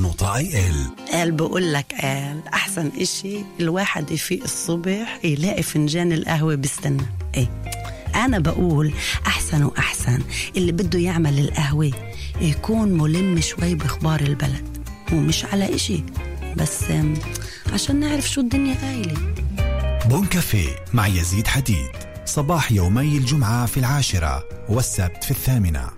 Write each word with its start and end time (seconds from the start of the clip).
نقطة 0.00 0.36
اي 0.36 0.70
ال 0.70 0.86
قال 1.12 1.32
بقول 1.32 1.72
لك 1.72 1.94
قال 2.02 2.48
أحسن 2.54 2.90
إشي 3.00 3.38
الواحد 3.60 4.10
يفيق 4.10 4.42
الصبح 4.42 5.20
يلاقي 5.24 5.62
فنجان 5.62 6.12
القهوة 6.12 6.54
بيستنى. 6.54 7.06
إيه. 7.34 7.62
أنا 8.14 8.38
بقول 8.38 8.92
أحسن 9.26 9.62
وأحسن 9.62 10.18
اللي 10.56 10.72
بده 10.72 10.98
يعمل 10.98 11.38
القهوة 11.38 11.90
يكون 12.40 12.88
ملم 12.88 13.40
شوي 13.40 13.74
باخبار 13.74 14.20
البلد. 14.20 14.78
ومش 15.12 15.44
على 15.44 15.74
إشي. 15.74 16.04
بس 16.56 16.84
عشان 17.72 18.00
نعرف 18.00 18.30
شو 18.30 18.40
الدنيا 18.40 18.74
قايلة. 18.74 19.34
بون 20.08 20.26
كافيه 20.26 20.84
مع 20.92 21.06
يزيد 21.06 21.46
حديد. 21.46 21.90
صباح 22.24 22.72
يومي 22.72 23.16
الجمعة 23.16 23.66
في 23.66 23.76
العاشرة 23.76 24.44
والسبت 24.68 25.24
في 25.24 25.30
الثامنة. 25.30 25.90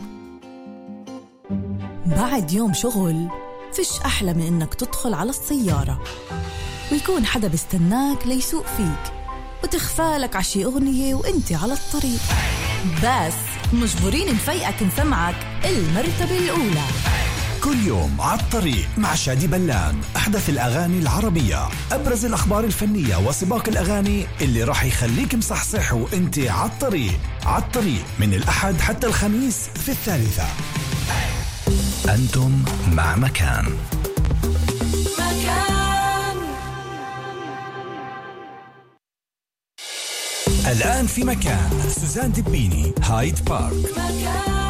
بعد 2.06 2.52
يوم 2.52 2.72
شغل 2.72 3.29
فيش 3.77 4.00
أحلى 4.06 4.34
من 4.34 4.46
إنك 4.46 4.75
تدخل 4.75 5.14
على 5.14 5.30
السيارة. 5.30 6.05
ويكون 6.92 7.27
حدا 7.27 7.48
بيستناك 7.48 8.27
ليسوق 8.27 8.66
فيك 8.77 9.12
وتخفالك 9.64 10.37
عشي 10.37 10.64
أغنية 10.64 11.14
وإنت 11.14 11.52
على 11.52 11.73
الطريق. 11.73 12.20
بس 13.05 13.34
مجبورين 13.73 14.34
نفيقك 14.34 14.83
نسمعك 14.83 15.34
المرتبة 15.64 16.38
الأولى. 16.38 16.84
كل 17.64 17.87
يوم 17.87 18.20
على 18.20 18.41
الطريق 18.41 18.88
مع 18.98 19.14
شادي 19.14 19.47
بلان 19.47 20.00
أحدث 20.16 20.48
الأغاني 20.48 20.98
العربية. 20.98 21.69
أبرز 21.92 22.25
الأخبار 22.25 22.64
الفنية 22.64 23.16
وسباق 23.16 23.69
الأغاني 23.69 24.27
اللي 24.41 24.64
راح 24.64 24.84
يخليك 24.84 25.34
مصحصح 25.34 25.92
وانت 25.92 26.38
على 26.38 26.70
الطريق. 26.70 27.20
على 27.45 27.62
الطريق 27.62 28.05
من 28.19 28.34
الأحد 28.34 28.80
حتى 28.80 29.06
الخميس 29.06 29.69
في 29.75 29.88
الثالثة. 29.88 30.47
أنتم 32.08 32.64
مع 32.92 33.16
مكان. 33.16 33.64
الآن 40.66 41.06
في 41.06 41.24
مكان. 41.24 41.70
سوزان 41.88 42.33
دبيني 42.33 42.94
هايد 43.02 43.44
بارك. 43.44 44.64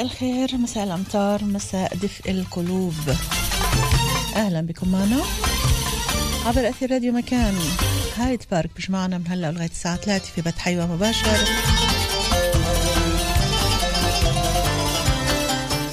مساء 0.00 0.12
الخير 0.12 0.56
مساء 0.56 0.84
الأمطار 0.84 1.44
مساء 1.44 1.94
دفء 1.94 2.30
القلوب. 2.30 2.94
أهلا 4.36 4.60
بكم 4.60 4.88
معنا 4.88 5.20
عبر 6.46 6.68
أثير 6.68 6.92
راديو 6.92 7.12
مكان 7.12 7.54
هايد 8.16 8.42
بارك. 8.50 8.70
بجمعنا 8.76 9.18
من 9.18 9.24
هلأ 9.28 9.52
لغاية 9.52 9.68
الساعة 9.68 9.96
3 9.96 10.24
في 10.24 10.42
بث 10.42 10.58
حيوة 10.58 10.86
مباشر. 10.86 11.38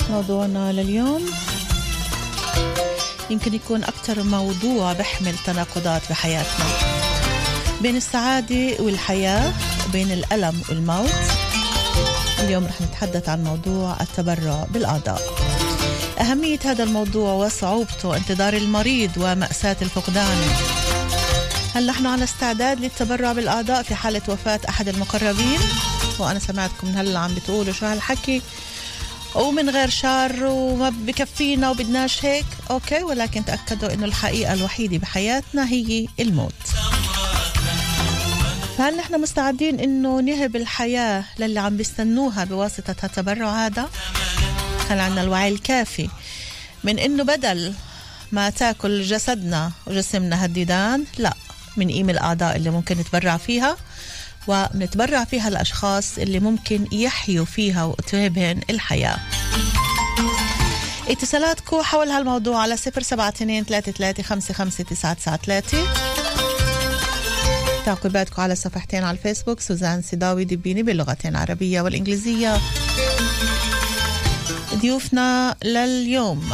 موضوعنا 0.10 0.72
لليوم 0.72 1.26
يمكن 3.30 3.54
يكون 3.54 3.84
أكثر 3.84 4.24
موضوع 4.24 4.94
بحمل 4.94 5.36
تناقضات 5.46 6.02
بحياتنا 6.10 6.66
بين 7.82 7.96
السعادة 7.96 8.76
والحياة 8.80 9.54
وبين 9.90 10.12
الألم 10.12 10.62
والموت. 10.70 11.47
اليوم 12.40 12.66
رح 12.66 12.82
نتحدث 12.82 13.30
عن 13.30 13.44
موضوع 13.44 13.98
التبرع 14.02 14.68
بالأعضاء. 14.70 15.22
أهمية 16.20 16.60
هذا 16.66 16.84
الموضوع 16.84 17.34
وصعوبته 17.34 18.18
انتظار 18.18 18.54
المريض 18.54 19.12
ومأساة 19.18 19.76
الفقدان. 19.82 20.38
هل 21.74 21.86
نحن 21.86 22.06
على 22.06 22.24
استعداد 22.24 22.80
للتبرع 22.80 23.34
بالأعضاء 23.34 23.84
في 23.84 23.96
حالة 23.96 24.22
وفاة 24.28 24.60
أحد 24.70 24.88
المقربين؟ 24.88 25.60
وأنا 26.20 26.40
سمعتكم 26.40 26.88
هلا 26.88 27.20
عم 27.20 27.36
بتقولوا 27.36 27.74
شو 27.74 27.86
هالحكي. 27.86 28.42
ومن 29.36 29.70
غير 29.70 29.90
شر 29.90 30.46
وما 30.46 30.90
بكفينا 30.90 31.70
وبدناش 31.70 32.26
هيك. 32.26 32.46
أوكي 32.72 33.04
ولكن 33.04 33.46
تأكدوا 33.46 33.94
إنه 33.94 34.06
الحقيقة 34.06 34.54
الوحيدة 34.54 34.98
بحياتنا 34.98 35.70
هي 35.70 36.08
الموت. 36.20 36.54
فهل 38.78 38.98
نحن 38.98 39.22
مستعدين 39.22 39.80
إنه 39.80 40.22
نهب 40.22 40.56
الحياة 40.56 41.24
للي 41.40 41.60
عم 41.60 41.78
بيستنوها 41.78 42.44
بواسطة 42.44 42.96
هالتبرع 43.04 43.66
هذا؟ 43.66 43.90
هل 44.90 45.00
عنا 45.00 45.22
الوعي 45.22 45.50
الكافي. 45.50 46.10
من 46.84 47.00
إنه 47.00 47.24
بدل 47.24 47.74
ما 48.32 48.50
تاكل 48.50 49.02
جسدنا 49.02 49.72
وجسمنا 49.88 50.44
هالديدان 50.44 51.06
لا 51.18 51.34
بنقيم 51.78 52.10
الاعضاء 52.10 52.56
اللي 52.56 52.70
ممكن 52.70 52.98
نتبرع 52.98 53.38
فيها 53.38 53.78
ونتبرع 54.48 55.24
فيها 55.24 55.48
الأشخاص 55.48 56.18
اللي 56.18 56.40
ممكن 56.40 56.88
يحيوا 56.92 57.46
فيها 57.46 57.84
وتهبهن 57.84 58.62
الحياة. 58.70 59.18
اتصالاتكم 61.10 61.82
حول 61.82 62.08
هالموضوع 62.08 62.62
على 62.62 62.74
072 62.74 63.64
33 63.64 64.26
55 64.26 64.86
993 64.86 66.17
تعقيباتكم 67.88 68.42
على 68.42 68.56
صفحتين 68.56 69.04
على 69.04 69.18
الفيسبوك 69.18 69.60
سوزان 69.60 70.02
سيداوي 70.02 70.46
دبيني 70.46 70.84
باللغتين 70.84 71.32
العربية 71.32 71.82
والإنجليزية. 71.82 72.58
ضيوفنا 74.76 75.56
لليوم. 75.64 76.50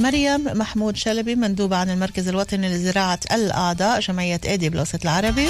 مريم 0.00 0.44
محمود 0.44 0.96
شلبي 0.96 1.34
مندوبة 1.34 1.76
عن 1.76 1.90
المركز 1.90 2.28
الوطني 2.28 2.68
لزراعة 2.68 3.20
الأعضاء 3.32 4.00
جمعية 4.00 4.40
إيدي 4.44 4.68
بالوسط 4.68 5.02
العربي. 5.02 5.48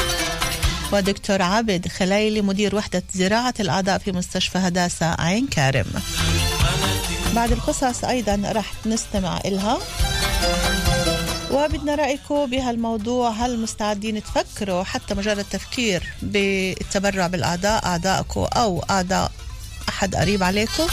ودكتور 0.93 1.43
عابد 1.43 1.89
خليلي 1.89 2.43
مدير 2.43 2.77
وحدة 2.77 3.03
زراعة 3.15 3.55
الأعضاء 3.61 3.99
في 3.99 4.13
مستشفى 4.13 4.59
هداسة 4.59 5.15
عين 5.19 5.47
كارم 5.47 5.87
بعد 7.35 7.53
القصص 7.53 8.05
أيضا 8.05 8.43
رح 8.45 8.73
نستمع 8.87 9.41
إلها. 9.45 9.79
وبدنا 11.55 11.95
رأيكم 11.95 12.47
بهالموضوع. 12.47 13.31
هل 13.31 13.59
مستعدين 13.59 14.23
تفكروا 14.23 14.83
حتى 14.83 15.15
مجرد 15.15 15.45
تفكير 15.45 16.03
بالتبرع 16.23 17.27
بالأعضاء 17.27 17.87
أعضائكم 17.87 18.47
أو 18.57 18.85
أعضاء 18.91 19.33
أحد 19.89 20.15
قريب 20.17 20.43
عليكم؟ 20.43 20.87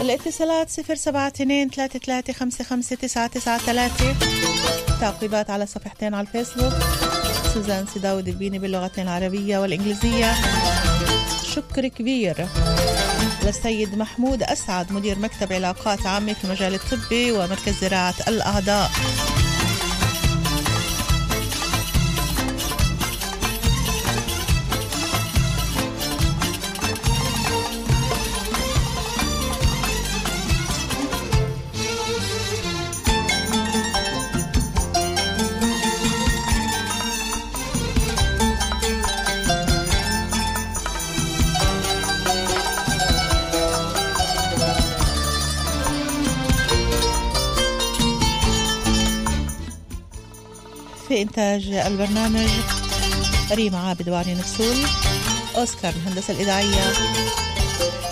الاتصالات 0.00 0.70
072 0.70 1.70
33 1.70 2.34
55 2.34 2.98
993 2.98 4.16
تعقيبات 5.00 5.50
على 5.50 5.66
صفحتين 5.66 6.14
على 6.14 6.26
الفيسبوك. 6.26 6.72
سوزان 7.56 7.86
سيداود 7.86 8.28
البيني 8.28 8.58
باللغتين 8.58 9.04
العربية 9.04 9.58
والإنجليزية. 9.58 10.34
شكر 11.54 11.88
كبير 11.88 12.46
للسيد 13.44 13.98
محمود 13.98 14.42
أسعد 14.42 14.92
مدير 14.92 15.18
مكتب 15.18 15.52
علاقات 15.52 16.06
عامة 16.06 16.32
في 16.32 16.44
المجال 16.44 16.74
الطبي 16.74 17.32
ومركز 17.32 17.74
زراعة 17.80 18.14
الأعضاء. 18.28 18.90
في 51.08 51.22
إنتاج 51.22 51.68
البرنامج 51.68 52.48
ريم 53.52 53.74
عابد 53.76 54.08
وعلي 54.08 54.34
نفسول 54.34 54.76
أوسكار 55.56 55.92
الهندسة 55.92 56.34
الإذاعية. 56.34 56.92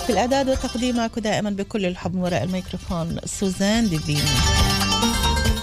في 0.07 0.11
الإعداد 0.13 0.49
والتقديم 0.49 0.97
معكم 0.97 1.21
دائما 1.21 1.51
بكل 1.51 1.87
الحب 1.87 2.15
وراء 2.15 2.43
الميكروفون 2.45 3.17
سوزان 3.25 3.89
ديفين 3.89 4.25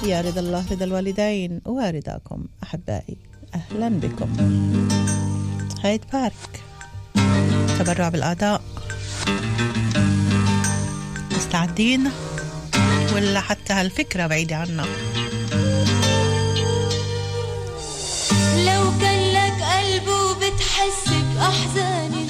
يا 0.05 0.21
رضا 0.21 0.39
الله 0.41 0.65
رضا 0.71 0.85
الوالدين 0.85 1.61
ورضاكم 1.65 2.45
أحبائي 2.63 3.17
أهلا 3.55 3.89
بكم. 3.89 4.29
هايد 5.83 6.01
بارك. 6.13 6.61
تبرع 7.79 8.09
بالأعضاء 8.09 8.61
مستعدين 11.31 12.11
ولا 13.15 13.39
حتى 13.41 13.73
هالفكرة 13.73 14.27
بعيدة 14.27 14.55
عنا؟ 14.55 14.85
أحس 20.71 21.09
بأحزاني 21.09 22.20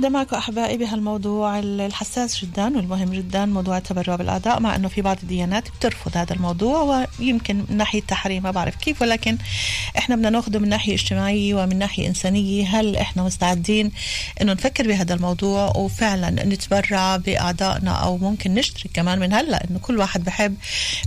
نبدا 0.00 0.08
معكم 0.12 0.36
أحبائي 0.36 0.76
بهالموضوع 0.76 1.58
الحساس 1.58 2.44
جدا 2.44 2.76
والمهم 2.76 3.12
جدا 3.12 3.46
موضوع 3.46 3.78
التبرع 3.78 4.16
بالاعضاء 4.16 4.60
مع 4.60 4.76
إنه 4.76 4.88
في 4.88 5.02
بعض 5.02 5.16
الديانات 5.22 5.64
بترفض 5.68 6.16
هذا 6.16 6.34
الموضوع 6.34 7.06
ويمكن 7.18 7.56
من 7.56 7.76
ناحية 7.76 8.00
تحريم 8.00 8.42
ما 8.42 8.50
بعرف 8.50 8.76
كيف 8.76 9.02
ولكن 9.02 9.38
إحنا 9.98 10.16
بدنا 10.16 10.30
ناخذه 10.30 10.58
من 10.58 10.68
ناحية 10.68 10.94
اجتماعية 10.94 11.54
ومن 11.54 11.78
ناحية 11.78 12.08
إنسانية. 12.08 12.66
هل 12.66 12.96
إحنا 12.96 13.22
مستعدين 13.22 13.92
إنه 14.42 14.52
نفكر 14.52 14.86
بهذا 14.88 15.14
الموضوع 15.14 15.76
وفعلا 15.76 16.30
نتبرع 16.30 17.16
بأعضائنا 17.16 17.90
أو 17.90 18.18
ممكن 18.18 18.54
نشترك 18.54 18.90
كمان 18.94 19.18
من 19.18 19.32
هلأ؟ 19.32 19.64
إنه 19.70 19.78
كل 19.78 19.98
واحد 19.98 20.24
بحب 20.24 20.56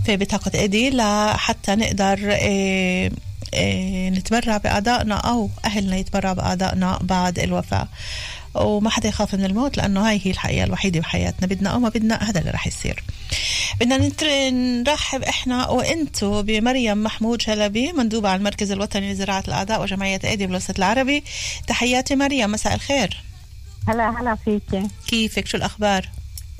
في 0.04 0.16
بطاقة 0.16 0.50
إيدي 0.54 0.90
لحتى 0.90 1.74
نقدر 1.74 2.30
إيه 2.30 3.10
إيه 3.54 4.10
نتبرع 4.10 4.56
بأعضائنا 4.56 5.14
أو 5.14 5.50
أهلنا 5.64 5.96
يتبرعوا 5.96 6.34
بأعضائنا 6.34 6.98
بعد 7.02 7.38
الوفاة. 7.38 7.88
وما 8.54 8.90
حدا 8.90 9.08
يخاف 9.08 9.34
من 9.34 9.44
الموت 9.44 9.76
لأنه 9.76 10.08
هاي 10.08 10.20
هي 10.24 10.30
الحقيقة 10.30 10.64
الوحيدة 10.64 11.00
بحياتنا 11.00 11.46
بدنا 11.46 11.70
أو 11.70 11.78
ما 11.78 11.88
بدنا 11.88 12.30
هذا 12.30 12.40
اللي 12.40 12.50
رح 12.50 12.66
يصير. 12.66 13.02
بدنا 13.80 14.10
نرحب 14.82 15.22
إحنا 15.22 15.68
وإنتو 15.68 16.42
بمريم 16.42 17.02
محمود 17.02 17.42
شلبي 17.42 17.92
مندوبة 17.92 18.28
على 18.28 18.38
المركز 18.38 18.70
الوطني 18.70 19.12
لزراعة 19.12 19.44
الأعضاء 19.48 19.82
وجمعية 19.82 20.20
أيدي 20.24 20.46
بالوسط 20.46 20.78
العربي. 20.78 21.24
تحياتي 21.66 22.16
مريم 22.16 22.52
مساء 22.52 22.74
الخير. 22.74 23.22
هلا 23.88 24.20
هلا 24.20 24.36
فيكي. 24.44 24.88
كيفك؟ 25.06 25.46
شو 25.46 25.56
الأخبار؟ 25.56 26.08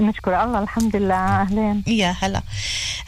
نشكر 0.01 0.45
الله 0.45 0.59
الحمد 0.63 0.97
لله. 0.97 1.15
أهلين. 1.15 1.83
يا 1.87 2.17
هلا. 2.21 2.43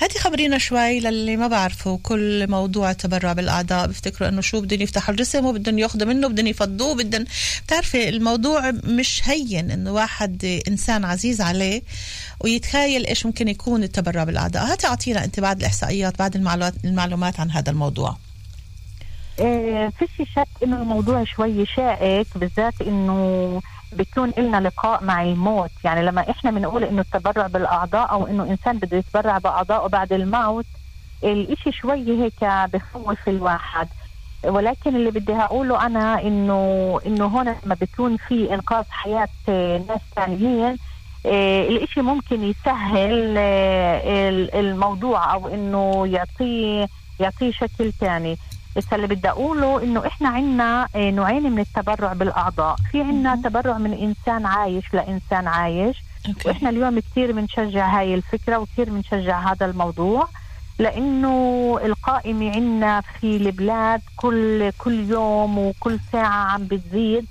هاتي 0.02 0.18
خبرينا 0.18 0.58
شوي 0.58 1.00
للي 1.00 1.36
ما 1.36 1.48
بعرفوا 1.48 1.98
كل 2.02 2.50
موضوع 2.50 2.90
التبرع 2.90 3.32
بالأعضاء 3.32 3.86
بيفتكروا 3.86 4.28
إنه 4.28 4.40
شو 4.40 4.60
بدهم 4.60 4.80
يفتحوا 4.80 5.14
الجسم 5.14 5.46
وبدهم 5.46 5.78
ياخذوا 5.78 6.08
منه 6.08 6.28
بدهم 6.28 6.46
يفضوه 6.46 6.94
بدهم 6.94 7.24
بتعرفي 7.66 8.08
الموضوع 8.08 8.70
مش 8.70 9.22
هين 9.24 9.70
إنه 9.70 9.92
واحد 9.92 10.60
إنسان 10.68 11.04
عزيز 11.04 11.40
عليه 11.40 11.82
ويتخيل 12.40 13.06
إيش 13.06 13.26
ممكن 13.26 13.48
يكون 13.48 13.82
التبرع 13.82 14.24
بالأعضاء. 14.24 14.72
هاتي 14.72 14.86
اعطينا 14.86 15.24
أنت 15.24 15.40
بعد 15.40 15.58
الإحصائيات 15.58 16.18
بعد 16.18 16.36
المعلومات 16.36 16.74
المعلومات 16.84 17.40
عن 17.40 17.50
هذا 17.50 17.70
الموضوع. 17.70 18.16
إيه 19.38 19.92
فيش 19.98 20.28
شك 20.36 20.48
إنه 20.62 20.82
الموضوع 20.82 21.24
شوي 21.24 21.66
شائك 21.66 22.26
بالذات 22.36 22.80
إنه 22.82 23.60
بتكون 23.92 24.32
لنا 24.38 24.60
لقاء 24.60 25.04
مع 25.04 25.22
الموت. 25.22 25.70
يعني 25.84 26.02
لما 26.02 26.30
إحنا 26.30 26.50
بنقول 26.50 26.84
إنه 26.84 27.00
التبرع 27.00 27.46
بالأعضاء 27.46 28.10
أو 28.12 28.26
إنه 28.26 28.42
إنسان 28.42 28.78
بده 28.78 28.96
يتبرع 28.96 29.38
بأعضائه 29.38 29.86
بعد 29.88 30.12
الموت 30.12 30.66
الإشي 31.24 31.72
شوي 31.72 32.22
هيك 32.22 32.44
بخوف 32.72 33.28
الواحد. 33.28 33.88
ولكن 34.44 34.96
اللي 34.96 35.10
بدي 35.10 35.32
هقوله 35.34 35.86
أنا 35.86 36.22
إنه 36.22 37.00
إنه 37.06 37.24
هون 37.26 37.44
لما 37.64 37.74
بتكون 37.80 38.16
في 38.16 38.54
إنقاذ 38.54 38.84
حياة 38.90 39.28
ناس 39.88 40.00
ثانيين 40.16 40.76
إيه، 41.26 41.68
الإشي 41.68 42.00
ممكن 42.00 42.42
يسهل 42.42 43.38
إيه، 43.38 44.60
الموضوع 44.60 45.34
أو 45.34 45.48
إنه 45.48 46.06
يعطيه 46.06 46.86
يعطيه 47.20 47.50
شكل 47.52 47.92
ثاني 47.92 48.38
بس 48.76 48.92
اللي 48.92 49.06
بدي 49.06 49.28
اقوله 49.28 49.82
إنه 49.82 50.06
إحنا 50.06 50.28
عندنا 50.28 50.88
نوعين 50.96 51.52
من 51.52 51.58
التبرع 51.58 52.12
بالأعضاء. 52.12 52.76
في 52.92 53.00
عندنا 53.02 53.36
تبرع 53.44 53.78
من 53.78 53.92
إنسان 53.92 54.46
عايش 54.46 54.94
لإنسان 54.94 55.48
عايش. 55.48 56.02
أوكي. 56.28 56.48
وإحنا 56.48 56.70
اليوم 56.70 56.98
كثير 57.00 57.32
بنشجع 57.32 57.86
هاي 57.98 58.14
الفكرة 58.14 58.58
وكثير 58.58 58.90
بنشجع 58.90 59.52
هذا 59.52 59.66
الموضوع 59.66 60.28
لإنه 60.78 61.78
القائمة 61.84 62.54
عندنا 62.54 63.00
في 63.00 63.36
البلاد 63.36 64.00
كل 64.16 64.70
كل 64.78 65.10
يوم 65.10 65.58
وكل 65.58 65.98
ساعة 66.12 66.50
عم 66.52 66.64
بتزيد. 66.64 67.26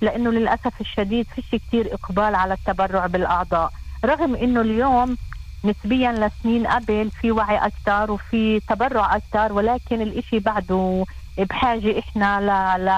لإنه 0.00 0.30
للأسف 0.30 0.80
الشديد 0.80 1.26
فيش 1.34 1.44
كثير 1.52 1.94
إقبال 1.94 2.34
على 2.34 2.54
التبرع 2.54 3.06
بالأعضاء. 3.06 3.70
رغم 4.04 4.34
إنه 4.34 4.60
اليوم 4.60 5.16
نسبيا 5.64 6.12
لسنين 6.12 6.66
قبل 6.66 7.10
في 7.20 7.30
وعي 7.30 7.56
أكثر 7.56 8.10
وفي 8.10 8.60
تبرع 8.68 9.16
أكثر 9.16 9.52
ولكن 9.52 10.02
الإشي 10.02 10.38
بعده 10.38 11.04
بحاجة 11.38 11.98
إحنا 11.98 12.40
ل 12.40 12.84
ل 12.84 12.90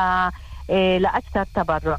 إيه، 0.70 0.98
لاكثر 0.98 1.46
تبرع 1.54 1.98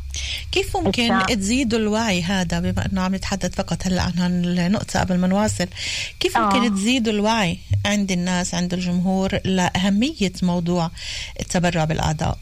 كيف 0.52 0.78
ممكن. 0.78 1.20
تزيدوا 1.26 1.80
الوعي 1.80 2.24
هذا 2.24 2.60
بما 2.60 2.86
إنه 2.86 3.02
عم 3.02 3.16
نتحدث 3.16 3.56
فقط 3.56 3.88
هلا 3.88 4.02
عن 4.02 4.12
هالنقطة 4.18 5.00
قبل 5.00 5.18
ما 5.18 5.28
نواصل 5.28 5.68
كيف 6.20 6.38
ممكن 6.38 6.64
آه. 6.64 6.68
تزيدوا 6.68 7.14
الوعي 7.14 7.58
عند 7.86 8.12
الناس 8.12 8.56
عند 8.56 8.74
الجمهور 8.74 9.40
لأهمية 9.46 10.32
موضوع 10.44 10.90
التبرع 11.40 11.84
بالأعضاء 11.86 12.38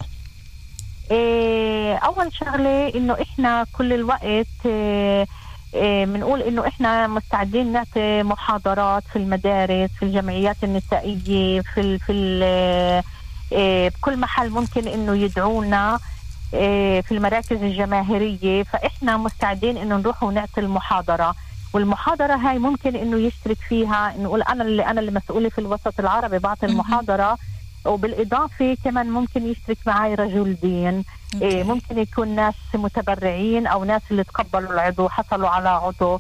إيه، 1.12 1.96
أول 1.96 2.34
شغلة 2.34 2.96
إنه 2.96 3.18
إحنا 3.22 3.66
كل 3.74 3.94
الوقت 3.94 4.48
إيه، 4.66 5.28
بنقول 5.74 6.42
إنه 6.42 6.68
إحنا 6.68 7.08
مستعدين 7.08 7.72
نعطي 7.72 8.24
محاضرات 8.24 9.04
في 9.14 9.16
المدارس 9.16 9.90
في 10.00 10.06
الجمعيات 10.06 10.58
النسائية 10.64 11.62
في 11.62 11.82
ال 11.82 12.00
في 12.00 12.12
ال 12.12 12.44
إيه، 13.52 13.90
بكل 13.90 14.18
محل 14.18 14.50
ممكن 14.50 14.88
إنه 14.88 15.16
يدعونا 15.16 16.00
إيه، 16.54 17.02
في 17.02 17.12
المراكز 17.14 17.64
الجماهيرية. 17.64 18.64
فإحنا 18.64 19.18
مستعدين 19.18 19.78
إنه 19.78 19.98
نروح 19.98 20.24
ونعطي 20.24 20.62
المحاضرة. 20.62 21.36
والمحاضرة 21.74 22.34
هاي 22.36 22.60
ممكن 22.60 22.96
إنه 22.96 23.18
يشترك 23.18 23.58
فيها. 23.70 24.14
نقول 24.20 24.42
أنا 24.42 24.64
اللي 24.64 24.86
أنا 24.86 25.00
اللي 25.02 25.12
مسؤولة 25.12 25.50
في 25.50 25.60
الوسط 25.60 26.00
العربي 26.00 26.40
بعطي. 26.40 26.66
المحاضرة. 26.66 27.38
وبالإضافة 27.86 28.78
كمان 28.84 29.10
ممكن 29.10 29.46
يشترك 29.52 29.78
معي 29.86 30.16
رجل 30.16 30.58
دين. 30.62 31.04
إيه 31.42 31.64
ممكن 31.64 31.98
يكون 31.98 32.28
ناس 32.36 32.56
متبرعين 32.74 33.68
أو 33.68 33.84
ناس 33.84 34.02
اللي 34.12 34.24
تقبلوا 34.24 34.74
العضو 34.74 35.10
حصلوا 35.10 35.50
على 35.50 35.70
عضو. 35.70 36.20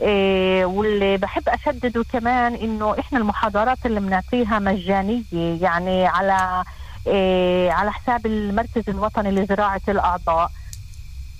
إيه 0.00 0.64
واللي 0.64 1.16
بحب 1.16 1.48
أشدده 1.48 2.04
كمان 2.12 2.54
إنه 2.54 2.98
إحنا 3.00 3.18
المحاضرات 3.18 3.86
اللي 3.86 4.00
بنعطيها 4.00 4.58
مجانية 4.58 5.22
يعني 5.62 6.06
على 6.06 6.64
إيه 7.06 7.70
على 7.72 7.92
حساب 7.92 8.26
المركز 8.26 8.82
الوطني 8.88 9.30
لزراعة 9.30 9.80
الأعضاء. 9.88 10.50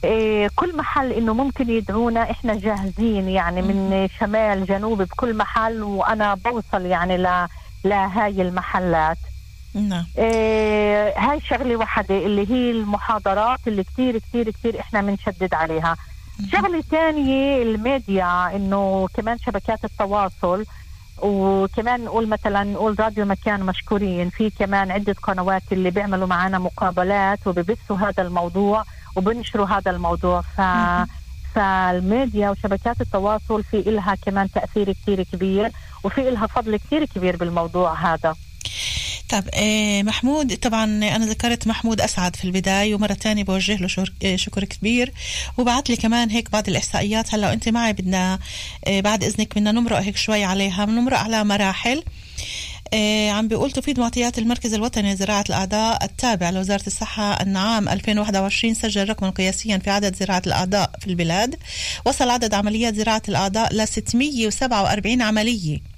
إيه 0.05 0.51
كل 0.57 0.77
محل 0.77 1.13
إنه 1.13 1.35
ممكن 1.35 1.71
يدعونا 1.71 2.31
إحنا 2.31 2.55
جاهزين 2.55 3.29
يعني 3.29 3.63
من 3.63 4.09
شمال 4.19 4.67
جنوب 4.67 5.03
بكل 5.03 5.37
محل 5.37 5.83
وأنا 5.83 6.35
بوصل 6.35 6.87
يعني 6.87 7.47
لهاي 7.85 8.43
المحلات. 8.43 9.19
نعم. 9.77 10.07
إيه 10.19 11.19
هاي 11.19 11.41
شغلة 11.41 11.77
واحدة 11.77 12.19
اللي 12.19 12.51
هي 12.51 12.71
المحاضرات 12.71 13.59
اللي 13.67 13.85
كتير 13.85 14.19
كتير 14.19 14.51
كتير 14.51 14.81
إحنا 14.81 15.01
بنشدد 15.01 15.55
عليها. 15.55 15.97
شغلة 16.53 16.85
تانية 16.91 17.63
الميديا 17.63 18.57
إنه 18.57 19.09
كمان 19.15 19.39
شبكات 19.39 19.85
التواصل 19.85 20.65
وكمان 21.23 22.05
نقول 22.05 22.29
مثلا 22.29 22.65
نقول 22.65 23.01
راديو 23.01 23.25
مكان 23.25 23.61
مشكورين 23.61 24.31
في 24.31 24.51
كمان 24.51 24.91
عدة 24.91 25.15
قنوات 25.23 25.63
اللي 25.73 25.91
بيعملوا 25.91 26.27
معنا 26.27 26.59
مقابلات 26.59 27.47
وببثوا 27.47 27.97
هذا 27.97 28.23
الموضوع 28.23 28.85
وبنشروا 29.17 29.67
هذا 29.67 29.91
الموضوع. 29.91 30.41
ف 30.41 30.61
فالميديا 31.55 32.51
وشبكات 32.51 33.01
التواصل 33.01 33.65
في 33.65 33.77
إلها 33.79 34.15
كمان 34.15 34.51
تأثير 34.51 34.93
كتير 34.93 35.23
كبير 35.23 35.71
وفي 36.05 36.29
إلها 36.29 36.47
فضل 36.47 36.77
كتير 36.77 37.05
كبير 37.05 37.37
بالموضوع 37.37 37.95
هذا. 37.95 38.35
طب 39.29 39.45
آه، 39.55 40.03
محمود 40.03 40.57
طبعا 40.57 40.85
أنا 40.85 41.27
ذكرت 41.27 41.67
محمود 41.67 42.01
أسعد 42.01 42.37
في 42.37 42.45
البداية 42.45 42.95
ومرة 42.95 43.13
تانية 43.15 43.45
بوجه 43.45 43.77
له 43.77 43.87
شر- 43.89 44.13
آه، 44.25 44.37
شكر 44.37 44.65
كبير. 44.65 45.13
وبعت 45.59 45.91
لي 45.91 45.97
كمان 45.97 46.31
هيك 46.31 46.51
بعض 46.51 46.69
الإحصائيات. 46.69 47.35
هلأ 47.35 47.49
وانت 47.49 47.69
معي 47.69 47.93
بدنا 47.93 48.39
آه، 48.87 49.01
بعد 49.01 49.25
إذنك 49.25 49.55
بدنا 49.59 49.73
نمرق 49.73 49.99
هيك 49.99 50.17
شوي 50.17 50.45
عليها. 50.45 50.85
بنمرق 50.85 51.19
على 51.19 51.45
مراحل. 51.45 52.03
عم 53.31 53.49
بيقول 53.49 53.71
تفيد 53.71 54.01
معطيات 54.01 54.39
المركز 54.39 54.75
الوطني 54.75 55.15
لزراعة 55.15 55.45
الأعضاء 55.49 56.05
التابع 56.05 56.51
لوزارة 56.51 56.87
الصحة 56.87 57.33
أن 57.33 57.57
عام 57.57 57.89
2021 57.89 58.75
سجل 58.75 59.09
رقما 59.09 59.31
قياسيا 59.31 59.79
في 59.79 59.91
عدد 59.91 60.17
زراعة 60.17 60.43
الأعضاء 60.47 60.91
في 61.01 61.07
البلاد. 61.07 61.57
وصل 62.05 62.31
عدد 62.31 62.55
عمليات 62.55 62.95
زراعة 62.95 63.23
الأعضاء 63.29 63.75
ل 63.75 63.89
647 63.89 65.23
عملية. 65.23 65.96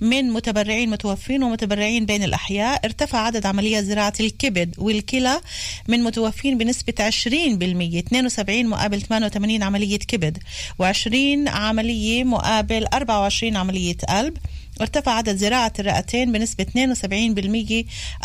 من 0.00 0.30
متبرعين 0.30 0.90
متوفين 0.90 1.42
ومتبرعين 1.42 2.06
بين 2.06 2.22
الأحياء 2.22 2.80
ارتفع 2.84 3.18
عدد 3.18 3.46
عمليات 3.46 3.84
زراعة 3.84 4.12
الكبد 4.20 4.74
والكلى 4.78 5.40
من 5.88 6.04
متوفين 6.04 6.58
بنسبة 6.58 6.94
20% 6.98 7.02
72 7.02 8.66
مقابل 8.66 9.02
88 9.02 9.62
عملية 9.62 9.98
كبد 9.98 10.38
و20 10.82 11.48
عملية 11.48 12.24
مقابل 12.24 12.86
24 12.92 13.56
عملية 13.56 13.96
قلب 14.08 14.36
وارتفع 14.80 15.12
عدد 15.12 15.36
زراعة 15.36 15.72
الرئتين 15.78 16.32
بنسبة 16.32 16.66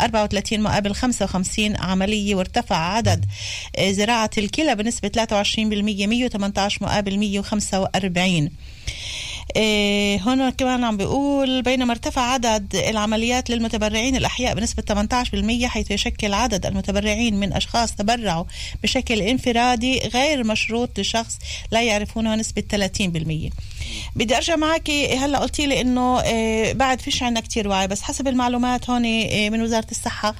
34 0.00 0.60
مقابل 0.60 0.94
55 0.94 1.76
عملية 1.76 2.34
وارتفع 2.34 2.76
عدد 2.76 3.24
آه، 3.76 3.92
زراعة 3.92 4.30
الكلى 4.38 4.74
بنسبة 4.74 5.08
23% 5.08 5.58
118 5.58 6.84
مقابل 6.84 7.18
145 7.18 8.50
إيه 9.56 10.20
هون 10.20 10.50
كمان 10.50 10.84
عم 10.84 10.96
بيقول 10.96 11.62
بينما 11.62 11.92
ارتفع 11.92 12.22
عدد 12.22 12.76
العمليات 12.76 13.50
للمتبرعين 13.50 14.16
الأحياء 14.16 14.54
بنسبة 14.54 14.82
18% 15.62 15.64
حيث 15.64 15.90
يشكل 15.90 16.34
عدد 16.34 16.66
المتبرعين 16.66 17.34
من 17.40 17.52
أشخاص 17.52 17.94
تبرعوا 17.94 18.44
بشكل 18.82 19.20
انفرادي 19.22 19.98
غير 20.14 20.44
مشروط 20.44 20.98
لشخص 21.00 21.38
لا 21.70 21.82
يعرفونه 21.82 22.34
نسبة 22.34 22.62
30% 23.50 23.52
بدي 24.16 24.36
أرجع 24.36 24.56
معك 24.56 24.90
هلأ 24.90 25.38
قلتي 25.38 25.66
لي 25.66 25.80
إنه 25.80 26.20
إيه 26.22 26.72
بعد 26.72 27.00
فيش 27.00 27.22
عندنا 27.22 27.40
كتير 27.40 27.68
وعي 27.68 27.86
بس 27.88 28.02
حسب 28.02 28.28
المعلومات 28.28 28.90
هون 28.90 29.04
إيه 29.04 29.50
من 29.50 29.62
وزارة 29.62 29.86
الصحة 29.90 30.34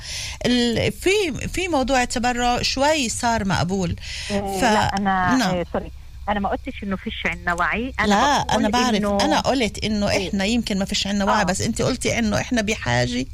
ال- 0.47 0.93
في 0.93 1.11
في 1.49 1.69
موضوع 1.69 2.03
التبرع 2.03 2.63
شوي 2.63 3.09
صار 3.09 3.45
مقبول 3.45 3.97
ف... 4.29 4.33
لا 4.63 4.91
نعم. 5.01 5.39
نعم. 5.39 5.65
sorry 5.73 5.91
أنا 6.29 6.41
ما 6.41 6.49
قلتش 6.49 6.83
إنه 6.83 6.97
فيش 6.97 7.23
عندنا 7.27 7.55
وعي. 7.55 7.93
أنا 8.01 8.07
لا 8.07 8.55
أنا 8.57 8.69
بعرف. 8.69 8.95
إنه 8.95 9.19
أنا 9.21 9.41
قلت 9.41 9.85
إنه 9.85 10.09
إحنا 10.09 10.45
يمكن 10.45 10.79
ما 10.79 10.85
فيش 10.85 11.07
عندنا 11.07 11.25
وعي 11.25 11.41
آه. 11.41 11.45
بس 11.45 11.61
أنت 11.61 11.83
قلتي 11.83 12.19
إنه 12.19 12.41
إحنا 12.41 12.63
بحاجة 12.63 13.27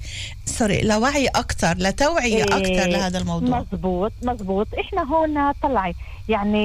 sorry 0.45 0.81
لوعي 0.83 1.27
أكثر 1.27 1.75
لتوعية 1.79 2.37
إيه، 2.37 2.43
أكثر 2.45 2.89
لهذا 2.89 3.19
الموضوع. 3.19 3.59
مزبوط 3.73 4.13
مزبوط 4.23 4.67
إحنا 4.81 5.03
هون 5.03 5.53
طلعي. 5.53 5.95
يعني 6.29 6.59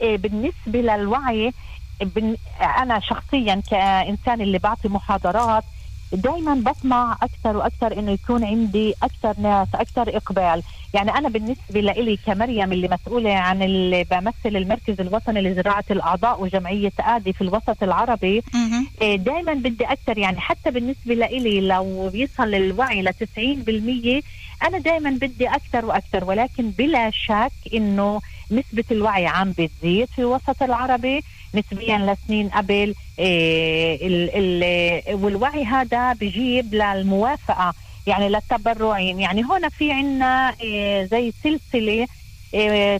إيه 0.00 0.16
بالنسبة 0.16 0.80
للوعي 0.80 1.52
بن... 2.00 2.36
أنا 2.78 3.00
شخصيا 3.00 3.62
كإنسان 3.70 4.40
اللي 4.40 4.58
بعطي 4.58 4.88
محاضرات 4.88 5.64
دائما 6.12 6.54
بطمع 6.54 7.16
أكثر 7.22 7.56
وأكثر 7.56 7.98
إنه 7.98 8.10
يكون 8.10 8.44
عندي 8.44 8.94
أكثر 9.02 9.40
ناس 9.42 9.68
أكثر 9.74 10.16
إقبال. 10.16 10.62
يعني 10.94 11.10
أنا 11.10 11.28
بالنسبة 11.28 11.80
لإلي 11.80 12.16
كمريم 12.26 12.72
اللي 12.72 12.88
مسؤولة 12.88 13.34
عن 13.34 13.62
اللي 13.62 14.04
بمثل 14.04 14.56
المركز 14.56 15.00
الوطني 15.00 15.40
لزراعة 15.40 15.84
الأعضاء 15.90 16.42
وجمعية 16.42 16.92
آدي 17.00 17.32
في 17.32 17.40
الوسط 17.40 17.82
العربي 17.82 18.42
مهم. 18.54 18.86
دائما 19.16 19.54
بدي 19.54 19.84
أكثر. 19.84 20.18
يعني 20.18 20.40
حتى 20.40 20.70
بالنسبة 20.70 21.14
لإلي 21.14 21.60
لو 21.60 22.08
بيصل 22.08 22.54
الوعي 22.54 23.02
ل 23.02 23.12
90% 23.12 24.22
أنا 24.66 24.78
دائما 24.78 25.10
بدي 25.10 25.48
أكثر 25.48 25.84
وأكثر. 25.84 26.24
ولكن 26.24 26.70
بلا 26.70 27.10
شك 27.10 27.74
إنه 27.74 28.20
نسبة 28.50 28.84
الوعي 28.90 29.26
عم 29.26 29.50
بتزيد 29.50 30.08
في 30.08 30.18
الوسط 30.18 30.62
العربي. 30.62 31.22
نسبيا 31.54 32.16
لسنين 32.24 32.48
قبل 32.48 32.94
إيه 33.18 34.06
ال 34.06 34.30
ال 34.34 35.14
والوعي 35.14 35.64
هذا 35.64 36.12
بجيب 36.12 36.74
للموافقة 36.74 37.74
يعني 38.06 38.28
للتبرعين 38.28 39.20
يعني 39.20 39.44
هون 39.44 39.68
في 39.68 39.92
عنا 39.92 40.54
إيه 40.60 41.04
زي 41.04 41.32
سلسلة 41.44 42.08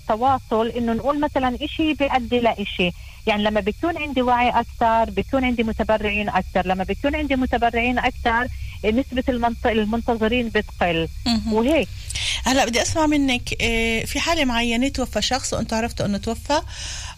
تواصل 0.08 0.68
إنه 0.68 0.92
نقول 0.92 1.20
مثلا 1.20 1.58
إشي 1.62 1.94
بيؤدي 1.94 2.40
لإشي. 2.40 2.90
يعني 3.26 3.42
لما 3.42 3.60
بيكون 3.60 3.98
عندي 3.98 4.22
وعي 4.22 4.48
أكثر 4.48 5.10
بيكون 5.10 5.44
عندي 5.44 5.62
متبرعين 5.62 6.28
أكثر. 6.28 6.66
لما 6.66 6.84
بيكون 6.84 7.16
عندي 7.16 7.36
متبرعين 7.36 7.98
أكثر 7.98 8.46
نسبة 8.84 9.24
المنتظرين 9.66 10.48
بتقل. 10.48 11.08
وهيك. 11.52 11.88
هلا 12.44 12.64
بدي 12.64 12.82
أسمع 12.82 13.06
منك 13.06 13.48
في 14.06 14.20
حالة 14.20 14.44
معينة 14.44 14.88
توفى 14.88 15.22
شخص 15.22 15.52
وأنتم 15.54 15.76
عرفتوا 15.76 16.06
إنه 16.06 16.18
توفى؟ 16.18 16.60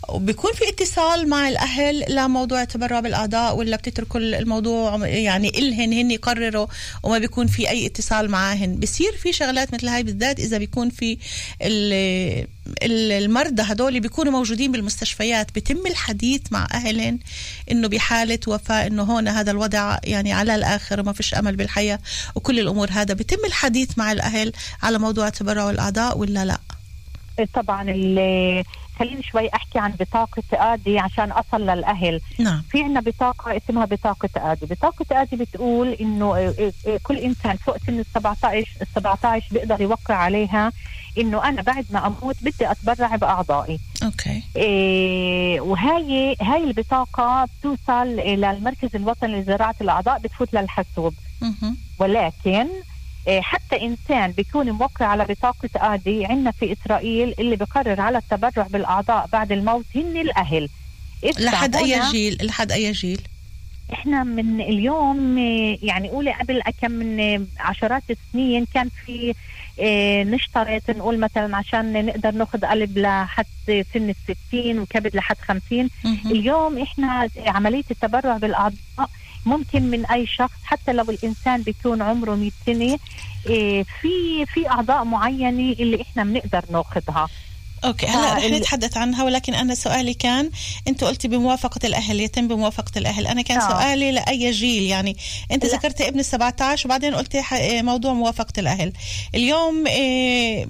وبيكون 0.08 0.52
في 0.52 0.68
اتصال 0.68 1.28
مع 1.28 1.48
الأهل 1.48 2.04
لموضوع 2.14 2.62
التبرع 2.62 3.00
بالأعضاء 3.00 3.56
ولا 3.56 3.76
بتتركوا 3.76 4.20
الموضوع 4.20 5.06
يعني 5.06 5.48
إلهن 5.48 5.92
هن 5.92 6.10
يقرروا 6.10 6.66
وما 7.02 7.18
بيكون 7.18 7.46
في 7.46 7.70
أي 7.70 7.86
اتصال 7.86 8.30
معاهن. 8.30 8.76
بصير 8.80 9.12
في 9.16 9.32
شغلات 9.32 9.74
مثل 9.74 9.88
هاي 9.88 10.02
بالذات 10.02 10.40
إذا 10.40 10.58
بيكون 10.58 10.90
في 10.90 11.18
ال- 11.62 12.46
ال- 12.82 13.12
المرضى 13.12 13.62
هدول 13.62 14.00
بيكونوا 14.00 14.32
موجودين 14.32 14.72
بالمستشفيات. 14.72 15.54
بيتم 15.54 15.86
الحديث 15.86 16.40
مع 16.50 16.68
اهلهم 16.72 17.18
إنه 17.70 17.88
بحالة 17.88 18.38
وفاة 18.46 18.86
إنه 18.86 19.02
هون 19.02 19.28
هذا 19.28 19.50
الوضع 19.50 19.98
يعني 20.04 20.32
على 20.32 20.54
الآخر 20.54 21.00
وما 21.00 21.12
فيش 21.12 21.34
أمل 21.34 21.56
بالحياة 21.56 21.98
وكل 22.34 22.60
الأمور 22.60 22.88
هذا. 22.90 23.14
بيتم 23.14 23.44
الحديث 23.46 23.98
مع 23.98 24.12
الأهل 24.12 24.52
على 24.82 24.98
موضوع 24.98 25.28
تبرع 25.28 25.70
الاعضاء 25.70 26.18
ولا 26.18 26.44
لا؟ 26.44 26.58
طبعا 27.54 27.84
خليني 29.02 29.22
شوي 29.22 29.48
أحكي 29.54 29.78
عن 29.78 29.90
بطاقة 29.90 30.42
آدي 30.52 30.98
عشان 30.98 31.32
أصل 31.32 31.60
للأهل. 31.60 32.20
نعم. 32.38 32.62
في 32.70 32.82
عندنا 32.82 33.00
بطاقة 33.00 33.56
اسمها 33.56 33.84
بطاقة 33.84 34.28
آدي. 34.36 34.66
بطاقة 34.66 35.22
آدي 35.22 35.36
بتقول 35.36 35.88
إنه 35.92 36.36
إيه 36.36 36.72
إيه 36.86 36.98
كل 37.02 37.18
إنسان 37.18 37.56
فوق 37.56 37.76
سن 37.86 37.98
ال 37.98 38.04
17 38.14 38.68
ال 38.82 38.86
17 38.94 39.46
بيقدر 39.50 39.80
يوقع 39.80 40.14
عليها 40.14 40.72
إنه 41.18 41.48
أنا 41.48 41.62
بعد 41.62 41.86
ما 41.90 42.06
أموت 42.06 42.36
بدي 42.42 42.70
أتبرع 42.70 43.16
بأعضائي. 43.16 43.78
أوكي. 44.02 44.42
إيه 44.56 45.60
وهاي 45.60 46.36
هاي 46.40 46.64
البطاقة 46.64 47.44
بتوصل 47.60 48.18
إلى 48.18 48.50
المركز 48.50 48.96
الوطني 48.96 49.40
لزراعة 49.40 49.74
الأعضاء 49.80 50.18
بتفوت 50.18 50.54
للحاسوب. 50.54 51.14
ولكن 51.98 52.66
حتى 53.28 53.82
إنسان 53.82 54.30
بيكون 54.30 54.70
موقع 54.70 55.06
على 55.06 55.24
بطاقة 55.24 55.68
آدي 55.76 56.24
عندنا 56.26 56.50
في 56.50 56.72
إسرائيل 56.72 57.34
اللي 57.38 57.56
بقرر 57.56 58.00
على 58.00 58.18
التبرع 58.18 58.66
بالأعضاء 58.70 59.28
بعد 59.32 59.52
الموت 59.52 59.84
هن 59.94 60.16
الأهل. 60.16 60.68
لحد 61.38 61.76
أي 61.76 62.00
جيل؟ 62.10 62.38
لحد 62.46 62.72
أي 62.72 62.92
جيل؟ 62.92 63.20
إحنا 63.92 64.24
من 64.24 64.60
اليوم 64.60 65.38
يعني 65.82 66.08
قولي 66.08 66.32
قبل 66.32 66.62
كم 66.80 66.90
من 66.92 67.46
عشرات 67.58 68.02
السنين 68.10 68.66
كان 68.74 68.88
في 69.06 69.34
آه، 69.80 70.24
نشترط 70.24 70.90
نقول 70.90 71.18
مثلا 71.20 71.56
عشان 71.56 72.06
نقدر 72.06 72.30
ناخذ 72.30 72.66
قلب 72.66 72.98
لحد 72.98 73.46
سن 73.94 74.10
الستين 74.10 74.78
وكبد 74.78 75.16
لحد 75.16 75.36
خمسين. 75.48 75.90
اليوم 76.26 76.78
إحنا 76.78 77.28
عملية 77.46 77.84
التبرع 77.90 78.36
بالأعضاء 78.36 79.10
ممكن 79.46 79.82
من 79.82 80.06
أي 80.06 80.26
شخص 80.26 80.58
حتى 80.64 80.92
لو 80.92 81.04
الإنسان 81.10 81.62
بيكون 81.62 82.02
عمره 82.02 82.34
100 82.34 82.50
سنة 82.66 82.98
إيه 83.46 83.82
في 84.00 84.46
في 84.46 84.68
أعضاء 84.68 85.04
معينة 85.04 85.72
اللي 85.72 86.02
إحنا 86.02 86.24
بنقدر 86.24 86.64
ناخذها 86.70 87.28
أوكي 87.84 88.06
هلأ 88.06 88.34
رح 88.34 88.44
نتحدث 88.44 88.96
عنها 88.96 89.24
ولكن 89.24 89.54
أنا 89.54 89.74
سؤالي 89.74 90.14
كان 90.14 90.50
أنت 90.88 91.04
قلتي 91.04 91.28
بموافقة 91.28 91.80
الأهل 91.84 92.20
يتم 92.20 92.48
بموافقة 92.48 92.98
الأهل 92.98 93.26
أنا 93.26 93.42
كان 93.42 93.60
آه. 93.60 93.68
سؤالي 93.68 94.12
لأي 94.12 94.50
جيل 94.50 94.82
يعني 94.82 95.16
أنت. 95.52 95.66
ذكرتي 95.66 96.08
ابن 96.08 96.18
ال 96.20 96.24
17 96.24 96.86
وبعدين 96.88 97.14
قلتي 97.14 97.42
إيه، 97.52 97.82
موضوع 97.82 98.12
موافقة 98.12 98.52
الأهل 98.60 98.92
اليوم 99.34 99.86
إيه، 99.86 100.66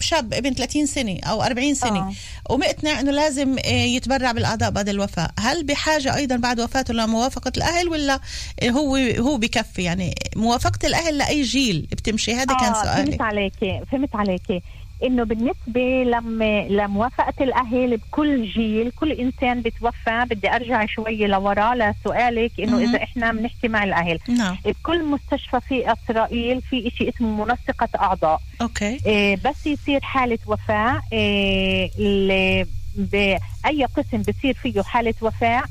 شاب 0.00 0.34
ابن 0.34 0.54
30 0.54 0.86
سنة 0.86 1.18
أو 1.24 1.42
40 1.42 1.74
سنة 1.74 1.98
آه. 1.98 2.12
ومقتنع 2.50 3.00
إنه 3.00 3.10
لازم 3.10 3.58
إيه، 3.58 3.96
يتبرع 3.96 4.32
بالأعضاء 4.32 4.70
بعد 4.70 4.88
الوفاة. 4.88 5.30
هل 5.40 5.64
بحاجة 5.64 6.16
أيضا 6.16 6.36
بعد 6.36 6.60
وفاته 6.60 6.94
لموافقة 6.94 7.52
الأهل 7.56 7.88
ولا 7.88 8.20
هو 8.64 8.96
هو 8.96 9.36
بكفي؟ 9.36 9.82
يعني 9.82 10.14
موافقة 10.36 10.86
الأهل 10.86 11.18
لأي 11.18 11.42
جيل 11.42 11.88
بتمشي؟ 11.92 12.34
هذا 12.34 12.54
كان 12.54 12.72
آه، 12.72 12.82
سؤالي. 12.84 13.06
فهمت 13.06 13.22
عليكي 13.22 13.80
فهمت 13.92 14.16
عليكي. 14.16 14.62
إنه 15.04 15.24
بالنسبة 15.24 16.02
لما 16.04 16.68
لموافقة 16.68 17.44
الأهل 17.44 17.96
بكل 17.96 18.44
جيل 18.44 18.90
كل 18.90 19.12
إنسان 19.12 19.62
بتوفى 19.62 20.24
بدي 20.30 20.50
أرجع 20.50 20.86
شوي 20.86 21.26
لورا 21.26 21.74
لسؤالك 21.74 22.60
إنه. 22.60 22.78
إذا 22.78 23.02
إحنا 23.02 23.32
بنحكي 23.32 23.68
مع 23.68 23.84
الأهل. 23.84 24.18
نعم. 24.28 24.56
بكل 24.64 25.04
مستشفى 25.04 25.60
في 25.60 25.92
إسرائيل 25.92 26.62
في 26.62 26.90
شيء 26.98 27.08
اسمه 27.08 27.44
منسقه 27.44 27.88
أعضاء. 28.00 28.40
okay. 28.60 29.00
إيه 29.06 29.36
بس 29.44 29.66
يصير 29.66 30.00
حالة 30.00 30.38
وفاة 30.46 31.02
إيه 31.12 32.66
بأي 32.96 33.84
قسم 33.96 34.22
بصير 34.22 34.54
فيه 34.54 34.82
حالة 34.82 35.14
وفاة 35.22 35.62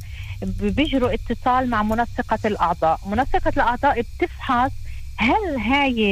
بيجروا 0.59 1.13
اتصال 1.13 1.69
مع 1.69 1.83
منسقه 1.83 2.39
الأعضاء. 2.45 2.99
منسقه 3.07 3.51
الأعضاء 3.55 4.01
بتفحص 4.01 4.71
هل 5.17 5.57
هاي 5.57 6.11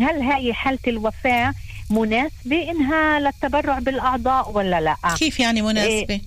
هل 0.00 0.22
هاي 0.22 0.54
حالة 0.54 0.78
الوفاة 0.88 1.54
مناسبة 1.90 2.70
إنها 2.70 3.20
للتبرع 3.20 3.78
بالأعضاء 3.78 4.50
ولا 4.50 4.80
لا 4.80 4.96
كيف 5.18 5.40
يعني 5.40 5.62
مناسبة؟ 5.62 6.20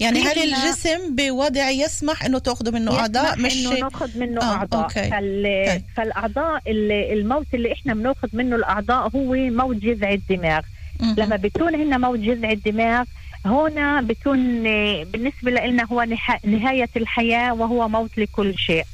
يعني 0.00 0.20
هل 0.20 0.38
الجسم 0.38 1.14
بوضع 1.16 1.70
يسمح 1.70 2.24
إنه 2.24 2.38
تاخذوا 2.38 2.72
منه 2.72 2.98
أعضاء 3.00 3.38
مش 3.38 3.52
انه 3.66 3.78
ناخذ 3.80 4.18
منه 4.18 4.40
آه، 4.40 4.44
أعضاء 4.52 4.82
أوكي. 4.82 5.10
فال... 5.10 5.42
طيب. 5.68 5.82
فالأعضاء 5.96 6.62
اللي 6.66 7.12
الموت 7.12 7.46
اللي 7.54 7.72
إحنا 7.72 7.94
بناخذ 7.94 8.28
منه 8.32 8.56
الأعضاء 8.56 9.08
هو 9.16 9.34
موت 9.34 9.76
جذع 9.76 10.10
الدماغ 10.12 10.60
مهم. 11.00 11.14
لما 11.18 11.36
بيكون 11.36 11.74
عندنا 11.74 11.98
موت 11.98 12.18
جذع 12.18 12.50
الدماغ 12.50 13.04
هنا 13.44 14.00
بيكون 14.00 14.66
آه، 14.66 15.04
بالنسبة 15.04 15.50
لنا 15.50 15.84
هو 15.92 16.02
نها- 16.02 16.40
نهاية 16.44 16.88
الحياة 16.96 17.52
وهو 17.54 17.88
موت 17.88 18.18
لكل 18.18 18.58
شيء. 18.58 18.84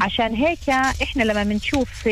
عشان 0.00 0.34
هيك 0.34 0.68
إحنا 1.02 1.22
لما 1.22 1.42
بنشوف 1.42 2.08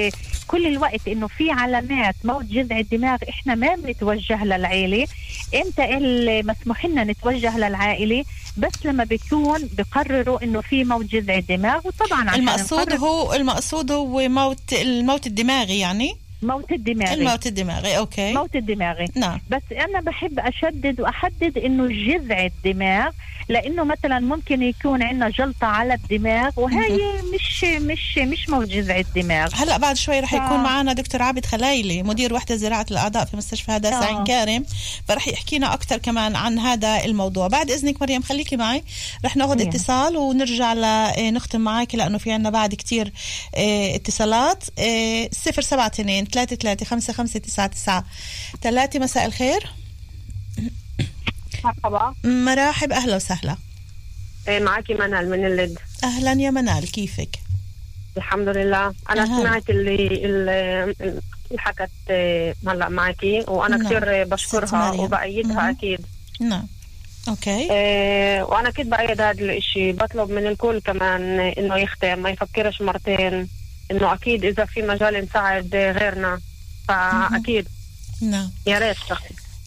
كل 0.46 0.66
الوقت 0.66 1.08
إنه 1.08 1.26
في 1.26 1.50
علامات 1.50 2.14
موت 2.24 2.44
جذع 2.44 2.78
الدماغ 2.78 3.18
إحنا 3.28 3.54
ما 3.54 3.74
بنتوجه 3.74 4.44
للعائلة 4.44 5.06
إمتى 5.54 5.96
اللي 5.96 6.42
مسموح 6.42 6.86
لنا 6.86 7.04
نتوجه 7.04 7.58
للعائلة؟ 7.58 8.24
بس 8.56 8.72
لما 8.84 9.04
بيكون 9.04 9.68
بقرروا 9.78 10.44
إنه 10.44 10.60
في 10.60 10.84
موت 10.84 11.04
جذع 11.04 11.34
الدماغ 11.36 11.80
وطبعا 11.84 12.30
عشان 12.30 12.40
المقصود 12.40 12.92
هو 12.92 13.34
المقصود 13.34 13.92
هو 13.92 14.28
موت 14.28 14.72
الموت 14.72 15.26
الدماغي 15.26 15.78
يعني؟ 15.78 16.12
موت 16.42 16.72
الدماغي. 16.72 17.14
الموت 17.14 17.46
الدماغي 17.46 17.98
okay. 17.98 18.32
موت 18.34 18.56
الدماغي. 18.56 19.06
نعم. 19.14 19.40
بس 19.50 19.62
أنا 19.72 20.00
بحب 20.00 20.38
أشدد 20.38 21.00
وأحدد 21.00 21.58
إنه 21.58 21.86
جذع 21.88 22.46
الدماغ 22.46 23.10
لأنه 23.48 23.84
مثلا 23.84 24.18
ممكن 24.20 24.62
يكون 24.62 25.02
عندنا 25.02 25.30
جلطة 25.30 25.66
على 25.66 25.94
الدماغ 25.94 26.50
وهي 26.56 26.98
مش 27.34 27.64
مش 27.64 28.18
مش 28.18 28.48
موت 28.48 28.68
جذع 28.68 28.98
الدماغ. 28.98 29.54
هلأ 29.54 29.76
بعد 29.76 29.96
شوي 29.96 30.20
رح 30.20 30.30
ف- 30.30 30.34
يكون 30.34 30.62
معنا 30.62 30.92
دكتور 30.92 31.22
عابد 31.22 31.46
خلايلي 31.46 32.02
مدير 32.02 32.34
وحدة 32.34 32.56
زراعة 32.56 32.86
الأعضاء 32.90 33.24
في 33.24 33.36
مستشفى 33.36 33.72
هداسا 33.72 34.04
عين 34.04 34.24
كارم 34.24 34.64
فرح 35.08 35.28
يحكينا 35.28 35.74
أكثر 35.74 35.96
كمان 35.98 36.36
عن 36.36 36.58
هذا 36.58 37.04
الموضوع. 37.04 37.48
بعد 37.48 37.70
إذنك 37.70 38.02
مريم 38.02 38.22
خليكي 38.22 38.56
معي. 38.56 38.84
رح 39.24 39.36
ناخذ. 39.36 39.60
اتصال 39.60 40.16
ونرجع 40.16 40.72
لنختم 40.72 41.60
معك 41.60 41.94
لأنه 41.94 42.18
في 42.18 42.32
عنا 42.32 42.50
بعد 42.50 42.74
كتير 42.74 43.12
آه، 43.54 43.94
اتصالات. 43.94 44.64
آه، 44.78 45.28
صفر 45.32 45.62
سبعة 45.62 45.86
اثنين 45.86 46.24
ثلاثة 46.24 46.56
ثلاثة 46.56 46.86
خمسة 46.86 47.12
خمسة 47.12 47.40
تسعة 47.40 47.66
تسعة. 47.66 48.04
ثلاثة 48.62 48.98
مساء 48.98 49.26
الخير. 49.26 49.66
مرحبا. 51.64 52.14
مراحب 52.24 52.92
أهلا 52.92 53.16
وسهلا. 53.16 53.56
إيه، 54.48 54.60
معك 54.60 54.90
منال 54.90 55.30
من 55.30 55.46
اللد 55.46 55.78
أهلا 56.04 56.32
يا 56.32 56.50
منال 56.50 56.92
كيفك؟ 56.92 57.36
الحمد 58.16 58.48
لله. 58.48 58.94
أنا 59.10 59.22
أها. 59.22 59.40
سمعت 59.40 59.70
اللي 59.70 60.24
اللي 60.24 60.94
حكت 61.58 61.90
إيه، 62.10 62.54
هلا 62.66 62.88
معكي 62.88 63.44
وأنا 63.48 63.76
نعم. 63.76 63.86
كثير 63.86 64.24
بشكرها. 64.24 64.90
وبأيدها. 64.90 65.70
أكيد. 65.70 66.00
نعم. 66.40 66.66
أوكي. 67.28 67.72
إيه، 67.72 68.42
وأنا 68.42 68.68
أكيد 68.68 68.90
بأيد 68.90 69.20
هذا 69.20 69.30
الإشي. 69.30 69.92
بطلب 69.92 70.30
من 70.30 70.46
الكل 70.46 70.80
كمان 70.80 71.40
إنه 71.40 71.76
يختم 71.76 72.18
ما 72.18 72.30
يفكرش 72.30 72.82
مرتين 72.82 73.48
إنه 73.90 74.14
أكيد 74.14 74.44
إذا 74.44 74.64
في 74.64 74.82
مجال 74.82 75.14
نساعد 75.24 75.76
غيرنا. 75.76 76.40
فأكيد. 76.88 77.68
نعم. 78.22 78.50
يا 78.66 78.78
ريت 78.78 78.96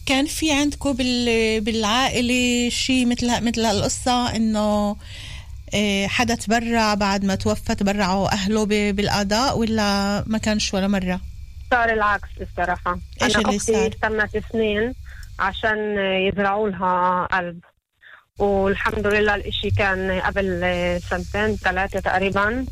كان 0.06 0.26
في 0.26 0.52
عندكم 0.52 0.92
بال... 0.92 1.60
بالعائلة 1.60 2.70
شيء 2.70 3.06
مثل 3.06 3.44
مثل 3.44 3.64
هالقصة 3.64 4.36
إنه 4.36 4.96
إيه، 5.74 6.06
حدا 6.08 6.34
تبرع 6.34 6.94
بعد 6.94 7.24
ما 7.24 7.34
توفى 7.34 7.74
تبرعوا 7.74 8.32
أهله 8.32 8.64
ب... 8.64 8.68
بالأعضاء 8.68 9.58
ولا 9.58 10.24
ما 10.26 10.38
كانش 10.38 10.74
ولا 10.74 10.88
مرة؟ 10.88 11.20
صار 11.70 11.92
العكس 11.92 12.28
الصراحة 12.40 12.98
أنا 13.22 13.38
اللي 13.38 13.56
أختي؟ 13.56 13.86
استنت 13.86 14.42
سنين 14.52 14.94
عشان 15.38 15.98
يزرعوا 15.98 16.68
لها 16.68 17.28
قلب 17.32 17.60
والحمد 18.38 19.06
لله 19.06 19.34
الإشي 19.34 19.70
كان 19.70 20.20
قبل 20.20 20.60
سنتين 21.10 21.56
ثلاثة 21.56 22.00
تقريبا. 22.00 22.66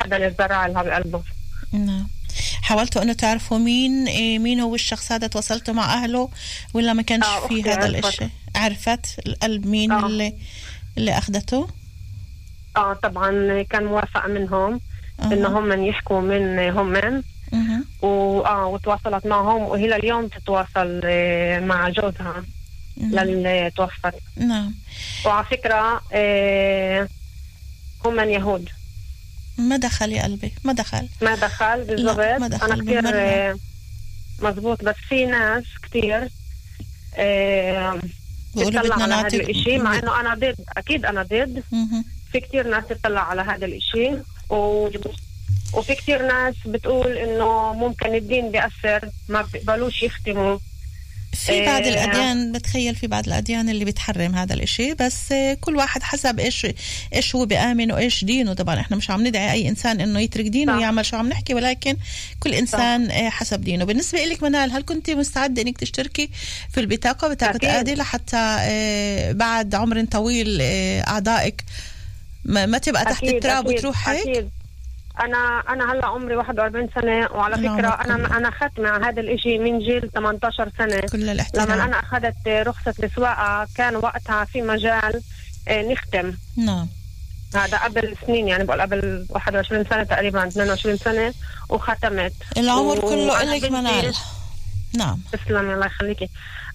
حدا 0.00 0.16
اللي 0.16 0.34
زرع 0.38 0.66
لها 0.66 0.82
بقلبه 0.82 1.22
نعم. 1.72 2.08
حاولتوا 2.62 3.02
إنه 3.02 3.12
تعرفوا 3.12 3.58
مين 3.58 4.06
إيه، 4.08 4.38
مين 4.38 4.60
هو 4.60 4.74
الشخص 4.74 5.12
هذا 5.12 5.26
تواصلتوا 5.26 5.74
مع 5.74 5.94
أهله 5.94 6.28
ولا 6.74 6.92
ما 6.92 7.02
كانش 7.02 7.24
آه، 7.26 7.46
في 7.48 7.62
هذا. 7.62 7.86
الإشي؟ 7.86 8.28
عرفت 8.56 9.06
القلب 9.26 9.66
مين 9.66 9.92
آه. 9.92 10.06
اللي 10.06 10.32
اللي 10.98 11.18
أخذته؟ 11.18 11.68
آه 12.76 12.92
طبعا 12.92 13.62
كان 13.62 13.84
موافقة 13.84 14.28
منهم 14.28 14.80
أها. 15.20 15.32
انه 15.32 15.58
هم 15.58 15.84
يحكوا 15.84 16.20
من 16.20 16.58
هم 16.70 17.22
مهم. 17.52 17.84
واه 18.02 18.66
وتواصلت 18.66 19.26
معهم 19.26 19.62
وهي 19.62 19.86
لليوم 19.86 20.28
تتواصل 20.28 21.00
إيه، 21.04 21.58
مع 21.60 21.88
جوزها. 21.88 22.44
للي 22.96 23.70
توفت 23.76 24.14
نعم 24.36 24.74
وعلى 25.26 25.46
فكرة 25.46 26.00
إيه، 26.12 27.08
هم 28.04 28.20
يهود 28.20 28.68
ما 29.62 29.76
دخل 29.76 30.12
يا 30.12 30.22
قلبي 30.22 30.52
ما 30.64 30.72
دخل. 30.72 31.08
ما 31.22 31.34
دخل 31.34 31.84
بالضبط. 31.84 32.18
ما 32.18 32.48
دخل 32.48 32.72
أنا 32.72 32.82
كثير 32.82 33.00
بالمرة. 33.00 33.16
آه، 33.16 33.58
مزبوط 34.42 34.84
بس 34.84 34.94
في 35.08 35.26
ناس 35.26 35.64
كثير 35.82 36.28
آه، 37.16 38.00
بيقولوا 38.56 38.80
تطلع 38.82 38.94
بدنا 38.94 39.04
على 39.04 39.14
هذا 39.14 39.22
نعطي 39.22 39.36
الإشي 39.36 39.78
مع 39.78 39.98
إنه 39.98 40.20
أنا 40.20 40.34
ضد 40.34 40.56
أكيد 40.76 41.04
أنا 41.06 41.22
ضد. 41.22 41.62
في 42.32 42.40
كثير 42.40 42.68
ناس 42.68 42.84
تطلع 42.88 43.20
على 43.20 43.42
هذا 43.42 43.66
الإشي 43.66 44.10
و... 44.50 44.88
وفي 45.74 45.94
كثير 45.94 46.26
ناس 46.26 46.54
بتقول 46.66 47.18
إنه 47.18 47.72
ممكن 47.72 48.14
الدين 48.14 48.50
بيأثر 48.50 49.08
ما 49.28 49.42
بيقبلوش 49.52 50.02
يختموا. 50.02 50.58
في 51.32 51.66
بعض 51.66 51.82
إيه. 51.82 51.94
الأديان 51.94 52.52
بتخيل 52.52 52.94
في 52.94 53.06
بعض 53.06 53.26
الأديان 53.26 53.68
اللي 53.68 53.84
بتحرم 53.84 54.34
هذا 54.34 54.54
الإشي 54.54 54.94
بس 54.94 55.32
آه، 55.32 55.54
كل 55.54 55.76
واحد 55.76 56.02
حسب 56.02 56.40
إيش 56.40 56.66
إيش 57.14 57.34
هو 57.34 57.46
بآمن 57.46 57.92
وإيش 57.92 58.24
دينه 58.24 58.52
طبعا 58.54 58.80
إحنا 58.80 58.96
مش 58.96 59.10
عم 59.10 59.26
ندعي 59.26 59.52
أي 59.52 59.68
إنسان 59.68 60.00
إنه 60.00 60.20
يترك 60.20 60.44
دينه 60.44 60.72
صح. 60.72 60.78
ويعمل 60.78 61.06
شو 61.06 61.16
عم 61.16 61.28
نحكي 61.28 61.54
ولكن 61.54 61.96
كل 62.40 62.54
إنسان 62.54 63.10
آه، 63.10 63.28
حسب 63.28 63.60
دينه 63.60 63.84
بالنسبة 63.84 64.24
لك 64.24 64.42
منال 64.42 64.72
هل 64.72 64.82
كنت 64.82 65.10
مستعدة 65.10 65.62
إنك 65.62 65.78
تشتركي 65.78 66.30
في 66.72 66.80
البطاقة 66.80 67.28
بطاقة 67.28 67.56
أكيد. 67.56 67.68
آدي 67.70 67.94
لحتى 67.94 68.56
آه، 68.60 69.32
بعد 69.32 69.74
عمر 69.74 70.04
طويل 70.04 70.58
أعضائك 71.08 71.64
ما, 72.44 72.66
ما 72.66 72.78
تبقى 72.78 73.04
تحت 73.04 73.24
التراب 73.24 73.66
وتروح 73.66 74.08
هيك 74.08 74.28
أكيد. 74.28 74.50
أنا 75.20 75.62
أنا 75.68 75.92
هلأ 75.92 76.06
عمري 76.06 76.36
41 76.36 76.88
سنة 76.94 77.28
وعلى 77.34 77.56
فكرة 77.56 77.88
أنا. 77.88 78.36
أنا 78.36 78.48
اخذت 78.48 78.80
مع 78.80 79.08
هذا 79.08 79.20
الإشي 79.20 79.58
من 79.58 79.78
جيل 79.78 80.10
18 80.14 80.70
سنة. 80.78 81.00
كل 81.00 81.20
لما 81.20 81.32
الاحترام 81.32 81.70
أنا 81.80 82.00
أخذت 82.00 82.48
رخصة 82.48 82.94
السواقة 83.02 83.68
كان 83.76 83.96
وقتها 83.96 84.44
في 84.44 84.62
مجال 84.62 85.20
آه، 85.68 85.82
نختم. 85.82 86.32
نعم. 86.56 86.86
هذا 87.54 87.78
قبل 87.78 88.16
سنين 88.26 88.48
يعني 88.48 88.64
بقول 88.64 88.80
قبل 88.80 89.26
21 89.30 89.84
سنة 89.84 90.02
تقريبا 90.02 90.46
22 90.48 90.96
سنة 90.96 91.34
وختمت. 91.68 92.32
العمر 92.56 92.98
و- 92.98 93.00
كله 93.00 93.42
بنتي- 93.68 93.70
منال. 93.70 94.14
نعم. 94.94 95.20
تسلمي 95.32 95.74
الله 95.74 95.86
يخليكي. 95.86 96.28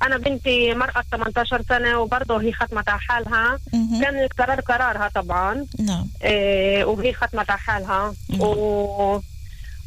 أنا 0.03 0.17
بنتي 0.17 0.73
مرأة 0.73 1.03
18 1.11 1.61
سنة 1.69 1.99
وبرضه 1.99 2.41
هي 2.41 2.53
ختمت 2.53 2.89
على 2.89 2.99
حالها. 2.99 3.59
مهم. 3.73 4.01
كان 4.01 4.19
القرار 4.19 4.59
قرارها 4.59 5.09
طبعا. 5.15 5.65
نعم. 5.79 6.07
إيه 6.23 6.85
وهي 6.85 7.13
ختمت 7.13 7.49
على 7.49 7.59
حالها. 7.59 8.13
مم. 8.29 8.41
و... 8.41 9.21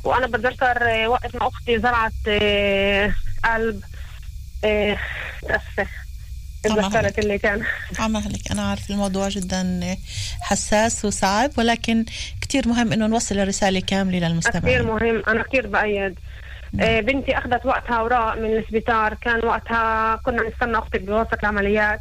وأنا 0.04 0.26
بتذكر 0.26 0.86
إيه، 0.86 1.06
وقت 1.06 1.36
ما 1.36 1.48
أختي 1.48 1.78
زرعت 1.78 2.12
إيه، 2.26 3.16
قلب 3.44 3.82
إيه،. 4.64 4.98
تذكرت 6.62 7.18
اللي 7.18 7.38
كان. 7.38 7.62
عم 7.98 8.16
أهلك. 8.16 8.50
أنا 8.52 8.70
عارف 8.70 8.90
الموضوع 8.90 9.28
جدا 9.28 9.96
حساس 10.40 11.04
وصعب 11.04 11.50
ولكن 11.58 12.04
كتير 12.40 12.68
مهم 12.68 12.92
إنه 12.92 13.06
نوصل 13.06 13.38
الرسالة 13.38 13.80
كاملة 13.80 14.28
للمستمعين. 14.28 14.82
مهم. 14.82 15.22
أنا 15.28 15.42
كثير 15.42 15.66
بأيد. 15.66 15.94
إيه، 15.94 16.14
بنتي 16.72 17.38
أخذت 17.38 17.66
وقتها 17.66 17.96
اوراق 17.96 18.35
من 18.38 18.56
السبيطار 18.56 19.14
كان 19.14 19.44
وقتها 19.46 20.16
كنا 20.16 20.42
نستنى 20.48 20.78
أختي 20.78 20.98
بوسط 20.98 21.38
العمليات. 21.40 22.00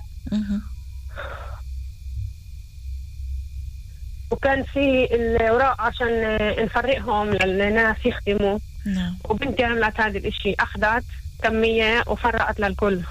وكان 4.32 4.63
في 4.63 5.03
الاوراق 5.15 5.82
عشان 5.82 6.08
آه، 6.08 6.63
نفرقهم 6.63 7.29
للناس 7.29 7.97
يختموا 8.05 8.60
نعم 8.86 9.17
وبنتي 9.29 9.63
عملت 9.63 10.01
هذا 10.01 10.17
الإشي 10.17 10.55
أخذت 10.60 11.03
كمية 11.43 12.03
وفرقت 12.08 12.60
للكل. 12.60 13.01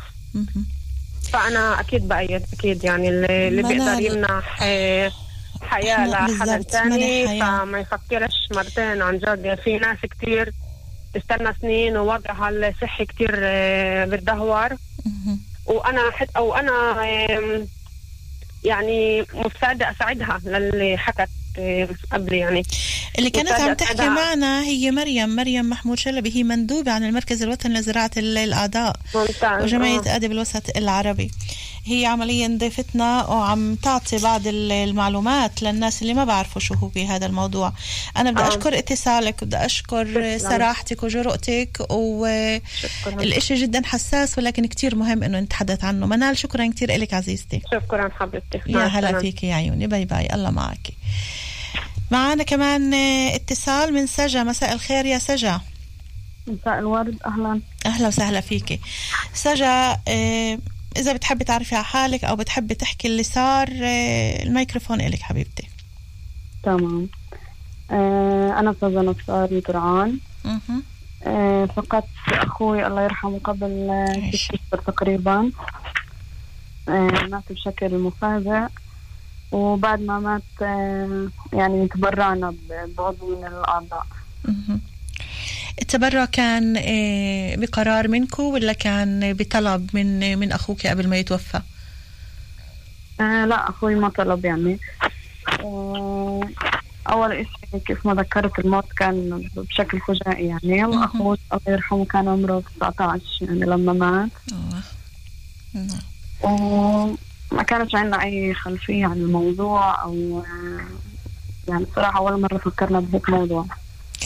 فأنا 1.32 1.80
أكيد 1.80 2.08
بأيد 2.08 2.42
أكيد 2.52 2.84
يعني 2.84 3.08
اللي. 3.08 3.62
بيقدر 3.62 4.00
يمنح 4.00 4.58
آه، 4.62 5.12
حياة 5.62 6.06
لحدا 6.06 6.64
حياة. 6.90 7.40
فما 7.40 7.78
يفكرش 7.78 8.48
مرتين 8.54 9.02
عن 9.02 9.18
جد 9.18 9.54
في 9.64 9.78
ناس 9.78 9.98
كتير 10.02 10.52
تستنى 11.14 11.52
سنين 11.62 11.96
ووضعها 11.96 12.48
الصحي 12.50 13.04
كتير 13.06 13.30
آه، 13.34 14.04
بتدهور. 14.04 14.68
وأنا 15.66 16.10
حت 16.10 16.28
أو 16.36 16.54
أنا 16.54 16.72
يعني 18.64 19.24
مستعدة 19.34 19.90
أساعدها 19.90 20.40
للي 20.44 20.98
حكت 20.98 21.28
قبلي 22.12 22.38
يعني 22.38 22.62
اللي 23.18 23.30
كانت 23.30 23.48
عم 23.52 23.72
تحكي. 23.72 24.08
معنا 24.08 24.62
هي 24.62 24.90
مريم 24.90 25.36
مريم 25.36 25.70
محمود 25.70 25.98
شلبي 25.98 26.36
هي 26.36 26.42
مندوبة 26.42 26.92
عن 26.92 27.04
المركز 27.04 27.42
الوطني 27.42 27.74
لزراعة 27.74 28.10
ال- 28.16 28.38
الأعضاء 28.38 28.96
ممتاز 29.14 29.62
وجمعية 29.62 29.98
آه. 30.06 30.16
أدب 30.16 30.32
الوسط 30.32 30.76
العربي 30.76 31.30
هي 31.88 32.06
عمليا 32.06 32.56
ضيفتنا 32.60 33.26
وعم 33.26 33.74
تعطي 33.74 34.18
بعض 34.18 34.46
ال- 34.46 34.72
المعلومات 34.72 35.62
للناس 35.62 36.02
اللي 36.02 36.14
ما 36.14 36.24
بعرفوا 36.24 36.60
شو 36.60 36.74
هو 36.74 36.86
بهذا 36.88 37.26
الموضوع. 37.26 37.72
أنا 38.16 38.30
بدي 38.30 38.42
آه. 38.42 38.48
أشكر 38.48 38.78
اتصالك 38.78 39.44
بدي 39.44 39.56
أشكر 39.56 40.06
تسلم. 40.36 40.50
صراحتك 40.50 41.02
وجرؤتك 41.02 41.76
شكرا. 41.78 43.14
والإشي 43.16 43.54
جدا 43.54 43.82
حساس 43.86 44.38
ولكن 44.38 44.66
كتير 44.66 44.94
مهم 44.96 45.22
إنه 45.22 45.40
نتحدث 45.40 45.84
عنه. 45.84 46.06
منال 46.06 46.38
شكرا 46.38 46.70
كتير 46.70 46.94
إلك 46.94 47.14
عزيزتي. 47.14 47.60
شكرا 47.72 48.10
حبيبتي. 48.20 48.60
يا 48.66 48.78
هلا. 48.86 49.20
فيك 49.20 49.44
يا 49.44 49.54
عيوني. 49.54 49.86
bye 49.86 50.04
bye. 50.04 50.34
الله 50.34 50.50
معك. 50.50 50.88
معانا 52.10 52.42
كمان 52.42 52.94
اتصال 53.34 53.94
من 53.94 54.06
سجا. 54.06 54.42
مساء 54.42 54.72
الخير 54.72 55.06
يا 55.06 55.18
سجا. 55.18 55.60
مساء 56.46 56.78
الورد. 56.78 57.16
أهلا. 57.26 57.60
أهلا 57.86 58.08
وسهلا 58.08 58.40
فيكي. 58.40 58.80
سجا 59.34 59.98
آه، 60.08 60.58
إذا 60.96 61.12
بتحبي 61.12 61.44
تعرفي 61.44 61.74
على 61.74 61.84
حالك 61.84 62.24
أو 62.24 62.36
بتحبي 62.36 62.74
تحكي 62.74 63.08
اللي 63.08 63.22
صار 63.22 63.68
آه، 63.82 64.42
الميكروفون 64.42 65.00
إلك 65.00 65.20
حبيبتي 65.20 65.68
تمام 66.62 67.08
آه 67.90 68.58
أنا 68.60 68.72
فوزة 68.72 69.00
نصار 69.02 69.52
من 69.54 69.62
طرعان. 69.62 70.18
آه 71.26 71.64
فقدت 71.64 72.04
أخوي 72.28 72.86
الله 72.86 73.02
يرحمه 73.02 73.38
قبل. 73.44 74.04
ست 74.34 74.74
تقريبا 74.86 75.50
آه 76.88 77.26
مات 77.30 77.42
بشكل 77.50 77.98
مفاجئ 77.98 78.68
وبعد 79.52 80.00
ما 80.00 80.18
مات 80.18 80.42
يعني 81.52 81.88
تبرعنا 81.88 82.54
بعضو 82.98 83.36
من 83.36 83.46
الأعضاء 83.46 84.06
مهم. 84.44 84.80
التبرع 85.82 86.24
كان 86.24 86.76
آه، 86.76 87.56
بقرار 87.56 88.08
منكم 88.08 88.42
ولا 88.42 88.72
كان 88.72 89.32
بطلب 89.32 89.90
من 89.94 90.38
من 90.38 90.52
أخوك 90.52 90.86
قبل 90.86 91.08
ما 91.08 91.16
يتوفى؟ 91.16 91.60
آه 93.20 93.44
لا 93.44 93.68
أخوي 93.68 93.94
ما 93.94 94.08
طلب 94.08 94.44
يعني 94.44 94.78
آه 95.60 96.40
أول 97.08 97.32
إشي 97.32 97.80
كيف 97.86 98.06
ما 98.06 98.14
ذكرت 98.14 98.58
الموت 98.58 98.92
كان 98.96 99.48
بشكل 99.56 100.00
فجائي 100.00 100.46
يعني 100.46 100.82
مهم. 100.82 101.00
واخوي 101.00 101.38
الله 101.52 101.62
يرحمه 101.68 102.04
كان 102.04 102.28
عمره 102.28 102.62
19 102.80 103.22
يعني 103.40 103.60
لما 103.60 103.92
مات 103.92 104.30
آه. 104.52 104.82
نعم 105.74 106.00
وما 106.42 107.62
كانش 107.66 107.94
عندنا 107.94 108.22
أي 108.22 108.54
خلفية 108.54 109.06
عن 109.06 109.12
الموضوع 109.12 110.02
أو 110.02 110.42
آه، 110.46 110.80
يعني 111.68 111.84
بصراحة 111.84 112.18
أول 112.18 112.40
مرة 112.40 112.58
فكرنا 112.58 113.00
بهيك 113.00 113.30
موضوع 113.30 113.66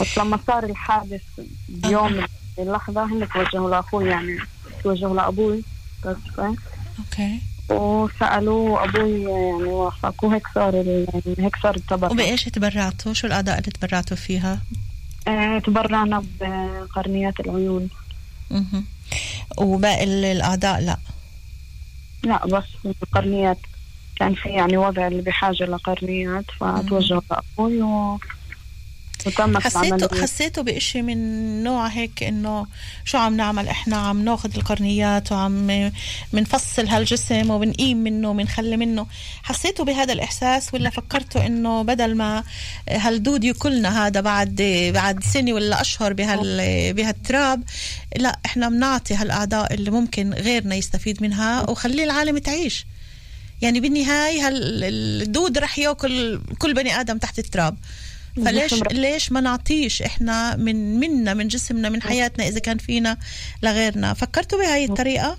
بس 0.01 0.17
لما 0.17 0.39
صار 0.47 0.63
الحادث 0.63 1.21
بيوم 1.69 2.25
اللحظة 2.59 3.03
هن 3.05 3.27
توجهوا 3.33 3.69
لأخوي 3.69 4.09
يعني 4.09 4.37
توجهوا 4.83 5.15
لأبوي. 5.15 5.63
بس 6.05 6.15
أوكي. 6.99 7.39
وسألوه 7.69 8.83
أبوي 8.83 9.21
يعني 9.21 9.63
وافق 9.63 10.23
وهيك 10.23 10.47
صار 10.55 10.75
يعني 10.75 11.05
هيك 11.39 11.55
صار 11.63 11.75
التبرع. 11.75 12.11
وبإيش 12.11 12.43
تبرعتوا؟ 12.43 13.13
شو 13.13 13.27
الاعضاء 13.27 13.59
اللي 13.59 13.71
تبرعتوا 13.71 14.17
فيها؟ 14.17 14.59
آه، 15.27 15.59
تبرعنا 15.59 16.23
بقرنيات 16.41 17.39
العيون. 17.39 17.89
مهم. 18.51 18.85
وباقي 19.57 20.03
ال- 20.03 20.25
الاعضاء 20.25 20.81
لا. 20.81 20.97
لا 22.23 22.45
بس 22.45 22.63
القرنيات. 23.03 23.57
كان 24.15 24.35
في 24.35 24.49
يعني 24.49 24.77
وضع 24.77 25.07
اللي 25.07 25.21
بحاجة 25.21 25.63
لقرنيات 25.63 26.45
فتوجهوا 26.59 27.21
لأبوي 27.31 27.81
و... 27.81 28.19
العملية. 30.07 30.21
حسيتوا 30.21 30.63
بإشي 30.63 31.01
من 31.01 31.63
نوع 31.63 31.87
هيك 31.87 32.23
إنه 32.23 32.67
شو 33.05 33.17
عم 33.17 33.37
نعمل 33.37 33.67
إحنا؟ 33.67 33.97
عم 33.97 34.25
ناخذ 34.25 34.55
القرنيات 34.55 35.31
وعم 35.31 35.91
بنفصل 36.33 36.87
هالجسم 36.87 37.51
وبنقيم 37.51 37.97
منه 37.97 38.29
وبنخلي 38.29 38.77
منه. 38.77 39.07
حسيتوا 39.43 39.85
بهذا 39.85 40.13
الإحساس 40.13 40.73
ولا 40.73 40.89
فكرتوا 40.89 41.45
إنه 41.45 41.81
بدل 41.81 42.15
ما 42.15 42.43
هالدود 42.89 43.43
ياكلنا 43.43 44.05
هذا 44.07 44.21
بعد 44.21 44.55
بعد 44.93 45.23
سنة 45.23 45.53
ولا 45.53 45.81
أشهر 45.81 46.13
بهال 46.13 46.93
بهالتراب 46.93 47.63
لا 48.17 48.39
إحنا 48.45 48.69
بنعطي 48.69 49.13
هالأعضاء 49.13 49.73
اللي 49.73 49.91
ممكن 49.91 50.33
غيرنا 50.33 50.75
يستفيد 50.75 51.23
منها 51.23 51.69
وخلي 51.69 52.03
العالم 52.03 52.37
تعيش. 52.37 52.85
يعني 53.61 53.79
بالنهاية 53.79 54.47
هالدود 54.47 55.57
رح 55.57 55.79
ياكل 55.79 56.41
كل 56.59 56.73
بني 56.73 56.99
آدم 56.99 57.17
تحت 57.17 57.39
التراب. 57.39 57.77
فليش 58.35 58.83
ليش 58.91 59.31
ما 59.31 59.41
نعطيش 59.41 60.01
إحنا 60.01 60.55
من 60.55 60.99
منا 60.99 61.33
من 61.33 61.47
جسمنا 61.47 61.89
من 61.89 62.01
حياتنا 62.01 62.47
إذا 62.47 62.59
كان 62.59 62.77
فينا 62.77 63.17
لغيرنا؟ 63.63 64.13
فكرتوا 64.13 64.59
بهاي 64.59 64.85
الطريقة؟ 64.85 65.37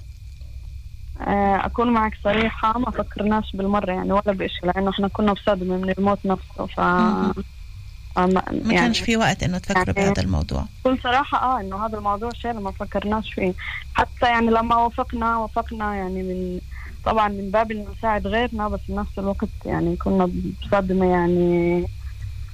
آه، 1.20 1.66
أكون 1.66 1.90
معك 1.92 2.12
صريحة 2.24 2.78
ما 2.78 2.90
فكرناش 2.90 3.44
بالمرة 3.54 3.92
يعني 3.92 4.12
ولا 4.12 4.32
بإشي 4.32 4.60
لأنه 4.66 4.90
إحنا 4.90 5.08
كنا 5.08 5.32
بصدمة 5.32 5.76
من 5.76 5.90
الموت 5.98 6.18
نفسه 6.26 6.66
ف 6.66 6.80
ما 6.80 8.42
يعني 8.46 8.74
كانش 8.74 9.00
في 9.00 9.16
وقت 9.16 9.42
إنه 9.42 9.58
تفكروا 9.58 9.84
يعني- 9.96 10.08
بهذا 10.10 10.22
الموضوع. 10.22 10.64
بكل 10.84 10.98
صراحة 11.02 11.38
آه 11.42 11.60
إنه 11.60 11.86
هذا 11.86 11.98
الموضوع 11.98 12.30
شيء 12.32 12.52
ما 12.52 12.70
فكرناش 12.72 13.32
فيه. 13.34 13.54
حتى 13.94 14.26
يعني 14.26 14.46
لما 14.46 14.76
وافقنا 14.76 15.36
وافقنا 15.38 15.94
يعني 15.96 16.22
من 16.22 16.60
طبعا 17.04 17.28
من 17.28 17.50
باب 17.50 17.70
إنه 17.72 17.90
نساعد 17.98 18.26
غيرنا 18.26 18.68
بس 18.68 18.80
بنفس 18.88 19.10
الوقت 19.18 19.48
يعني 19.64 19.96
كنا 19.96 20.30
بصدمة 20.62 21.06
يعني 21.10 21.84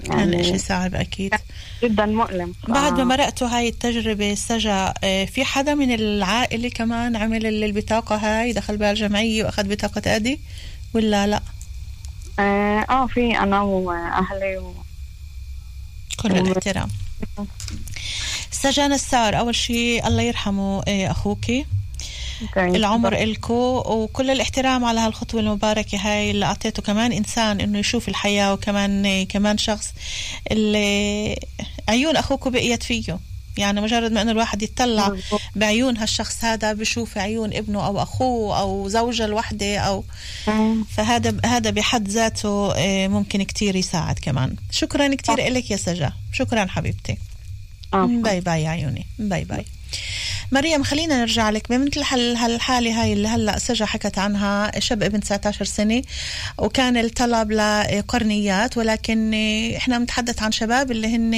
كان 0.04 0.18
يعني 0.18 0.40
اشي 0.40 0.58
صعب 0.58 0.94
أكيد. 0.94 1.34
جدا 1.82 2.06
مؤلم. 2.06 2.52
ف- 2.52 2.70
بعد 2.70 2.92
ما 2.92 3.04
مرقتوا 3.04 3.48
هاي 3.48 3.68
التجربة 3.68 4.34
سجا 4.34 4.94
آه، 5.04 5.24
في 5.24 5.44
حدا 5.44 5.74
من 5.74 5.94
العائلة 5.94 6.68
كمان 6.68 7.16
عمل 7.16 7.46
ال- 7.46 7.64
البطاقة 7.64 8.16
هاي 8.16 8.52
دخل 8.52 8.76
بها 8.76 8.90
الجمعية 8.90 9.44
وأخذ 9.44 9.68
بطاقة 9.68 10.16
أدي؟ 10.16 10.40
ولا 10.94 11.26
لا؟ 11.26 11.40
آه 12.38 12.86
آه، 12.90 13.06
في 13.06 13.38
أنا 13.38 13.60
وأهلي 13.60 14.56
و... 14.58 14.74
كل 16.22 16.32
الاحترام. 16.36 16.88
سجا 18.50 18.88
نسار 18.88 19.38
أول 19.38 19.54
شيء 19.54 20.06
الله 20.06 20.22
يرحمه 20.22 20.82
آه، 20.88 21.10
أخوكي. 21.10 21.66
العمر 22.56 23.14
إلكو 23.14 23.82
وكل 23.86 24.30
الاحترام 24.30 24.84
على 24.84 25.00
هالخطوة 25.00 25.40
المباركة 25.40 25.98
هاي 25.98 26.30
اللي 26.30 26.44
أعطيته. 26.44 26.82
كمان 26.82 27.12
إنسان 27.12 27.60
إنه 27.60 27.78
يشوف 27.78 28.08
الحياة 28.08 28.52
وكمان 28.52 29.26
كمان 29.26 29.58
شخص 29.58 29.92
اللي 30.50 31.36
عيون 31.88 32.16
أخوكو 32.16 32.50
بقيت 32.50 32.82
فيه. 32.82 33.18
يعني 33.56 33.80
مجرد 33.80 34.12
ما 34.12 34.22
إنه 34.22 34.32
الواحد 34.32 34.62
يتطلع. 34.62 35.16
بعيون 35.56 35.96
هالشخص 35.96 36.44
هذا 36.44 36.72
بشوف 36.72 37.18
عيون 37.18 37.54
ابنه 37.54 37.86
أو 37.86 38.02
أخوه 38.02 38.60
أو 38.60 38.88
زوجة 38.88 39.24
الوحدة 39.24 39.78
أو 39.78 40.04
مم. 40.48 40.84
فهذا 40.96 41.36
هذا 41.44 41.70
بحد 41.70 42.08
ذاته 42.08 42.72
آه، 42.76 43.08
ممكن 43.08 43.42
كتير 43.42 43.76
يساعد 43.76 44.18
كمان. 44.18 44.56
شكرا 44.70 45.14
كتير 45.14 45.46
إلك 45.46 45.70
يا 45.70 45.76
سجا. 45.76 46.12
شكرا 46.32 46.66
حبيبتي. 46.66 47.18
آه. 47.94 48.06
bye 48.06 48.40
bye 48.40 48.62
يا 48.62 48.68
عيوني. 48.68 49.06
bye 49.18 49.44
bye. 49.44 49.64
مريم 50.52 50.82
خلينا 50.82 51.20
نرجع 51.20 51.50
لك. 51.50 51.68
بمثل 51.68 52.02
هال- 52.10 52.36
هالحالة 52.36 53.02
هاي 53.02 53.12
اللي 53.12 53.28
هلأ 53.28 53.58
سجا 53.58 53.84
حكت 53.86 54.18
عنها 54.18 54.80
شاب 54.80 55.02
ابن 55.02 55.20
19 55.20 55.64
سنة 55.64 56.02
وكان 56.58 56.96
الطلب 56.96 57.52
لقرنيات 57.52 58.76
ولكن 58.76 59.34
إحنا 59.76 59.98
بنتحدث 59.98 60.42
عن 60.42 60.52
شباب 60.52 60.90
اللي 60.90 61.16
هن 61.16 61.30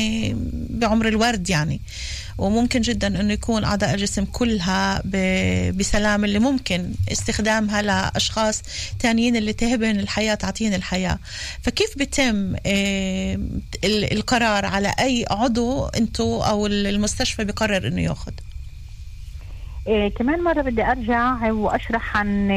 بعمر 0.71 1.09
الورد 1.09 1.51
يعني. 1.51 1.81
وممكن 2.39 2.81
جدا 2.81 3.21
انه 3.21 3.33
يكون 3.33 3.65
أعضاء 3.65 3.95
الجسم 3.95 4.25
كلها 4.25 5.03
بسلام 5.71 6.25
اللي 6.25 6.39
ممكن 6.39 6.91
استخدامها 7.13 7.83
لأشخاص 7.83 8.63
تانيين 8.99 9.37
اللي 9.37 9.53
تهبن 9.53 10.01
الحياة 10.01 10.35
تعطيهم 10.35 10.75
الحياة. 10.75 11.19
فكيف 11.63 11.99
بيتم 11.99 12.55
آه، 12.67 13.35
ال- 13.85 14.13
القرار 14.13 14.67
على 14.67 14.95
أي 15.01 15.25
عضو 15.31 15.87
أنتو 15.87 16.43
أو 16.43 16.67
المستشفى 16.67 17.45
بقرر 17.45 17.87
إنه 17.89 18.01
ياخذ 18.03 18.33
إيه 19.87 20.09
كمان 20.15 20.45
مرة 20.45 20.63
بدي 20.63 20.83
أرجع 20.83 21.51
وأشرح 21.51 22.17
عن 22.17 22.51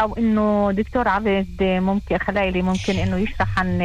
أو 0.00 0.16
إنه 0.16 0.72
دكتور 0.72 1.08
عبد 1.08 1.56
ممكن 1.60 2.18
خلايلي 2.18 2.62
ممكن 2.62 2.96
إنه 2.96 3.16
يشرح 3.16 3.58
عن 3.58 3.78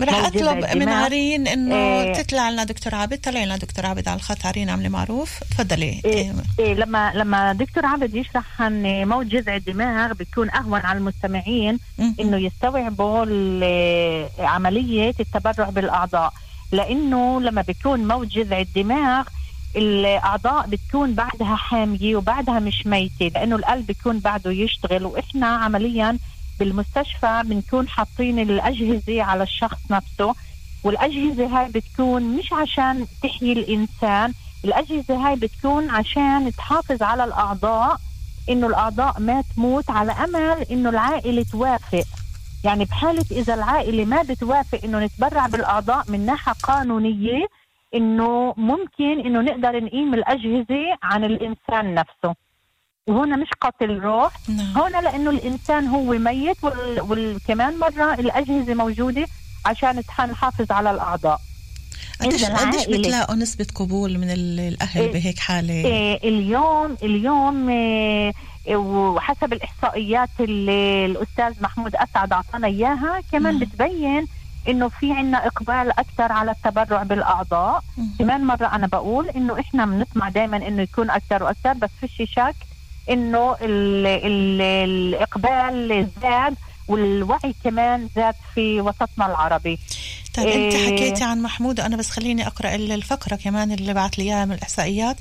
رح 0.00 0.12
موجب 0.12 0.36
أطلب 0.36 0.76
من. 0.76 0.88
عرين 0.88 1.48
إنه 1.48 1.74
إيه. 1.74 2.12
تطلع 2.12 2.50
لنا 2.50 2.64
دكتور 2.64 2.94
عابد 2.94 3.18
طلعي 3.18 3.46
لنا 3.46 3.56
دكتور 3.56 3.86
عابد 3.86 4.08
على 4.08 4.16
الخط 4.16 4.46
عرين 4.46 4.70
عاملة 4.70 4.88
معروف 4.88 5.40
تفضلي 5.50 6.00
إيه 6.04 6.32
إيه 6.58 6.74
لما 6.74 7.12
لما 7.14 7.52
دكتور 7.52 7.86
عبد 7.86 8.14
يشرح 8.14 8.62
عن 8.62 8.82
موت 9.08 9.26
جذع 9.26 9.56
الدماغ 9.56 10.12
بيكون 10.12 10.50
أهون 10.50 10.80
على 10.80 10.98
المستمعين. 10.98 11.78
إنه 12.20 12.36
يستوعبوا 12.36 13.24
عملية 14.38 15.14
التبرع 15.20 15.70
بالأعضاء 15.70 16.32
لأنه 16.72 17.40
لما 17.40 17.62
بيكون 17.62 18.08
موت 18.08 18.26
جذع 18.26 18.60
الدماغ 18.60 19.24
الأعضاء 19.76 20.66
بتكون 20.66 21.14
بعدها 21.14 21.56
حامية 21.56 22.16
وبعدها 22.16 22.58
مش 22.58 22.86
ميتة 22.86 23.28
لأنه 23.28 23.56
القلب 23.56 23.86
بيكون 23.86 24.18
بعده 24.18 24.50
يشتغل. 24.50 25.04
وإحنا 25.04 25.46
عمليا 25.46 26.18
بالمستشفى 26.58 27.42
بنكون 27.44 27.88
حاطين 27.88 28.38
الأجهزة 28.38 29.22
على 29.22 29.42
الشخص 29.42 29.78
نفسه. 29.90 30.34
والأجهزة 30.84 31.46
هاي 31.46 31.68
بتكون 31.68 32.22
مش 32.22 32.52
عشان 32.52 33.06
تحيي 33.22 33.52
الإنسان 33.52 34.32
الأجهزة 34.64 35.14
هاي 35.28 35.36
بتكون 35.36 35.90
عشان 35.90 36.52
تحافظ 36.58 37.02
على 37.02 37.24
الأعضاء 37.24 37.96
إنه 38.48 38.66
الأعضاء 38.66 39.20
ما 39.20 39.42
تموت 39.56 39.90
على 39.90 40.12
أمل 40.12 40.66
إنه 40.70 40.88
العائلة 40.90 41.44
توافق. 41.52 42.04
يعني 42.64 42.84
بحالة 42.84 43.24
إذا 43.30 43.54
العائلة 43.54 44.04
ما 44.04 44.22
بتوافق 44.22 44.80
إنه 44.84 44.98
نتبرع 44.98 45.46
بالأعضاء 45.46 46.04
من 46.08 46.26
ناحية 46.26 46.52
قانونية 46.52 47.46
إنه 47.94 48.54
ممكن 48.56 49.20
إنه 49.26 49.40
نقدر 49.40 49.84
نقيم 49.84 50.14
الأجهزة 50.14 50.96
عن 51.02 51.24
الإنسان 51.24 51.94
نفسه 51.94 52.34
وهنا 53.06 53.36
مش 53.36 53.48
قتل 53.60 53.98
روح 54.00 54.32
نعم. 54.48 54.78
هنا 54.82 54.98
لأنه 55.00 55.30
الإنسان 55.30 55.86
هو 55.86 56.02
ميت 56.18 56.64
وال... 56.64 57.00
وكمان 57.00 57.78
مرة 57.78 58.14
الأجهزة 58.14 58.74
موجودة 58.74 59.26
عشان 59.66 59.98
نحافظ 60.30 60.72
قديش 60.72 60.90
الأعضاء 60.90 61.38
قديش 62.20 62.44
العائلة- 62.84 62.90
بتلاقوا 62.90 63.34
نسبة 63.36 63.66
قبول 63.74 64.18
من 64.18 64.30
ال- 64.30 64.60
الأهل 64.60 65.00
إيه. 65.00 65.12
بهيك 65.12 65.38
حالة 65.38 65.72
إيه 65.74 66.28
اليوم 66.28 66.96
اليوم 67.02 67.68
إيه 67.68 68.32
وحسب 68.76 69.52
الإحصائيات 69.52 70.28
اللي 70.40 71.06
الأستاذ 71.06 71.62
محمود 71.62 71.96
أسعد 71.96 72.32
أعطانا 72.32 72.66
إياها 72.66 73.20
كمان 73.32 73.54
مم. 73.54 73.60
بتبين 73.60 74.26
إنه 74.68 74.88
في 74.88 75.12
عنا 75.12 75.46
إقبال 75.46 75.90
أكثر 75.98 76.32
على 76.32 76.50
التبرع 76.50 77.02
بالأعضاء. 77.02 77.82
كمان 78.18 78.44
مرة 78.44 78.66
أنا 78.66 78.86
بقول 78.86 79.28
إنه 79.28 79.60
إحنا 79.60 79.86
بنطمع 79.86 80.28
دائما 80.28 80.56
إنه 80.56 80.82
يكون 80.82 81.10
أكثر 81.10 81.42
وأكثر 81.42 81.72
بس 81.72 81.90
فيش 82.00 82.30
شك 82.30 82.54
إنه 83.10 83.56
ال 83.62 84.06
ال 84.06 84.60
الإقبال 84.60 86.08
زاد 86.22 86.54
والوعي 86.88 87.54
كمان 87.64 88.08
زاد 88.16 88.34
في 88.54 88.80
وسطنا 88.80 89.26
العربي 89.26 89.78
طيب 90.34 90.46
أنت 90.46 90.74
إيه. 90.74 90.86
حكيتي 90.96 91.24
عن 91.24 91.42
محمود 91.42 91.80
وأنا 91.80 91.96
بس 91.96 92.10
خليني 92.10 92.46
أقرأ 92.46 92.74
ال- 92.74 92.92
الفقرة 92.92 93.36
كمان 93.36 93.72
اللي 93.72 93.94
بعت 93.94 94.18
لي 94.18 94.24
إياها 94.24 94.44
من 94.44 94.52
الإحصائيات 94.52 95.16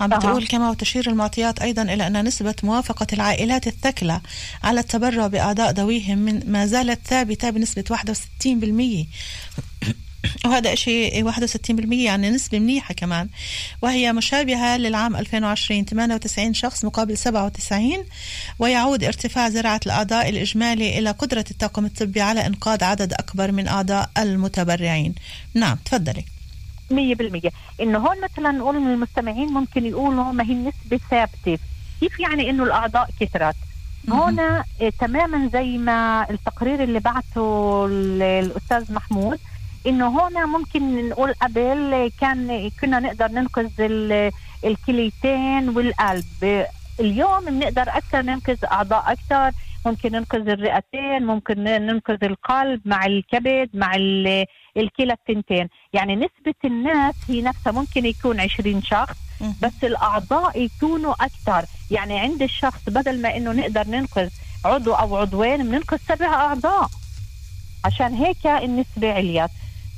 عم. 0.00 0.08
بتقول 0.10 0.46
كما 0.46 0.70
وتشير 0.70 1.10
المعطيات 1.10 1.62
أيضا 1.62 1.82
إلى 1.82 2.06
أن 2.06 2.24
نسبة 2.24 2.54
موافقة 2.62 3.06
العائلات 3.12 3.66
الثكلى 3.66 4.20
على 4.64 4.80
التبرع 4.80 5.26
بأعضاء 5.26 5.70
ذويهم 5.72 6.18
من 6.18 6.52
ما 6.52 6.66
زالت 6.66 7.00
ثابتة 7.08 7.50
بنسبة 7.50 7.84
61% 7.90 9.06
وهذا 10.44 10.74
شيء 10.74 11.30
61% 11.32 11.92
يعني 11.92 12.30
نسبة 12.30 12.58
منيحة 12.58 12.94
كمان. 12.94 13.28
وهي 13.82 14.12
مشابهة 14.12 14.76
للعام 14.76 15.16
2020 15.16 15.84
98 15.84 16.54
شخص 16.54 16.84
مقابل 16.84 17.18
97 17.18 18.04
ويعود 18.58 19.04
ارتفاع 19.04 19.48
زراعة 19.48 19.80
الأعضاء 19.86 20.28
الإجمالي 20.28 20.98
إلى 20.98 21.10
قدرة 21.10 21.44
الطاقم 21.50 21.84
الطبي 21.84 22.20
على 22.20 22.46
إنقاذ 22.46 22.84
عدد 22.84 23.12
أكبر 23.12 23.52
من 23.52 23.68
أعضاء 23.68 24.10
المتبرعين. 24.18 25.14
نعم 25.54 25.76
تفضلي. 25.84 26.24
مية 26.90 27.14
بالمية. 27.14 27.50
إنه 27.80 27.98
هون 27.98 28.16
مثلا 28.20 28.50
نقول 28.50 28.76
المستمعين 28.76 29.46
ممكن 29.48 29.86
يقولوا 29.86 30.32
ما 30.32 30.44
هي 30.44 30.52
النسبة 30.52 31.00
ثابتة. 31.10 31.58
كيف 32.00 32.20
يعني 32.20 32.50
إنه 32.50 32.64
الأعضاء 32.64 33.10
كثرت؟ 33.20 33.54
هنا 34.08 34.64
إيه 34.80 34.90
تماما 35.00 35.50
زي 35.52 35.78
ما 35.78 36.26
التقرير 36.30 36.82
اللي 36.82 37.00
بعته 37.00 37.86
ال- 37.86 38.22
الأستاذ 38.22 38.92
محمود 38.92 39.38
إنه 39.86 40.28
هنا 40.28 40.46
ممكن 40.46 41.08
نقول 41.08 41.32
قبل 41.34 42.10
كان 42.20 42.70
كنا 42.80 43.00
نقدر 43.00 43.28
ننقذ 43.28 43.70
ال- 43.80 44.32
الكليتين 44.64 45.68
والقلب. 45.68 46.66
اليوم 47.00 47.44
بنقدر 47.44 47.82
أكثر 47.82 48.22
ننقذ 48.22 48.64
أعضاء 48.72 49.12
أكثر. 49.12 49.50
ممكن 49.86 50.12
ننقذ 50.12 50.48
الرئتين 50.48 51.26
ممكن 51.26 51.64
ننقذ 51.64 52.24
القلب 52.24 52.80
مع 52.84 53.06
الكبد 53.06 53.70
مع 53.74 53.94
ال- 53.94 54.46
الكلى 54.76 55.12
التنتين 55.12 55.68
يعني 55.92 56.16
نسبة 56.16 56.54
الناس 56.64 57.14
هي 57.28 57.42
نفسها 57.42 57.72
ممكن 57.72 58.06
يكون 58.06 58.40
20 58.40 58.82
شخص. 58.82 59.16
بس 59.62 59.72
الأعضاء 59.84 60.60
يكونوا 60.62 61.14
أكثر. 61.14 61.64
يعني 61.90 62.18
عند 62.18 62.42
الشخص 62.42 62.82
بدل 62.88 63.22
ما 63.22 63.36
إنه 63.36 63.52
نقدر 63.52 63.86
ننقذ 63.88 64.28
عضو 64.64 64.92
أو 64.92 65.16
عضوين 65.16 65.62
بننقذ 65.68 65.98
سبع 66.08 66.26
أعضاء. 66.26 66.88
عشان 67.84 68.14
هيك 68.14 68.46
النسبة 68.46 69.12
عليت 69.12 69.50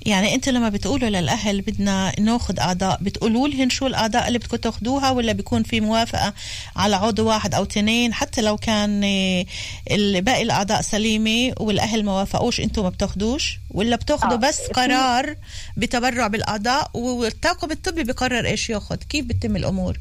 يعني 0.07 0.35
انت 0.35 0.49
لما 0.49 0.69
بتقولوا 0.69 1.09
للأهل 1.09 1.61
بدنا 1.61 2.21
ناخذ 2.21 2.61
أعضاء 2.61 2.99
بتقولوا 3.03 3.49
لهم 3.49 3.69
شو 3.69 3.87
الأعضاء 3.87 4.29
اللي 4.29 4.39
بدكم 4.39 4.57
تاخذوها 4.57 5.11
ولا 5.11 5.33
بيكون 5.33 5.63
في 5.63 5.81
موافقة 5.81 6.35
على 6.77 6.97
عضو 6.97 7.29
واحد 7.29 7.55
أو 7.55 7.63
اثنين 7.63 8.15
حتى 8.15 8.43
لو 8.43 8.57
كان 8.57 9.05
آه، 9.05 9.45
باقي 10.21 10.43
الأعضاء 10.43 10.81
سليمة 10.81 11.55
والأهل 11.61 12.05
ما 12.05 12.13
وافقوش 12.13 12.61
أنتم 12.61 12.83
ما 12.83 12.89
بتاخذوش 12.89 13.59
ولا 13.71 13.97
بتاخذوا 13.97 14.33
آه، 14.33 14.37
بس 14.37 14.61
قرار 14.61 15.37
بتبرع 15.77 16.27
بالأعضاء 16.27 16.91
والطاقم 16.95 17.71
الطبي 17.71 18.05
بقرر 18.05 18.47
إيش 18.47 18.71
ياخذ 18.71 18.97
كيف 18.97 19.25
بتتم 19.25 19.57
الأمور؟ 19.57 19.99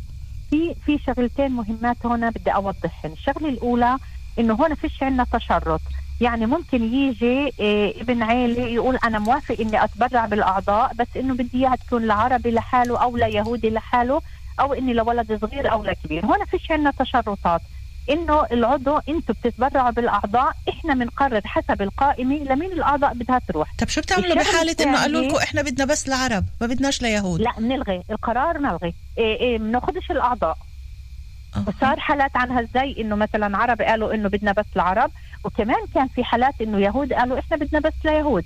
في 0.50 0.76
في 0.86 1.00
شغلتين 1.08 1.52
مهمات 1.52 1.98
هنا 2.06 2.30
بدي 2.30 2.52
أوضحهن، 2.52 3.12
الشغلة 3.12 3.50
الأولى 3.50 3.98
إنه 4.40 4.54
هون 4.54 4.76
فيش 4.76 5.04
عندنا 5.04 5.26
تشرط، 5.34 5.82
يعني 6.22 6.46
ممكن 6.46 6.94
يجي 6.94 7.54
إيه 7.60 8.02
ابن 8.02 8.24
عيلة 8.24 8.62
يقول 8.62 8.98
أنا 9.04 9.20
موافق 9.20 9.56
إني 9.60 9.84
أتبرع 9.84 10.26
بالأعضاء 10.26 10.94
بس 10.94 11.08
إنه 11.16 11.34
بدي 11.34 11.58
إياها 11.58 11.76
تكون 11.76 12.08
لعربي 12.08 12.52
لحاله 12.52 13.04
أو 13.04 13.18
ليهودي 13.18 13.70
لحاله 13.70 14.22
أو 14.60 14.74
إني 14.74 14.94
لولد 14.94 15.40
صغير 15.42 15.72
أو 15.72 15.84
لكبير، 15.84 16.26
هون 16.26 16.46
فيش 16.46 16.72
عندنا 16.72 16.92
تشرطات. 17.00 17.62
إنه 18.10 18.46
العضو 18.52 18.98
أنتم 19.10 19.34
بتتبرعوا 19.34 19.90
بالأعضاء 19.90 20.54
إحنا 20.70 20.94
بنقرر 20.94 21.42
حسب 21.46 21.82
القائمة 21.82 22.36
لمين 22.36 22.72
الأعضاء 22.72 23.14
بدها 23.14 23.40
تروح. 23.48 23.74
طب 23.80 23.88
شو 23.88 24.02
بتعملوا 24.02 24.36
بحالة 24.36 24.76
إنه 24.82 25.02
قالوا 25.02 25.22
لكم 25.22 25.38
إحنا 25.38 25.62
بدنا 25.62 25.86
بس 25.86 26.10
لعرب 26.10 26.46
ما 26.62 26.68
بدناش 26.68 27.02
ليهود؟ 27.02 27.42
لا 27.42 27.52
بنلغي 27.58 28.04
القرار 28.12 28.60
ملغي 28.60 28.94
إيه 29.18 29.40
إيه 29.40 29.58
بناخدش 29.58 30.12
الأعضاء. 30.12 30.58
أها. 30.58 30.71
وصار 31.68 32.00
حالات 32.00 32.38
عنها 32.38 32.62
إزاي 32.62 32.96
إنه 33.02 33.16
مثلا 33.16 33.58
عرب 33.58 33.82
قالوا 33.82 34.14
إنه 34.14 34.30
بدنا 34.30 34.52
بس 34.52 34.66
العرب 34.76 35.12
وكمان 35.44 35.86
كان 35.96 36.08
في 36.08 36.24
حالات 36.24 36.62
إنه 36.62 36.80
يهود 36.80 37.14
قالوا 37.14 37.40
إحنا 37.40 37.58
بدنا 37.58 37.80
بس 37.80 37.94
ليهود. 38.06 38.46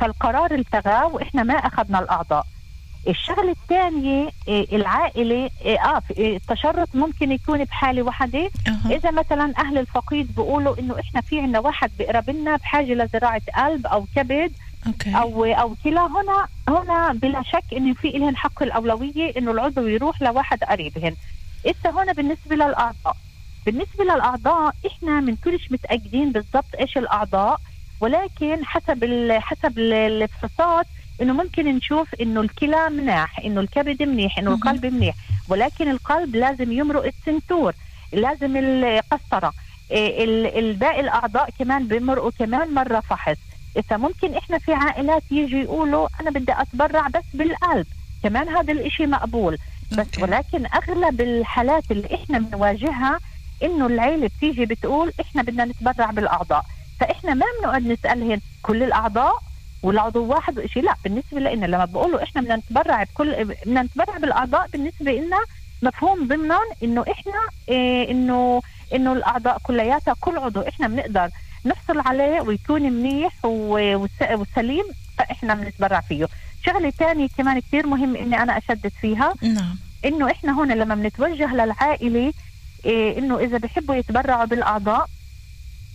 فالقرار 0.00 0.54
التغى 0.54 1.04
وإحنا 1.04 1.42
ما 1.42 1.54
أخذنا 1.54 1.98
الأعضاء. 1.98 2.46
الشغلة 3.08 3.50
الثانية 3.50 4.28
إيه 4.48 4.76
العائلة 4.76 5.50
إيه 5.64 5.78
آه 5.84 6.02
التشرط 6.18 6.88
ممكن 6.94 7.32
يكون 7.32 7.64
بحالة 7.64 8.02
واحدة 8.02 8.50
أها. 8.68 8.90
إذا 8.96 9.10
مثلا 9.10 9.52
أهل 9.58 9.78
الفقيد 9.78 10.34
بيقولوا 10.34 10.78
إنه 10.78 11.00
إحنا 11.00 11.20
في 11.20 11.40
عندنا 11.40 11.58
واحد 11.58 11.90
بقرب 11.98 12.30
لنا 12.30 12.56
بحاجة 12.56 12.92
لزراعة 12.94 13.42
قلب 13.56 13.86
أو 13.86 14.06
كبد 14.16 14.52
أوكي. 14.86 15.16
أو 15.16 15.44
أو 15.44 15.74
كلا 15.84 16.06
هنا 16.06 16.46
هنا 16.68 17.12
بلا 17.12 17.42
شك 17.42 17.64
إنه 17.76 17.94
في 17.94 18.08
لهن 18.08 18.36
حق 18.36 18.62
الأولوية 18.62 19.32
إنه 19.38 19.50
العضو 19.50 19.86
يروح 19.86 20.22
لواحد 20.22 20.64
قريبهن. 20.64 21.14
هنا 21.86 22.12
بالنسبة 22.12 22.56
للأعضاء. 22.56 23.16
بالنسبة 23.66 24.04
للأعضاء 24.04 24.74
إحنا 24.86 25.20
من 25.20 25.36
كلش 25.36 25.70
متأكدين 25.72 26.32
بالضبط 26.32 26.74
إيش 26.80 26.98
الأعضاء 26.98 27.60
ولكن 28.00 28.64
حسب 28.64 29.04
ال 29.04 29.42
حسب 29.42 29.78
ال- 29.78 29.92
الفحوصات 30.22 30.86
إنه 31.22 31.32
ممكن 31.32 31.76
نشوف 31.76 32.14
إنه 32.20 32.40
الكلى 32.40 32.90
مناح 32.90 33.38
إنه 33.40 33.60
الكبد 33.60 34.02
منيح 34.02 34.38
إنه. 34.38 34.54
القلب 34.54 34.86
منيح. 34.86 35.14
ولكن 35.48 35.90
القلب 35.90 36.36
لازم 36.36 36.72
يمرق 36.72 37.04
السنتور 37.04 37.72
لازم 38.12 38.56
القسطرة. 38.56 39.52
إيه، 39.90 40.24
ال- 40.24 40.58
الباقي 40.58 41.00
الأعضاء 41.00 41.50
كمان 41.58 41.86
بمرقوا 41.88 42.30
كمان 42.38 42.74
مرة 42.74 43.00
فحص. 43.00 43.36
إذا 43.76 43.96
ممكن 43.96 44.34
إحنا 44.34 44.58
في 44.58 44.72
عائلات 44.72 45.22
يجي 45.30 45.60
يقولوا 45.60 46.08
أنا 46.20 46.30
بدي 46.30 46.52
أتبرع 46.52 47.08
بس 47.08 47.24
بالقلب 47.34 47.86
كمان 48.22 48.48
هذا 48.48 48.72
الإشي 48.72 49.06
مقبول. 49.06 49.58
بس. 49.94 50.06
ولكن 50.18 50.66
أغلب 50.66 51.20
الحالات 51.20 51.90
اللي 51.90 52.14
إحنا 52.14 52.38
بنواجهها 52.38 53.18
إنه 53.62 53.86
العيلة 53.86 54.30
بتيجي 54.38 54.66
بتقول 54.66 55.12
إحنا 55.20 55.42
بدنا 55.42 55.64
نتبرع 55.64 56.10
بالأعضاء. 56.10 56.64
فإحنا 57.00 57.34
ما 57.34 57.46
بنقعد 57.60 57.86
نسالهن 57.86 58.40
كل 58.62 58.82
الأعضاء 58.82 59.34
والعضو 59.82 60.24
واحد 60.24 60.58
وشيء 60.58 60.82
لا 60.82 60.94
بالنسبة 61.04 61.40
لنا 61.40 61.66
لما 61.66 61.84
بقولوا 61.84 62.22
إحنا 62.22 62.40
بدنا 62.40 62.56
نتبرع 62.56 63.02
بكل 63.02 63.44
بدنا 63.44 63.82
نتبرع 63.82 64.18
بالأعضاء 64.18 64.68
بالنسبة 64.72 65.12
لنا 65.12 65.38
مفهوم 65.82 66.28
ضمنا 66.28 66.58
إنه 66.82 67.04
إحنا 67.10 67.40
إيه 67.68 68.10
إنه 68.10 68.62
إنه 68.94 69.12
الأعضاء 69.12 69.58
كلياتها 69.62 70.14
كل 70.20 70.38
عضو 70.38 70.60
إحنا 70.60 70.88
بنقدر 70.88 71.28
نحصل 71.66 72.00
عليه 72.00 72.40
ويكون 72.40 72.82
منيح 72.82 73.32
وسليم 73.44 74.84
فإحنا 75.18 75.54
بنتبرع 75.54 76.00
فيه. 76.00 76.26
شغلة 76.66 76.92
تانية 76.98 77.28
كمان 77.38 77.58
كثير 77.60 77.86
مهم 77.86 78.16
إني 78.16 78.42
أنا 78.42 78.58
أشدد 78.58 78.92
فيها. 79.00 79.34
نعم. 79.42 79.76
إنه 80.04 80.30
إحنا 80.30 80.52
هون 80.52 80.72
لما 80.72 80.94
بنتوجه 80.94 81.54
للعائلة 81.54 82.32
إيه 82.84 83.18
إنه 83.18 83.38
إذا 83.38 83.58
بحبوا 83.58 83.94
يتبرعوا 83.94 84.44
بالأعضاء 84.44 85.06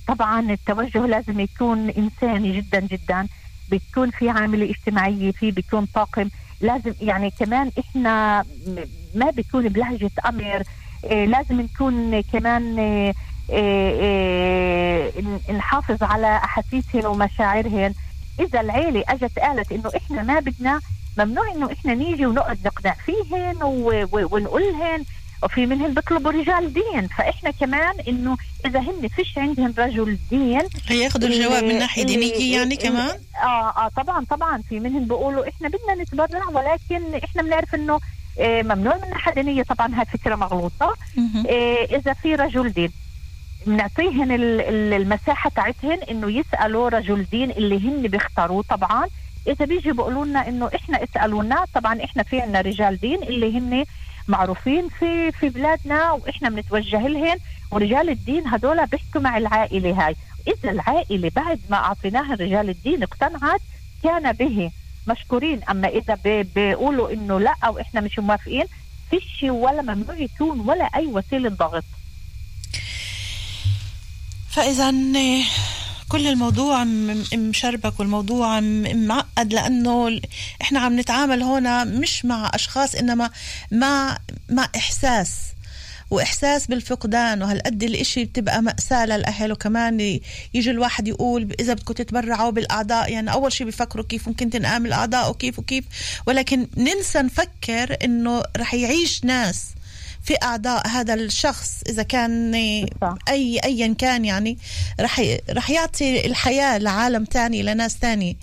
طبعا 0.08 0.52
التوجه 0.52 1.06
لازم 1.06 1.39
يكون 1.39 1.89
إنساني 1.89 2.58
جدا 2.62 2.80
جدا 2.80 3.28
بتكون 3.72 4.12
في 4.12 4.30
عاملة 4.30 4.69
اجتماعية 4.69 5.32
في 5.32 5.52
بيكون 5.52 5.86
طاقم 5.86 6.30
لازم 6.62 6.93
يعني 7.02 7.32
كمان 7.39 7.72
إحنا 7.80 8.45
ما 9.15 9.30
بيكون 9.30 9.69
بلهجة 9.69 10.12
أمر 10.26 10.63
إيه 11.04 11.26
لازم 11.26 11.62
نكون 11.62 12.22
كمان 12.22 12.80
إيه 12.80 13.13
إيه 13.50 15.12
نحافظ 15.54 16.04
على 16.04 16.36
أحاسيسهن 16.38 17.06
ومشاعرهن. 17.06 17.93
إذا 18.39 18.62
العيلة 18.62 19.04
أجت 19.08 19.39
قالت 19.39 19.72
إنه 19.72 19.91
إحنا 19.98 20.24
ما 20.24 20.39
بدنا 20.39 20.80
ممنوع 21.17 21.52
إنه 21.52 21.72
إحنا 21.72 21.93
نيجي 21.93 22.26
ونقعد 22.26 22.58
نقنع 22.65 22.93
فيهن 23.06 23.63
و- 23.63 24.08
و- 24.12 24.28
ونقولهن 24.36 25.06
وفي 25.43 25.65
منهم 25.65 25.93
بيطلبوا 25.93 26.32
رجال 26.32 26.74
دين. 26.74 27.08
فإحنا 27.08 27.52
كمان 27.52 27.95
إنه 28.08 28.38
إذا 28.65 28.80
هن 28.80 29.08
فيش 29.15 29.38
عندهم 29.38 29.74
رجل 29.78 30.17
دين 30.30 30.62
هياخذوا 30.88 31.30
الجواب 31.30 31.63
من 31.63 31.69
اللي- 31.69 31.80
ناحية 31.80 32.04
دينية 32.04 32.52
يعني 32.52 32.63
اللي- 32.63 32.76
كمان؟ 32.76 33.19
آه 33.43 33.69
آه 33.69 33.91
طبعا 33.98 34.26
طبعا. 34.26 34.62
في 34.69 34.80
منهم 34.80 35.04
بيقولوا 35.06 35.50
إحنا 35.50 35.67
بدنا 35.69 36.04
نتبرع 36.04 36.45
ولكن 36.50 37.15
إحنا 37.24 37.41
بنعرف 37.41 37.76
إنه 37.76 38.00
آه، 38.39 38.62
ممنوع 38.62 38.98
من 38.98 39.04
الناحيه 39.04 39.32
الدينيه 39.32 39.63
طبعا 39.63 39.95
هاي 40.00 40.06
فكرة 40.06 40.36
مغلوطة. 40.36 40.95
آه، 41.50 41.86
إذا 41.95 42.13
في 42.13 42.36
رجل 42.36 42.69
دين 42.72 42.91
بنعطيهن 43.67 44.32
ال- 44.32 44.93
المساحة 44.93 45.50
تاعتهن 45.50 46.00
إنه 46.12 46.32
يسألوا 46.32 46.89
رجل 46.89 47.26
دين 47.32 47.52
اللي 47.52 47.88
هن 47.89 48.02
بيختاروه 48.02 48.63
طبعا. 48.69 49.08
إذا 49.47 49.65
بيجي 49.65 49.91
بيقولوا 49.91 50.25
لنا 50.25 50.47
إنه 50.47 50.69
إحنا 50.75 51.04
اسألونا 51.04 51.65
طبعا 51.73 52.04
إحنا 52.04 52.23
في 52.23 52.41
عنا 52.41 52.62
رجال 52.62 52.97
دين 52.99 53.23
اللي 53.23 53.58
هن 53.58 53.86
معروفين 54.28 54.89
في 54.99 55.32
في 55.32 55.49
بلادنا 55.49 56.12
وإحنا 56.12 56.49
بنتوجه 56.49 57.08
لهن 57.08 57.38
ورجال 57.71 58.10
الدين 58.10 58.47
هدول 58.47 58.86
بيحكوا 58.86 59.21
مع 59.21 59.38
العائلة 59.38 60.06
هاي. 60.08 60.15
إذا 60.47 60.71
العائلة 60.71 61.32
بعد 61.36 61.60
ما 61.69 61.78
اعطيناها 61.78 62.36
رجال 62.36 62.69
الدين 62.69 63.04
اقتنعت 63.04 63.62
كان 64.04 64.32
به 64.32 64.71
مشكورين. 65.08 65.63
أما 65.63 65.88
إذا 65.88 66.15
بي- 66.23 66.43
بيقولوا 66.43 67.13
إنه 67.13 67.39
لا 67.39 67.56
أو 67.63 67.80
إحنا 67.80 68.02
مش 68.02 68.19
موافقين 68.19 68.65
فيش 69.10 69.43
ولا 69.49 69.82
ممنوع 69.82 70.17
يكون 70.17 70.60
ولا 70.60 70.84
أي 70.86 71.06
وسيلة 71.06 71.49
ضغط. 71.49 71.84
فاذا 74.49 74.91
كل 76.10 76.28
الموضوع 76.28 76.84
مشربك 77.34 78.00
والموضوع 78.00 78.60
معقد 78.93 79.54
لأنه 79.54 80.22
إحنا 80.62 80.80
عم 80.80 81.00
نتعامل 81.00 81.43
هنا 81.43 81.84
مش 81.84 82.26
مع 82.26 82.52
أشخاص 82.54 82.95
إنما 82.95 83.30
مع 83.72 84.17
مع 84.50 84.69
إحساس. 84.76 85.32
وإحساس 86.12 86.67
بالفقدان 86.67 87.43
وهالقد 87.43 87.84
الإشي 87.84 88.26
بتبقى 88.26 88.62
مأساة 88.62 89.06
للأهل 89.06 89.52
وكمان 89.52 90.00
يجي 90.54 90.72
الواحد 90.72 91.08
يقول 91.08 91.56
إذا 91.60 91.74
بدكم 91.74 91.93
تتبرعوا 91.93 92.50
بالأعضاء 92.52 93.12
يعني 93.12 93.32
أول 93.32 93.54
شيء 93.54 93.65
بيفكروا 93.65 94.06
كيف 94.10 94.28
ممكن 94.28 94.50
تنقام 94.50 94.86
الأعضاء 94.86 95.30
وكيف 95.30 95.60
وكيف. 95.60 95.86
ولكن 96.28 96.67
ننسى 96.78 97.19
نفكر 97.19 97.98
إنه 98.04 98.43
رح 98.58 98.74
يعيش 98.74 99.26
ناس 99.26 99.65
في 100.23 100.36
أعضاء 100.43 100.88
هذا 100.88 101.13
الشخص 101.13 101.71
إذا 101.89 102.03
كان. 102.03 102.55
أي 103.29 103.60
ايا 103.63 103.95
كان 103.97 104.25
يعني 104.25 104.58
رح 104.99 105.21
رح 105.49 105.69
يعطي 105.69 106.25
الحياة 106.25 106.77
لعالم 106.77 107.25
تاني 107.25 107.63
لناس 107.63 107.99
تاني 107.99 108.38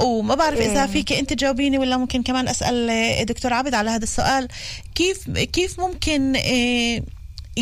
وما 0.00 0.34
بعرف 0.34 0.60
إذا 0.60 0.80
إيه. 0.80 0.86
فيك 0.86 1.12
أنت 1.12 1.32
تجاوبيني 1.32 1.78
ولا 1.78 1.96
ممكن 1.96 2.22
كمان 2.22 2.48
أسأل 2.48 3.26
دكتور 3.26 3.52
عبد 3.52 3.74
على 3.74 3.90
هذا 3.90 4.02
السؤال 4.02 4.48
كيف 4.94 5.30
كيف 5.30 5.80
ممكن 5.80 6.36
آه، 6.36 7.02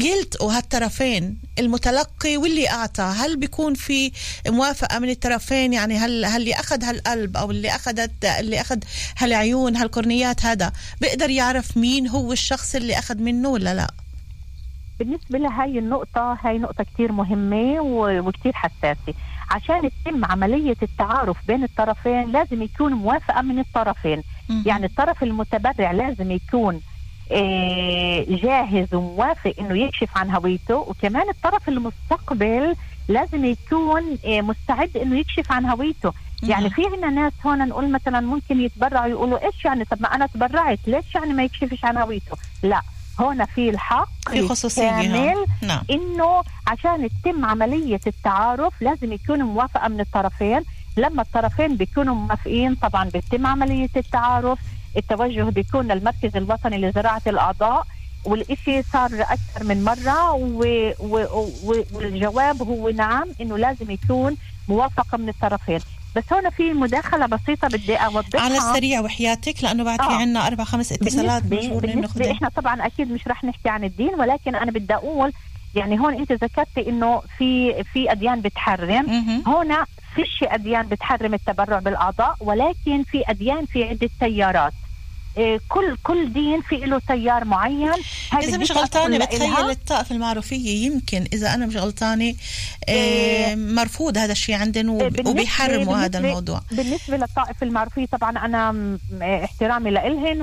يلتقوا 0.07 0.53
هالطرفين 0.53 1.39
المتلقي 1.59 2.37
واللي 2.37 2.71
أعطى. 2.71 3.03
هل 3.03 3.37
بيكون 3.37 3.75
في 3.75 4.13
موافقة 4.49 4.99
من 4.99 5.11
الطرفين؟ 5.11 5.73
يعني 5.73 5.97
هل 5.97 6.25
هل 6.25 6.41
اللي 6.41 6.55
أخذ 6.55 6.85
هالقلب 6.85 7.37
أو 7.37 7.51
اللي 7.51 7.69
اخذت 7.69 8.25
اللي 8.25 8.61
أخذ 8.61 8.79
هالعيون 9.19 9.77
هالقرنيات 9.77 10.45
هذا 10.45 10.73
بيقدر 11.01 11.31
يعرف 11.31 11.77
مين 11.77 12.09
هو 12.09 12.33
الشخص 12.33 12.75
اللي 12.75 12.99
أخذ 12.99 13.23
منه 13.23 13.49
ولا 13.49 13.75
لا؟ 13.75 13.91
بالنسبة 14.99 15.39
لهاي 15.39 15.79
النقطة 15.79 16.39
هاي 16.43 16.59
نقطة 16.59 16.85
كتير 16.85 17.13
مهمة 17.13 17.81
وكتير 17.81 18.53
حساسة. 18.53 19.15
عشان 19.51 19.91
تتم 20.05 20.25
عملية 20.25 20.77
التعارف 20.83 21.37
بين 21.47 21.65
الطرفين 21.65 22.33
لازم 22.33 22.63
يكون 22.63 22.93
موافقة 22.93 23.43
من 23.43 23.59
الطرفين. 23.59 24.23
يعني 24.67 24.87
الطرف 24.87 25.23
المتبرع 25.23 25.91
لازم 25.93 26.31
يكون 26.31 26.81
جاهز 28.29 28.95
وموافق 28.95 29.55
إنه 29.61 29.79
يكشف 29.79 30.09
عن 30.17 30.31
هويته 30.31 30.75
وكمان 30.77 31.29
الطرف 31.29 31.69
المستقبل 31.69 32.77
لازم 33.09 33.45
يكون 33.45 34.19
آه، 34.27 34.41
مستعد 34.41 34.97
إنه 34.97 35.19
يكشف 35.19 35.53
عن 35.53 35.67
هويته. 35.67 36.12
يعني 36.43 36.71
في 36.71 36.83
عنا 36.87 37.11
ناس 37.11 37.33
هون 37.47 37.69
نقول 37.69 37.91
مثلا 37.91 38.21
ممكن 38.21 38.61
يتبرعوا 38.61 39.07
يقولوا 39.07 39.47
إيش 39.47 39.64
يعني 39.64 39.85
طب 39.85 40.03
ما 40.03 40.14
أنا 40.14 40.27
تبرعت 40.27 40.79
ليش 40.87 41.14
يعني 41.14 41.33
ما 41.33 41.45
يكشفش 41.45 41.85
عن 41.85 41.97
هويته؟ 41.97 42.37
لا 42.62 42.81
هون 43.21 43.45
في 43.45 43.71
الحق 43.71 44.09
في 44.31 44.49
خصوصية 44.49 44.91
كامل. 44.91 45.47
نعم. 45.62 45.83
إنه 45.91 46.43
عشان 46.67 47.09
تتم 47.09 47.45
عملية 47.45 48.01
التعارف 48.07 48.83
لازم 48.83 49.12
يكون 49.12 49.43
موافقة 49.43 49.88
من 49.88 50.01
الطرفين. 50.01 50.61
لما 50.97 51.23
الطرفين 51.23 51.77
بيكونوا 51.77 52.14
موافقين 52.14 52.75
طبعا 52.75 53.05
بتتم 53.05 53.47
عملية 53.47 53.91
التعارف. 53.97 54.59
التوجه 54.96 55.42
بيكون 55.42 55.92
للمركز 55.92 56.37
الوطني 56.37 56.79
لزراعة 56.79 57.22
الأعضاء 57.27 57.87
والإشي 58.24 58.83
صار 58.83 59.11
أكثر 59.14 59.64
من 59.64 59.85
مرة 59.85 60.33
و... 60.33 60.64
و... 61.01 61.44
و... 61.64 61.85
والجواب 61.92 62.62
هو 62.62 62.88
نعم 62.88 63.29
إنه 63.40 63.59
لازم 63.59 63.90
يكون 63.90 64.37
موافقة 64.68 65.18
من 65.18 65.29
الطرفين 65.29 65.81
بس 66.16 66.24
هون 66.33 66.51
في 66.51 66.72
مداخلة 66.72 67.27
بسيطة 67.27 67.68
بدي 67.68 67.96
أوضحها 67.96 68.40
على 68.40 68.57
السريع 68.57 69.01
وحياتك 69.01 69.64
لأنه 69.64 69.85
بعد 69.85 70.01
في 70.01 70.09
آه. 70.09 70.16
عنا 70.16 70.46
أربع 70.46 70.64
خمس 70.64 70.92
اتصالات 70.92 71.42
بالنسبة, 71.42 71.81
بالنسبة 71.81 72.31
إحنا 72.31 72.48
طبعا 72.48 72.87
أكيد 72.87 73.12
مش 73.12 73.29
رح 73.29 73.44
نحكي 73.44 73.68
عن 73.68 73.85
الدين 73.85 74.14
ولكن 74.14 74.55
أنا 74.55 74.70
بدي 74.70 74.94
أقول 74.94 75.33
يعني 75.74 76.01
هون 76.01 76.14
أنت 76.14 76.33
ذكرتي 76.33 76.88
إنه 76.88 77.22
في 77.38 77.85
في 77.85 78.12
أديان 78.12 78.40
بتحرم 78.40 79.07
مهم. 79.07 79.42
فيش 80.18 80.38
أديان 80.42 80.87
بتحرم 80.87 81.35
التبرع 81.35 81.78
بالأعضاء 81.78 82.35
ولكن 82.40 83.02
في 83.02 83.22
أديان 83.28 83.66
في 83.66 83.85
عدة 83.85 84.11
تيارات 84.20 84.73
إيه، 85.37 85.60
كل 85.69 85.96
كل 86.02 86.33
دين 86.33 86.60
في 86.62 86.77
له 86.77 86.98
تيار 87.08 87.44
معين 87.44 87.92
إذا 88.42 88.58
مش 88.58 88.73
غلطانة 88.73 89.19
بتخيل. 89.19 89.71
الطائفة 89.71 90.14
المعروفية 90.14 90.87
يمكن 90.87 91.25
إذا 91.33 91.54
أنا 91.54 91.66
مش 91.66 91.77
غلطانة 91.77 92.35
آه، 92.88 92.92
إيه. 92.92 93.54
مرفوض 93.56 94.19
هذا 94.19 94.33
الشيء 94.33 94.54
إيه، 95.00 95.10
بالنسبة- 95.10 95.27
وبيحرموا 95.27 95.96
هذا 95.96 96.19
الموضوع 96.19 96.60
بالنسبة 96.71 97.16
للطائفة 97.16 97.66
المعروفية 97.66 98.06
طبعا 98.06 98.31
أنا 98.38 98.73
م- 98.73 98.98
احترامي 99.23 99.90
لإلهن 99.90 100.42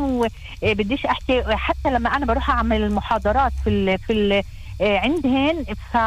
وبديش 0.64 1.06
أحكي 1.06 1.44
حتى 1.50 1.90
لما 1.90 2.16
أنا 2.16 2.26
بروح 2.26 2.50
أعمل 2.50 2.82
المحاضرات 2.82 3.52
في 3.64 3.70
ال 3.70 3.98
في 4.00 4.14
ال 4.14 4.44
عندهن 4.82 5.64
ف 5.94 5.98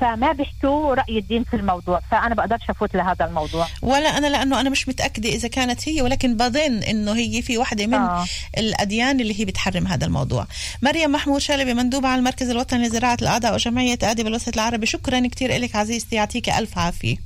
فما 0.00 0.32
بيحكوا 0.32 0.94
رأي 0.94 1.18
الدين 1.18 1.44
في 1.44 1.56
الموضوع 1.56 2.00
فأنا 2.10 2.34
بقدرش 2.34 2.70
أفوت 2.70 2.96
لهذا 2.96 3.24
الموضوع. 3.24 3.66
ولا 3.82 4.18
أنا 4.18 4.26
لأنه 4.26 4.60
أنا 4.60 4.70
مش 4.70 4.88
متأكدة 4.88 5.28
إذا 5.28 5.48
كانت 5.48 5.88
هي 5.88 6.02
ولكن 6.02 6.36
بظن 6.36 6.82
إنه 6.82 7.12
هي 7.12 7.42
في 7.42 7.58
واحدة 7.58 7.86
من 7.86 7.94
آه. 7.94 8.26
الأديان 8.58 9.20
اللي 9.20 9.40
هي 9.40 9.44
بتحرم 9.44 9.86
هذا 9.86 10.06
الموضوع. 10.06 10.46
مريم 10.82 11.12
محمود 11.12 11.40
شلبي 11.40 11.74
مندوبه 11.74 12.08
على 12.08 12.18
المركز 12.18 12.50
الوطني 12.50 12.88
لزراعة 12.88 13.18
الأعضاء 13.22 13.54
وجمعية 13.54 13.98
ادي 14.02 14.26
بالوسط 14.26 14.54
العربي. 14.54 14.86
شكرا 14.86 15.26
كثير 15.26 15.56
لك 15.56 15.76
عزيزتي 15.76 16.16
يعطيك 16.16 16.48
ألف 16.48 16.78
عافية. 16.78 17.16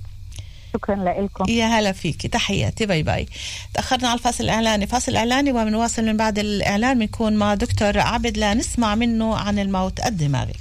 شكرا 0.74 0.96
لكم 0.96 1.44
يا 1.48 1.66
هلا 1.66 1.92
فيكي 1.92 2.28
تحياتي 2.28 2.86
bye 2.86 3.02
bye. 3.02 3.28
تأخرنا 3.74 4.08
على 4.08 4.18
الفاصل 4.18 4.44
الإعلاني. 4.44 4.86
فاصل 4.86 5.16
إعلاني 5.16 5.52
وبنواصل 5.52 6.04
من 6.04 6.16
بعد 6.16 6.38
الإعلان 6.38 6.98
بنكون 6.98 7.32
مع 7.32 7.54
دكتور 7.54 7.98
عابد 7.98 8.38
لنسمع 8.38 8.94
منه 8.94 9.36
عن 9.36 9.58
الموت 9.58 10.06
الدماغي. 10.06 10.54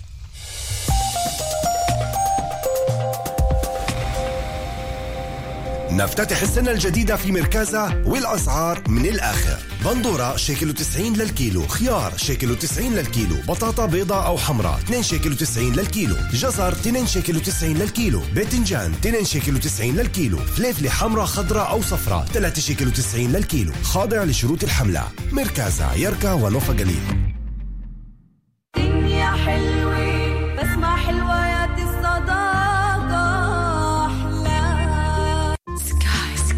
نفتتح 5.92 6.42
السنة 6.42 6.72
الجديدة 6.72 7.16
في 7.16 7.32
مركزة 7.32 8.02
والأسعار 8.06 8.84
من 8.90 9.06
الآخر. 9.06 9.58
بندورة 9.86 10.36
شيكل 10.36 10.74
90 10.74 11.14
للكيلو 11.14 11.68
خيار 11.68 12.14
شيكل 12.18 12.56
90 12.56 12.94
للكيلو 12.96 13.36
بطاطا 13.48 13.86
بيضاء 13.86 14.26
أو 14.26 14.38
حمراء 14.38 14.80
2 14.80 15.04
شيكل 15.04 15.36
90 15.38 15.74
للكيلو 15.74 16.16
جزر 16.34 16.72
2 16.72 17.08
شيكل 17.08 17.42
90 17.42 17.74
للكيلو 17.74 18.22
باذنجان 18.36 18.92
2 18.92 19.26
شيكل 19.26 19.60
90 19.60 19.96
للكيلو 19.96 20.38
فليفلة 20.38 20.90
حمراء 20.90 21.26
خضراء 21.26 21.72
أو 21.72 21.82
صفراء 21.82 22.26
3 22.26 22.62
شيكل 22.62 22.92
90 22.92 23.32
للكيلو. 23.32 23.74
خاضع 23.84 24.24
لشروط 24.24 24.64
الحملة. 24.64 25.08
مركزة 25.32 25.94
يركا 25.94 26.34
ونوفا 26.34 26.74
جليل 26.74 27.32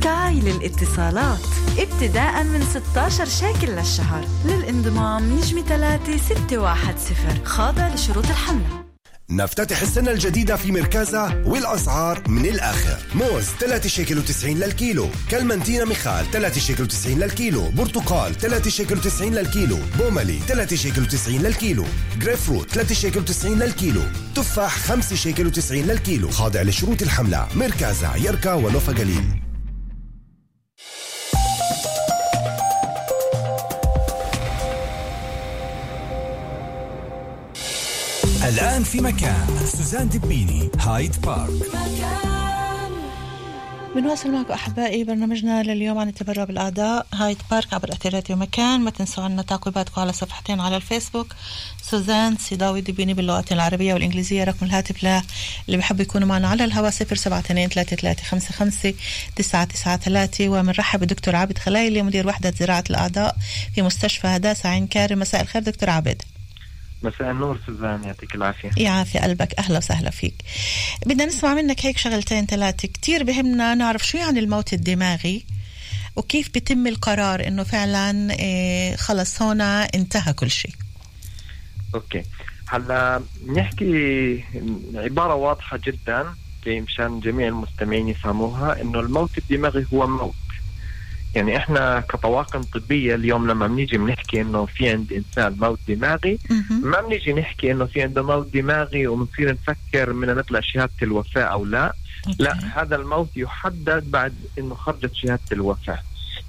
سكاي 0.03 0.39
للاتصالات. 0.39 1.39
ابتداء 1.77 2.43
من 2.43 2.65
16 2.73 3.25
شاكل 3.25 3.67
للشهر. 3.67 4.25
للانضمام 4.45 5.37
نجمة 5.37 5.61
3 5.61 6.17
610 6.17 7.43
خاضع 7.43 7.87
لشروط 7.87 8.25
الحملة. 8.25 8.83
نفتتح 9.29 9.81
السنة 9.81 10.11
الجديدة 10.11 10.55
في 10.55 10.71
مركزة 10.71 11.43
والأسعار 11.45 12.23
من 12.29 12.45
الآخر. 12.45 12.97
موز 13.15 13.45
3 13.59 13.89
شيكل 13.89 14.21
و90 14.21 14.45
للكيلو. 14.45 15.07
كلمنتينا 15.31 15.85
مخال 15.85 16.31
3 16.31 16.59
شيكل 16.59 16.89
و90 16.89 17.07
للكيلو. 17.07 17.69
برتقال 17.69 18.35
3 18.35 18.69
شيكل 18.69 19.01
و90 19.01 19.21
للكيلو. 19.21 19.77
بوملي 19.99 20.39
3 20.47 20.75
شيكل 20.75 21.05
و90 21.05 21.29
للكيلو. 21.29 21.85
جريب 22.17 22.37
فروت 22.37 22.69
3 22.69 22.95
شيكل 22.95 23.25
و90 23.25 23.45
للكيلو. 23.45 24.01
تفاح 24.35 24.77
5 24.77 25.15
شيكل 25.15 25.51
و90 25.51 25.71
للكيلو. 25.71 26.29
خاضع 26.29 26.61
لشروط 26.61 27.01
الحملة. 27.01 27.47
مركزة 27.55 28.15
يركا 28.15 28.53
ونوفا 28.53 28.91
جليل 28.91 29.42
الآن 38.43 38.83
في 38.83 39.01
مكان 39.01 39.47
سوزان 39.77 40.09
دبيني 40.09 40.69
هايد 40.79 41.21
بارك. 41.21 41.51
بنواصل 43.95 44.31
معكم 44.31 44.53
أحبائي 44.53 45.03
برنامجنا 45.03 45.63
لليوم 45.63 45.97
عن 45.97 46.07
التبرع 46.07 46.43
بالأعضاء 46.43 47.05
هايد 47.13 47.37
بارك 47.51 47.73
عبر 47.73 47.93
أثيرات 47.93 48.31
ومكان 48.31 48.81
ما 48.81 48.89
تنسوا 48.89 49.23
عنا 49.23 49.41
تعقيباتكم 49.41 50.01
على 50.01 50.13
صفحتين 50.13 50.59
على 50.59 50.75
الفيسبوك 50.75 51.33
سوزان 51.81 52.37
سيداوي 52.37 52.81
دبيني 52.81 53.13
باللغة 53.13 53.45
العربية 53.51 53.93
والإنجليزية. 53.93 54.43
رقم 54.43 54.65
الهاتف 54.65 55.03
له 55.03 55.23
اللي 55.65 55.77
بحب 55.77 55.99
يكونوا 55.99 56.27
معنا 56.27 56.47
على 56.47 56.63
الهواء 56.63 56.89
072 56.89 57.67
3355 57.67 58.93
993 59.35 60.47
وبنرحب 60.47 60.99
بدكتور 60.99 61.35
عابد 61.35 61.57
خلايلي 61.57 62.01
مدير 62.01 62.27
وحدة 62.27 62.53
زراعة 62.59 62.83
الأعضاء 62.89 63.35
في 63.75 63.81
مستشفى 63.81 64.27
هداسة 64.27 64.69
عين 64.69 64.87
كارم. 64.87 65.19
مساء 65.19 65.41
الخير 65.41 65.61
دكتور 65.61 65.89
عابد. 65.89 66.21
مساء 67.03 67.31
النور 67.31 67.59
سوزان 67.65 68.03
يعطيك 68.03 68.35
العافية. 68.35 68.71
يعافي 68.77 69.19
قلبك. 69.19 69.59
أهلا 69.59 69.77
وسهلا 69.77 70.09
فيك. 70.09 70.35
بدنا 71.05 71.25
نسمع 71.25 71.53
منك 71.53 71.85
هيك 71.85 71.97
شغلتين 71.97 72.45
ثلاثة 72.45 72.87
كتير 72.87 73.23
بهمنا 73.23 73.75
نعرف 73.75 74.07
شو 74.07 74.17
يعني 74.17 74.39
الموت 74.39 74.73
الدماغي 74.73 75.45
وكيف 76.15 76.49
بيتم 76.53 76.87
القرار 76.87 77.47
إنه 77.47 77.63
فعلا 77.63 78.33
إيه 78.33 78.95
خلص 78.95 79.41
هنا 79.41 79.87
انتهى 79.95 80.33
كل 80.33 80.51
شيء. 80.51 80.75
Okay. 81.95 82.23
هلا 82.67 83.21
نحكي 83.55 84.43
عبارة 84.95 85.35
واضحة 85.35 85.79
جدا 85.85 86.25
مشان 86.67 87.19
جميع 87.19 87.47
المستمعين 87.47 88.07
يفهموها 88.07 88.81
إنه 88.81 88.99
الموت 88.99 89.37
الدماغي 89.37 89.85
هو 89.93 90.07
موت. 90.07 90.35
يعني 91.36 91.57
إحنا 91.57 91.99
كطواقم 91.99 92.61
طبية 92.61 93.15
اليوم 93.15 93.47
لما 93.47 93.67
بنيجي 93.67 93.97
بنحكي 93.97 94.41
إنه 94.41 94.65
في 94.65 94.89
عند 94.89 95.13
إنسان 95.13 95.55
موت 95.59 95.79
دماغي 95.88 96.39
ما 96.69 97.01
بنيجي 97.01 97.34
نحكي 97.34 97.71
إنه 97.71 97.86
في 97.86 98.01
عنده 98.01 98.23
موت 98.23 98.53
دماغي 98.53 99.07
وبنصير 99.07 99.51
نفكر 99.51 100.13
من 100.13 100.27
نطلع 100.27 100.59
شهادة 100.59 100.91
الوفاة 101.01 101.43
أو 101.43 101.65
لا. 101.65 101.93
لا 102.39 102.81
هذا 102.81 102.95
الموت 102.95 103.29
يحدد 103.36 104.11
بعد 104.11 104.34
إنه 104.59 104.75
خرجت 104.75 105.13
شهادة 105.13 105.41
الوفاة. 105.51 105.99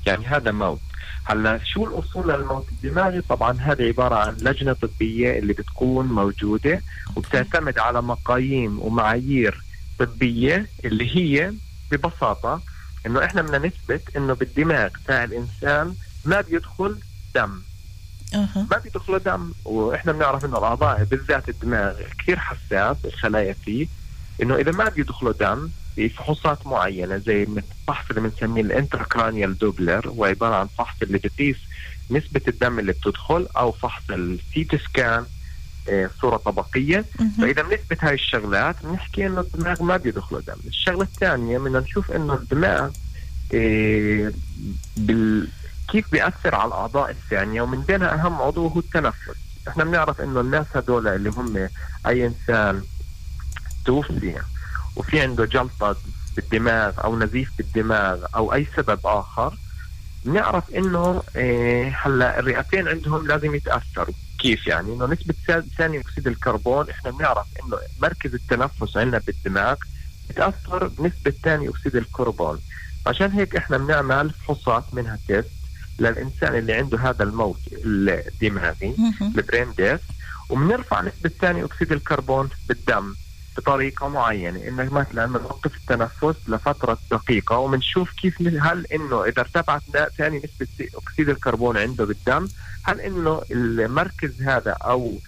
يعني 0.07 0.26
هذا 0.26 0.53
موت. 0.53 0.80
هلا 1.24 1.61
شو 1.64 1.87
الأصول 1.87 2.28
للموت 2.28 2.66
الدماغي؟ 2.72 3.20
طبعا 3.20 3.53
هذه 3.61 3.82
عبارة 3.82 4.14
عن 4.14 4.37
لجنة 4.41 4.72
طبية 4.72 5.39
اللي 5.39 5.53
بتكون 5.53 6.07
موجودة 6.07 6.80
وبتعتمد 7.16 7.78
على 7.78 8.03
مقاييم 8.03 8.78
ومعايير 8.80 9.62
طبية 9.99 10.66
اللي 10.85 11.16
هي 11.16 11.53
ببساطة 11.93 12.61
إنه 13.07 13.24
إحنا 13.24 13.42
بدنا 13.42 13.59
نثبت 13.59 14.16
إنه 14.16 14.32
بالدماغ 14.34 14.88
تاع 15.07 15.24
الإنسان 15.24 15.94
ما 16.24 16.40
بيدخل 16.40 16.96
دم. 17.34 17.61
ما 18.70 18.78
بيدخله 18.78 19.18
دم 19.18 19.52
وإحنا 19.64 20.12
بنعرف 20.12 20.44
إنه 20.44 20.59
الأعضاء 20.59 21.05
بالذات 21.05 21.48
الدماغ 21.48 21.94
كثير 22.18 22.38
حساس 22.38 22.96
الخلايا 23.05 23.52
فيه 23.64 23.86
إنه 24.42 24.57
إذا 24.57 24.72
ما 24.72 24.88
بيدخله 24.88 25.32
دم 25.32 25.70
بفحوصات 25.96 26.66
معينة 26.66 27.16
زي 27.16 27.42
الفحص 27.42 28.05
اللي 28.11 28.20
بنسميه 28.20 28.62
ال 28.62 28.70
intracranial 28.70 29.59
Doppler 29.59 30.09
وعباره 30.16 30.55
عن 30.55 30.66
فحص 30.66 30.96
اللي 31.02 31.18
بقيس 31.18 31.57
نسبة 32.11 32.40
الدم 32.48 32.78
اللي 32.78 32.92
بتدخل 32.92 33.48
أو 33.57 33.72
فحص 33.72 34.02
ال 34.11 34.33
CT 34.33 34.78
scan 34.78 35.26
صورة 36.20 36.37
طبقية. 36.37 37.05
فإذا 37.39 37.62
بنثبت 37.62 38.05
هاي 38.05 38.14
الشغلات 38.14 38.76
بنحكي 38.82 39.26
إنه 39.26 39.41
الدماغ 39.41 39.82
ما 39.82 39.97
بيدخله 39.97 40.41
دم. 40.41 40.55
الشغلة 40.66 41.03
الثانية 41.03 41.59
بدنا 41.59 41.80
نشوف 41.80 42.11
إنه 42.11 42.35
الدماغ 42.35 42.91
آه، 43.55 44.32
بال 44.97 45.49
كيف 45.89 46.12
بيأثر 46.12 46.55
على 46.55 46.68
الأعضاء 46.68 47.11
الثانية. 47.11 47.62
ومن 47.62 47.80
بينها 47.80 48.14
أهم 48.14 48.43
عضو 48.43 48.66
هو 48.66 48.78
التنفس. 48.78 49.37
إحنا 49.68 49.85
بنعرف 49.85 50.20
إنه 50.20 50.41
الناس 50.41 50.66
هدول 50.74 51.09
اللي 51.09 51.30
هم 51.30 51.68
أي 52.07 52.26
إنسان 52.26 52.82
توفي 53.85 54.41
وفي 54.97 55.20
عنده 55.20 55.45
جلطة 55.45 55.97
بالدماغ 56.37 56.93
أو 57.05 57.18
نزيف 57.18 57.51
بالدماغ 57.59 58.24
أو 58.35 58.55
أي 58.55 58.66
سبب 58.76 59.01
آخر 59.05 59.55
بنعرف 60.24 60.70
إنه 60.70 61.22
إيه 61.37 61.97
هلأ 62.03 62.39
الرئتين 62.39 62.89
عندهم 62.89 63.26
لازم 63.26 63.55
يتأثروا. 63.55 64.14
كيف 64.45 64.66
يعني؟ 64.66 64.92
إنه 64.95 65.07
نسبة 65.07 65.34
ثا- 65.47 65.64
ثاني 65.78 66.01
أكسيد 66.01 66.26
الكربون 66.26 66.90
إحنا 66.90 67.11
بنعرف 67.11 67.47
إنه 67.64 67.78
مركز 68.03 68.34
التنفس 68.34 68.97
عندنا 68.97 69.20
بالدماغ 69.26 69.74
بتأثر 70.30 70.86
بنسبة 70.88 71.30
ثاني 71.42 71.68
أكسيد 71.68 71.97
الكربون. 71.97 72.61
عشان 73.07 73.30
هيك 73.32 73.57
إحنا 73.57 73.78
بنعمل 73.78 74.30
فحوصات 74.30 74.84
منها 74.92 75.18
test 75.28 75.51
للإنسان 75.99 76.55
اللي 76.55 76.72
عنده 76.74 76.99
هذا 76.99 77.22
الموت 77.24 77.61
الدماغي 77.72 78.95
ال 79.39 79.44
brain 79.44 79.72
death 79.72 80.01
وبنرفع 80.51 81.01
نسبة 81.01 81.30
ثاني 81.40 81.64
أكسيد 81.64 81.92
الكربون 81.92 82.49
بالدم. 82.68 83.14
بطريقة 83.57 84.09
معينة 84.09 84.68
إنك 84.68 84.92
مثلا 84.92 85.26
بنوقف 85.26 85.76
التنفس 85.76 86.36
لفترة 86.48 86.98
دقيقة 87.11 87.59
وبنشوف 87.59 88.12
كيف 88.12 88.42
هل 88.42 88.86
إنه 88.86 89.24
إذا 89.24 89.40
ارتفعت 89.40 89.82
ثاني 90.18 90.36
نسبة 90.38 90.88
أكسيد 90.94 91.28
الكربون 91.28 91.76
عنده 91.76 92.05
بالدم 92.05 92.48
هل 92.82 93.00
إنه 93.00 93.42
المركز 93.50 94.42
هذا 94.42 94.70
أو 94.70 95.18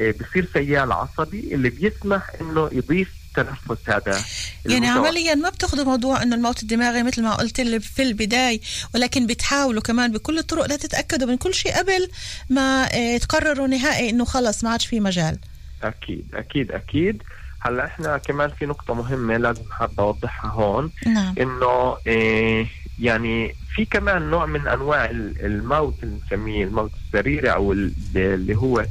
إيه، 0.00 0.12
بصير 0.12 0.48
سيال 0.52 0.92
عصبي 0.92 1.54
اللي 1.54 1.70
بيسمح 1.70 2.30
إنه 2.40 2.70
يضيف 2.72 3.22
تنفس 3.34 3.78
هذا 3.88 4.24
يعني 4.66 4.86
المتوسط. 4.86 5.06
عمليا 5.06 5.34
ما 5.34 5.48
بتاخذوا 5.48 5.84
موضوع 5.84 6.22
إنه 6.22 6.36
الموت 6.36 6.62
الدماغي 6.62 7.02
مثل 7.02 7.22
ما 7.22 7.34
قلت 7.34 7.60
لي 7.60 7.80
في 7.80 8.02
البداية 8.02 8.60
ولكن 8.94 9.26
بتحاولوا 9.26 9.82
كمان 9.82 10.12
بكل 10.12 10.38
الطرق 10.38 10.64
لتتأكدوا 10.64 11.28
من 11.28 11.36
كل 11.36 11.54
شيء 11.54 11.72
قبل 11.72 12.08
ما 12.50 12.88
آه، 12.94 13.18
تقرروا 13.18 13.66
نهائي 13.66 14.10
إنه 14.10 14.24
خلص 14.24 14.64
ما 14.64 14.70
عادش 14.70 14.86
في 14.86 15.00
مجال 15.00 15.38
أكيد 15.82 16.26
أكيد 16.34 16.72
أكيد 16.72 17.22
هلا 17.64 17.86
إحنا 17.86 18.18
كمان 18.18 18.50
في 18.50 18.66
نقطة 18.66 18.94
مهمة 18.94 19.36
لازم 19.36 19.62
حابة 19.70 20.02
أوضحها 20.02 20.50
هون. 20.50 20.90
نعم. 21.06 21.34
إنه 21.40 21.96
إيه 22.06 22.66
يعني 23.00 23.54
في 23.74 23.84
كمان 23.84 24.22
نوع 24.30 24.46
من 24.46 24.68
أنواع 24.68 25.04
ال- 25.04 25.44
الموت 25.46 25.94
اللي 26.02 26.18
بنسميه 26.20 26.64
الموت 26.64 26.90
السريري 27.06 27.52
ال- 27.56 27.92
اللي 28.16 28.54
هو 28.56 28.84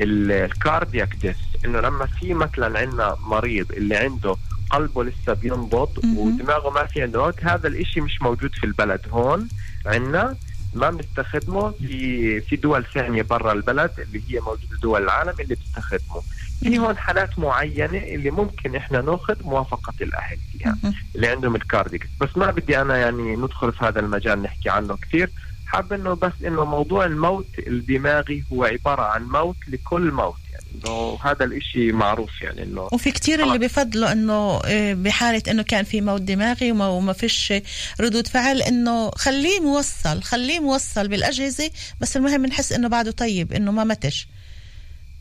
ال 0.00 0.14
cardiac 0.14 1.16
death 1.16 1.36
إنه 1.64 1.80
لما 1.80 2.06
في 2.06 2.34
مثلا 2.34 2.78
عندنا 2.78 3.16
مريض 3.26 3.72
اللي 3.72 3.96
عنده 3.96 4.36
قلبه 4.70 5.04
لسه 5.04 5.32
بينبض. 5.32 5.98
ودماغه 6.16 6.70
ما 6.70 6.84
في 6.86 7.02
عنده 7.02 7.32
هذا 7.42 7.68
الإشي 7.68 8.00
مش 8.00 8.22
موجود 8.22 8.54
في 8.54 8.64
البلد. 8.66 9.00
هون 9.10 9.48
عندنا 9.86 10.36
ما 10.74 10.90
بنستخدمه 10.90 11.70
في 11.70 12.40
في 12.40 12.56
دول 12.56 12.84
ثانية 12.94 13.22
برا 13.22 13.52
البلد 13.52 13.90
اللي 13.98 14.22
هي 14.28 14.40
موجودة 14.40 14.76
دول 14.82 15.02
العالم 15.02 15.34
اللي 15.40 15.54
بتستخدمه. 15.54 16.22
في 16.60 16.78
هون 16.78 16.96
حالات 16.98 17.38
معينة 17.38 17.98
اللي 17.98 18.30
ممكن 18.30 18.76
إحنا 18.76 19.00
ناخذ 19.00 19.36
موافقة 19.44 19.94
الأهل 20.00 20.38
فيها 20.52 20.76
اللي 21.14 21.26
عندهم 21.26 21.56
الكارديك. 21.56 22.08
بس 22.20 22.36
ما 22.36 22.50
بدي 22.50 22.80
أنا 22.80 22.96
يعني 22.96 23.36
ندخل 23.36 23.72
في 23.72 23.84
هذا 23.84 24.00
المجال 24.00 24.42
نحكي 24.42 24.70
عنه 24.70 24.96
كثير. 24.96 25.30
حاب 25.66 25.92
إنه 25.92 26.14
بس 26.14 26.32
إنه 26.46 26.64
موضوع 26.64 27.04
الموت 27.04 27.46
الدماغي 27.58 28.44
هو 28.52 28.64
عبارة 28.64 29.02
عن 29.02 29.22
موت 29.22 29.56
لكل 29.68 30.10
موت 30.10 30.36
يعني 30.52 30.64
إنه 30.74 31.18
هذا 31.24 31.44
الإشي 31.44 31.92
معروف 31.92 32.42
يعني 32.42 32.62
إنه 32.62 32.88
وفي 32.92 33.10
كتير 33.10 33.42
اللي 33.42 33.58
بفضلوا 33.58 34.12
إنه 34.12 34.60
آه، 34.64 34.94
بحالة 34.94 35.42
إنه 35.48 35.62
كان 35.62 35.84
في 35.84 36.00
موت 36.00 36.20
دماغي 36.20 36.72
وما 36.72 36.88
وما 36.88 37.12
فيش 37.12 37.52
ردود 38.00 38.26
فعل 38.26 38.62
إنه 38.62 39.10
خليه 39.10 39.60
موصل 39.60 40.22
خليه 40.22 40.60
موصل 40.60 41.08
بالأجهزة 41.08 41.70
بس 42.00 42.16
المهم 42.16 42.46
نحس 42.46 42.72
إنه 42.72 42.88
بعده 42.88 43.10
طيب 43.10 43.52
إنه 43.52 43.72
ما 43.72 43.84
متش. 43.84 44.28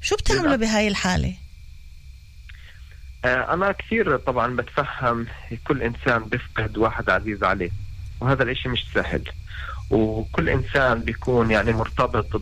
شو 0.06 0.16
بتعملوا 0.16 0.56
بهاي 0.56 0.88
الحالة؟ 0.88 1.34
آه، 3.26 3.54
أنا 3.54 3.72
كثير 3.72 4.18
طبعا 4.18 4.56
بتفهم 4.56 5.28
كل 5.68 5.82
إنسان 5.82 6.24
بيفقد 6.24 6.78
واحد 6.78 7.10
عزيز 7.10 7.44
عليه 7.44 7.70
وهذا 8.22 8.44
الإشي 8.44 8.70
مش 8.70 8.86
سهل. 8.94 9.24
وكل 9.90 10.50
إنسان 10.50 11.00
بيكون 11.00 11.52
يعني 11.52 11.72
مرتبط 11.72 12.42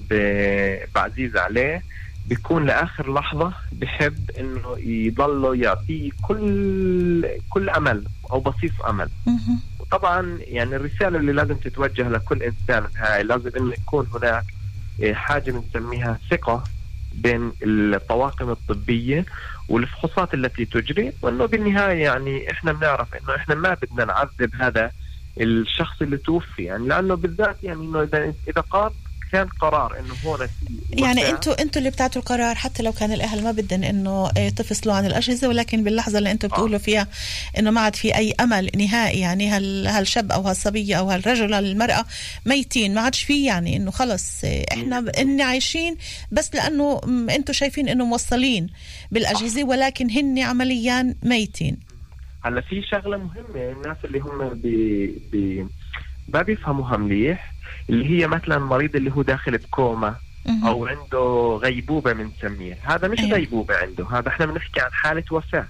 بعزيز 0.95 1.37
عليه 1.37 1.83
بيكون 2.25 2.65
لآخر 2.65 3.13
لحظة 3.13 3.53
بحب 3.71 4.31
إنه 4.39 4.75
يضله 4.79 5.55
يعطيه 5.55 6.11
كل 6.21 7.27
كل 7.49 7.69
أمل 7.69 8.03
أو 8.31 8.39
بصيص 8.39 8.81
أمل. 8.89 9.09
وطبعا 9.79 10.37
يعني 10.41 10.75
الرسالة 10.75 11.17
اللي 11.19 11.31
لازم 11.31 11.55
تتوجه 11.55 12.09
لكل 12.09 12.43
إنسان 12.43 12.87
هاي 12.95 13.23
لازم 13.23 13.51
إنه 13.57 13.73
يكون 13.73 14.07
هناك 14.15 14.43
إيه، 14.99 15.13
حاجة 15.13 15.51
بنسميها 15.51 16.19
ثقة. 16.31 16.63
بين 17.13 17.51
الطواقم 17.63 18.49
الطبية 18.49 19.25
والفحوصات 19.69 20.33
التي 20.33 20.65
تجري 20.65 21.13
وإنه 21.21 21.45
بالنهاية 21.45 22.03
يعني 22.03 22.51
إحنا 22.51 22.73
بنعرف 22.73 23.15
إنه 23.15 23.35
إحنا 23.35 23.55
ما 23.55 23.77
بدنا 23.81 24.05
نعذب 24.05 24.55
هذا 24.55 24.91
الشخص 25.41 26.01
اللي 26.01 26.17
توفي 26.17 26.63
يعني 26.63 26.87
لأنه 26.87 27.15
بالذات 27.15 27.63
يعني 27.63 27.81
إنه 27.81 28.01
اذا 28.47 28.61
قام 28.69 28.91
كان 29.33 29.47
قرار 29.47 29.99
إنه 29.99 30.13
هون 30.25 30.47
يعني. 30.89 31.29
أنتوا 31.29 31.61
أنتوا 31.61 31.79
اللي 31.79 31.89
بتعطوا 31.89 32.21
القرار 32.21 32.55
حتى 32.55 32.83
لو 32.83 32.91
كان 32.91 33.11
الأهل 33.11 33.43
ما 33.43 33.51
بدهم 33.51 33.83
إنه 33.83 34.29
آه، 34.37 34.49
تفصلوا 34.49 34.95
عن 34.95 35.05
الأجهزة 35.05 35.47
ولكن 35.47 35.83
باللحظة 35.83 36.17
اللي 36.17 36.31
أنتوا 36.31 36.49
بتقولوا 36.49 36.77
فيها 36.79 37.07
إنه 37.59 37.71
ما 37.71 37.81
عاد 37.81 37.95
في 37.95 38.15
أي 38.15 38.33
أمل 38.39 38.69
نهائي 38.77 39.19
يعني 39.19 39.49
هال 39.49 39.87
هالشاب 39.87 40.31
أو 40.31 40.41
هالصبية 40.41 40.95
أو 40.95 41.09
هالرجل 41.09 41.53
هالمراه 41.53 42.05
ميتين 42.45 42.93
ما 42.93 43.01
عادش 43.01 43.23
في 43.23 43.45
يعني 43.45 43.75
إنه 43.77 43.91
خلص 43.91 44.43
آه، 44.43 44.65
إحنا 44.73 44.99
ب- 44.99 45.09
إن 45.09 45.41
عايشين 45.41 45.97
بس 46.31 46.55
لأنه 46.55 47.01
أنتوا 47.29 47.53
شايفين 47.53 47.89
إنه 47.89 48.05
موصلين 48.05 48.67
بالأجهزة 49.11 49.63
ولكن 49.63 50.11
هن 50.11 50.39
عمليا 50.39 51.15
ميتين. 51.23 51.77
هلا 52.45 52.61
في 52.61 52.81
شغلة 52.91 53.17
مهمة 53.17 53.71
الناس 53.71 53.97
اللي 54.05 54.19
هم 54.19 54.49
بي 54.49 55.07
بي 55.31 55.65
ما 56.27 56.41
بيفهموها 56.41 56.97
مليح 56.97 57.53
اللي 57.89 58.09
هي 58.09 58.27
مثلا 58.27 58.59
مريض 58.59 58.95
اللي 58.95 59.11
هو 59.11 59.21
داخل 59.21 59.57
بكوما. 59.57 60.15
أو 60.65 60.87
عنده 60.87 61.59
غيبوبة 61.63 62.13
بنسميها 62.13 62.77
هذا 62.83 63.07
مش 63.07 63.19
أيوة. 63.19 63.31
غيبوبة 63.31 63.75
عنده 63.75 64.07
هذا 64.11 64.27
إحنا 64.29 64.45
بنحكي 64.45 64.79
عن 64.81 64.91
حالة 64.91 65.23
وفاة. 65.31 65.67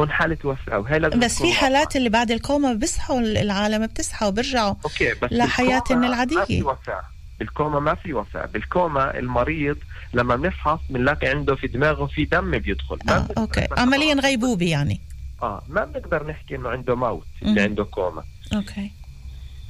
هون 0.00 0.10
حالة 0.10 0.36
وفاة 0.44 0.78
وهي 0.78 0.98
لازم 0.98 1.20
بس 1.20 1.42
في 1.42 1.52
حالات 1.52 1.96
اللي 1.96 2.08
بعد 2.08 2.30
الكوما 2.30 2.72
بيصحوا 2.72 3.20
العالم 3.20 3.86
بتصحى 3.86 4.26
وبرجعوا 4.26 4.74
okay 4.84 5.14
بس 5.22 5.32
لحياتهم 5.32 6.04
العادية. 6.04 6.36
ما 6.36 6.44
في 6.44 6.62
وفاة. 6.62 7.02
بالكوما 7.38 7.80
ما 7.80 7.94
في 7.94 8.12
وفاة. 8.14 8.46
بالكوما 8.46 9.18
المريض 9.18 9.76
لما 10.14 10.36
بنفحص 10.36 10.78
بنلاقي 10.90 11.26
عنده 11.28 11.54
في 11.54 11.66
دماغه 11.66 12.06
في 12.06 12.24
دم 12.24 12.58
بيدخل. 12.58 12.98
آه 13.08 13.28
Okay. 13.38 13.66
عمليا 13.78 14.14
غيبوبه 14.14 14.66
يعني. 14.66 15.00
آه 15.42 15.62
ما 15.68 15.84
بنقدر 15.84 16.26
نحكي 16.26 16.56
إنه 16.56 16.68
عنده 16.68 16.94
موت 16.94 17.26
اللي. 17.42 17.60
عنده 17.60 17.84
كوما 17.84 18.24
Okay. 18.54 18.90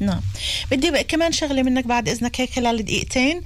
نعم. 0.01 0.21
بدي 0.71 1.03
كمان 1.03 1.33
شغلة 1.33 1.63
منك 1.63 1.87
بعد 1.87 2.09
إذنك 2.09 2.41
هيك 2.41 2.51
خلال 2.51 2.85
دقيقتين. 2.85 3.43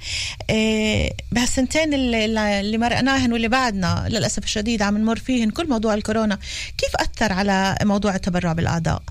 إيه 0.49 1.13
بهالسنتين 1.31 1.93
اللي, 1.93 2.59
اللي 2.59 2.77
مرقناهن 2.77 3.33
واللي 3.33 3.47
بعدنا 3.47 4.05
للأسف 4.09 4.43
الشديد 4.43 4.81
عم 4.81 4.97
نمر 4.97 5.19
فيهن 5.19 5.49
كل 5.49 5.69
موضوع 5.69 5.93
الكورونا. 5.93 6.39
كيف 6.77 6.95
أثر 6.95 7.33
على 7.33 7.77
موضوع 7.83 8.15
التبرع 8.15 8.53
بالأعضاء؟ 8.53 9.03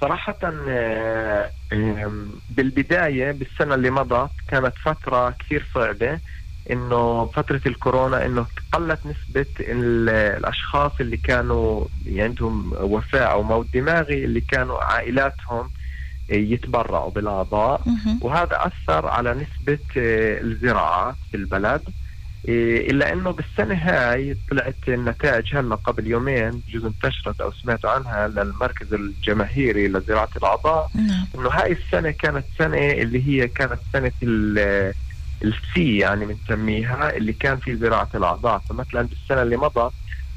صراحة 0.00 0.38
آه، 0.68 1.50
بالبداية 2.50 3.32
بالسنة 3.32 3.74
اللي 3.74 3.90
مضت 3.90 4.30
كانت 4.48 4.72
فترة 4.84 5.30
كثير 5.30 5.66
صعبة. 5.74 6.20
إنه 6.70 7.26
فترة 7.26 7.60
الكورونا 7.66 8.26
إنه 8.26 8.46
قلت 8.72 9.00
نسبة 9.06 9.46
ال- 9.60 10.08
الأشخاص 10.10 10.92
اللي 11.00 11.16
كانوا 11.16 11.84
عندهم 12.06 12.72
وفاة 12.80 13.24
أو 13.24 13.42
موت 13.42 13.66
دماغي 13.74 14.24
اللي 14.24 14.40
كانوا 14.40 14.84
عائلاتهم 14.84 15.70
آه، 16.30 16.34
يتبرعوا 16.34 17.10
بالأعضاء. 17.10 17.80
وهذا 18.22 18.56
أثر 18.60 19.06
على 19.06 19.34
نسبة 19.34 19.78
آه، 19.96 20.40
الزراعات 20.40 21.16
في 21.30 21.36
البلد. 21.36 21.82
إيه، 22.48 22.90
إلا 22.90 23.12
إنه 23.12 23.30
بالسنة 23.30 23.74
هاي 23.74 24.36
طلعت 24.50 24.78
النتائج 24.88 25.56
هلا 25.56 25.74
قبل 25.74 26.06
يومين 26.06 26.50
بجوز 26.50 26.84
انتشرت 26.84 27.40
أو 27.40 27.52
سمعتوا 27.52 27.90
عنها 27.90 28.28
للمركز 28.28 28.92
الجماهيري 28.92 29.88
لزراعة 29.88 30.28
الأعضاء؟ 30.36 30.90
نعم. 30.94 31.26
إنه 31.34 31.48
هاي 31.48 31.72
السنة 31.72 32.10
كانت 32.10 32.46
سنة 32.58 32.90
اللي 32.90 33.26
هي 33.28 33.48
كانت 33.48 33.80
سنة 33.92 34.12
السي 35.42 35.98
يعني 35.98 36.26
بنسميها 36.26 37.16
اللي 37.16 37.32
كان 37.32 37.60
في 37.60 37.76
زراعة 37.76 38.08
الأعضاء. 38.14 38.64
فمثلا 38.68 39.02
بالسنه 39.02 39.42
اللي 39.42 39.56
مضت 39.56 39.94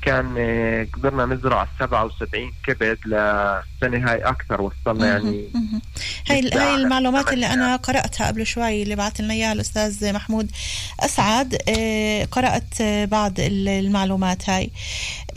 كان 0.08 0.36
آه، 0.38 0.88
قدرنا 0.94 1.26
نزرع 1.26 1.68
77 1.80 2.52
كبد 2.68 2.98
للسنه 3.06 4.12
هاي 4.12 4.18
أكثر 4.18 4.62
وصلنا 4.62 5.08
يعني. 5.08 5.50
هاي 6.30 6.50
هاي 6.54 6.76
المعلومات 6.76 7.34
اللي 7.34 7.46
أنا 7.46 7.76
قرأتها 7.76 8.28
قبل 8.28 8.46
شوي 8.46 8.84
اللي 8.84 8.96
بعث 8.96 9.22
لنا 9.22 9.34
اياها 9.34 9.54
الاستاذ 9.54 10.14
محمود 10.14 10.52
أسعد 11.00 11.58
آه، 11.70 12.26
قرأت 12.26 12.82
آه، 12.82 13.06
بعض 13.06 13.40
ال- 13.40 13.68
المعلومات 13.70 14.50
هاي. 14.50 14.72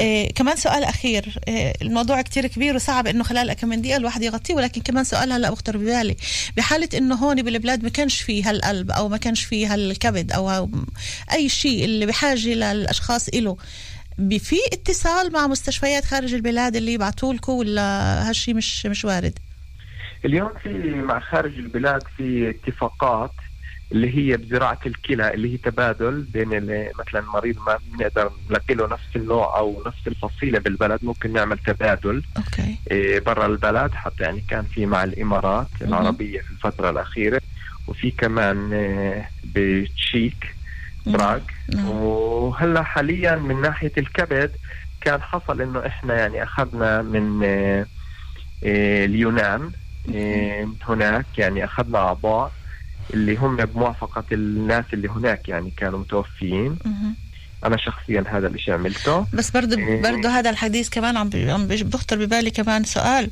آه، 0.00 0.26
كمان 0.34 0.56
سؤال 0.56 0.84
أخير 0.84 1.38
آه، 1.48 1.74
الموضوع 1.82 2.22
كتير 2.22 2.46
كبير 2.46 2.74
وصعب 2.76 3.06
إنه 3.06 3.24
خلال 3.24 3.52
كم 3.52 3.68
من 3.68 3.82
دقيقة 3.82 3.96
الواحد 3.96 4.22
يغطيه 4.22 4.54
ولكن 4.54 4.80
كمان 4.82 5.04
سؤال 5.04 5.32
هلأ 5.32 5.50
بخطر 5.50 5.76
ببالي. 5.76 6.16
بحالة 6.56 6.88
إنه 6.94 7.14
هون 7.14 7.42
بالبلاد 7.42 7.82
ما 7.82 7.88
كانش 7.88 8.20
فيه 8.20 8.50
هالقلب 8.50 8.90
أو 8.90 9.08
ما 9.08 9.16
كانش 9.16 9.44
فيه 9.44 9.74
هالكبد 9.74 10.32
أو 10.32 10.68
أي 11.32 11.48
شيء 11.48 11.84
اللي 11.84 12.06
بحاجة 12.06 12.48
للأشخاص 12.48 13.28
له 13.34 13.56
في 14.28 14.56
اتصال 14.72 15.32
مع 15.32 15.46
مستشفيات 15.46 16.04
خارج 16.04 16.34
البلاد 16.34 16.76
اللي 16.76 16.92
يبعثوا 16.92 17.34
لكم 17.34 17.52
ولا 17.52 17.82
هالشيء 18.28 18.54
مش 18.54 18.86
مش 18.86 19.04
وارد؟ 19.04 19.38
اليوم 20.24 20.50
في 20.62 20.68
مع 20.94 21.20
خارج 21.20 21.58
البلاد 21.58 22.02
في 22.16 22.50
اتفاقات 22.50 23.30
اللي 23.92 24.16
هي 24.16 24.36
بزراعة 24.36 24.78
الكلى 24.86 25.34
اللي 25.34 25.52
هي 25.52 25.56
تبادل 25.56 26.20
بين 26.20 26.48
مثلا 26.98 27.20
مريض 27.20 27.56
ما 27.66 27.78
بنقدر 27.92 28.30
نلاقي 28.50 28.74
له 28.74 28.86
نفس 28.86 29.16
النوع 29.16 29.58
أو 29.58 29.82
نفس 29.86 29.98
الفصيلة 30.06 30.58
بالبلد 30.58 30.98
ممكن 31.02 31.32
نعمل 31.32 31.58
تبادل 31.58 32.22
أوكي 32.36 32.76
إيه، 32.90 33.20
برا 33.20 33.46
البلد 33.46 33.94
حتى 33.94 34.22
يعني 34.22 34.42
كان 34.48 34.64
في 34.64 34.86
مع 34.86 35.04
الإمارات 35.04 35.68
العربية 35.82 36.40
في 36.40 36.50
الفترة 36.50 36.90
الأخيرة 36.90 37.40
وفي 37.88 38.10
كمان 38.10 38.72
إيه، 38.72 39.30
بتشيك 39.44 40.54
براغ 41.06 41.38
وهلا 41.86 42.82
حاليا 42.82 43.34
من 43.36 43.60
ناحية 43.60 43.92
الكبد 43.98 44.50
كان 45.00 45.22
حصل 45.22 45.60
إنه 45.62 45.86
إحنا 45.86 46.14
يعني 46.14 46.42
أخذنا 46.42 47.02
من 47.02 47.40
آه، 47.44 47.86
آه، 48.64 49.04
اليونان 49.04 49.70
آه، 50.14 50.68
هناك 50.88 51.26
يعني 51.38 51.64
أخذنا 51.64 51.98
أعضاء 51.98 52.52
اللي 53.14 53.36
هم 53.36 53.56
بموافقة 53.56 54.24
الناس 54.32 54.84
اللي 54.92 55.08
هناك 55.08 55.48
يعني 55.48 55.70
كانوا 55.76 55.98
متوفيين. 55.98 56.76
أنا 57.64 57.76
شخصيا 57.76 58.24
هذا 58.30 58.46
الإشي 58.46 58.72
عملته. 58.72 59.26
بس 59.32 59.50
برضه 59.50 59.78
إيه. 59.78 60.02
برضه 60.02 60.28
هذا 60.28 60.50
الحديث 60.50 60.88
كمان 60.88 61.16
عم 61.16 61.28
بي- 61.28 61.50
عم 61.50 61.66
بيج- 61.66 61.82
بخطر 61.82 62.16
ببالي 62.24 62.50
كمان 62.50 62.84
سؤال. 62.84 63.30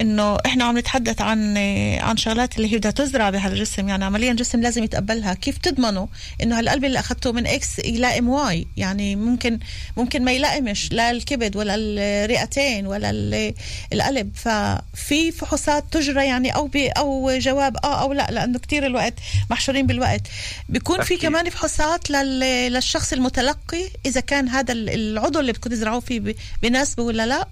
إنه 0.00 0.36
إحنا 0.46 0.64
عم 0.64 0.78
نتحدث 0.78 1.20
عن 1.20 1.56
عن 2.00 2.16
شغلات 2.16 2.56
اللي 2.56 2.72
هي 2.72 2.78
بدها 2.78 2.90
تزرع 2.90 3.30
بهالجسم. 3.30 3.88
يعني 3.88 4.04
عمليا 4.04 4.32
جسم 4.32 4.60
لازم 4.60 4.84
يتقبلها. 4.84 5.34
كيف 5.34 5.58
تضمنوا 5.58 6.06
إنه 6.42 6.58
هالقلب 6.58 6.84
اللي 6.84 6.98
أخذته 6.98 7.32
من 7.32 7.46
X 7.46 7.78
يلائم 7.78 8.28
Y 8.28 8.66
يعني 8.76 9.16
ممكن 9.16 9.58
ممكن 9.96 10.24
ما 10.24 10.32
يلائمش 10.32 10.92
لا 10.92 11.10
الكبد 11.10 11.56
ولا 11.56 11.74
الرئتين 11.78 12.86
ولا 12.86 13.10
ال- 13.10 13.54
القلب. 13.92 14.30
ففي 14.34 15.32
فحوصات 15.32 15.84
تجرى 15.92 16.26
يعني 16.26 16.54
أو 16.54 16.70
أو 16.76 17.38
جواب 17.38 17.76
آه 17.84 18.02
أو 18.02 18.12
لا 18.12 18.26
لأنه 18.30 18.58
كتير 18.58 18.86
الوقت 18.86 19.14
محشورين 19.50 19.86
بالوقت. 19.86 20.22
بيكون 20.68 21.02
في. 21.02 21.16
كمان 21.16 21.50
فحوصات 21.50 22.10
لل- 22.10 22.72
للشخص 22.72 23.12
المتلقي 23.12 23.84
إذا 24.06 24.20
كان 24.20 24.48
هذا 24.48 24.72
ال- 24.72 24.90
العضو 24.90 25.40
اللي 25.40 25.52
بدكم 25.52 25.70
تزرعوه 25.70 26.00
فيه 26.00 26.20
ب- 26.20 26.34
بيناسبه 26.62 27.02
ولا 27.02 27.26
لا؟ 27.26 27.48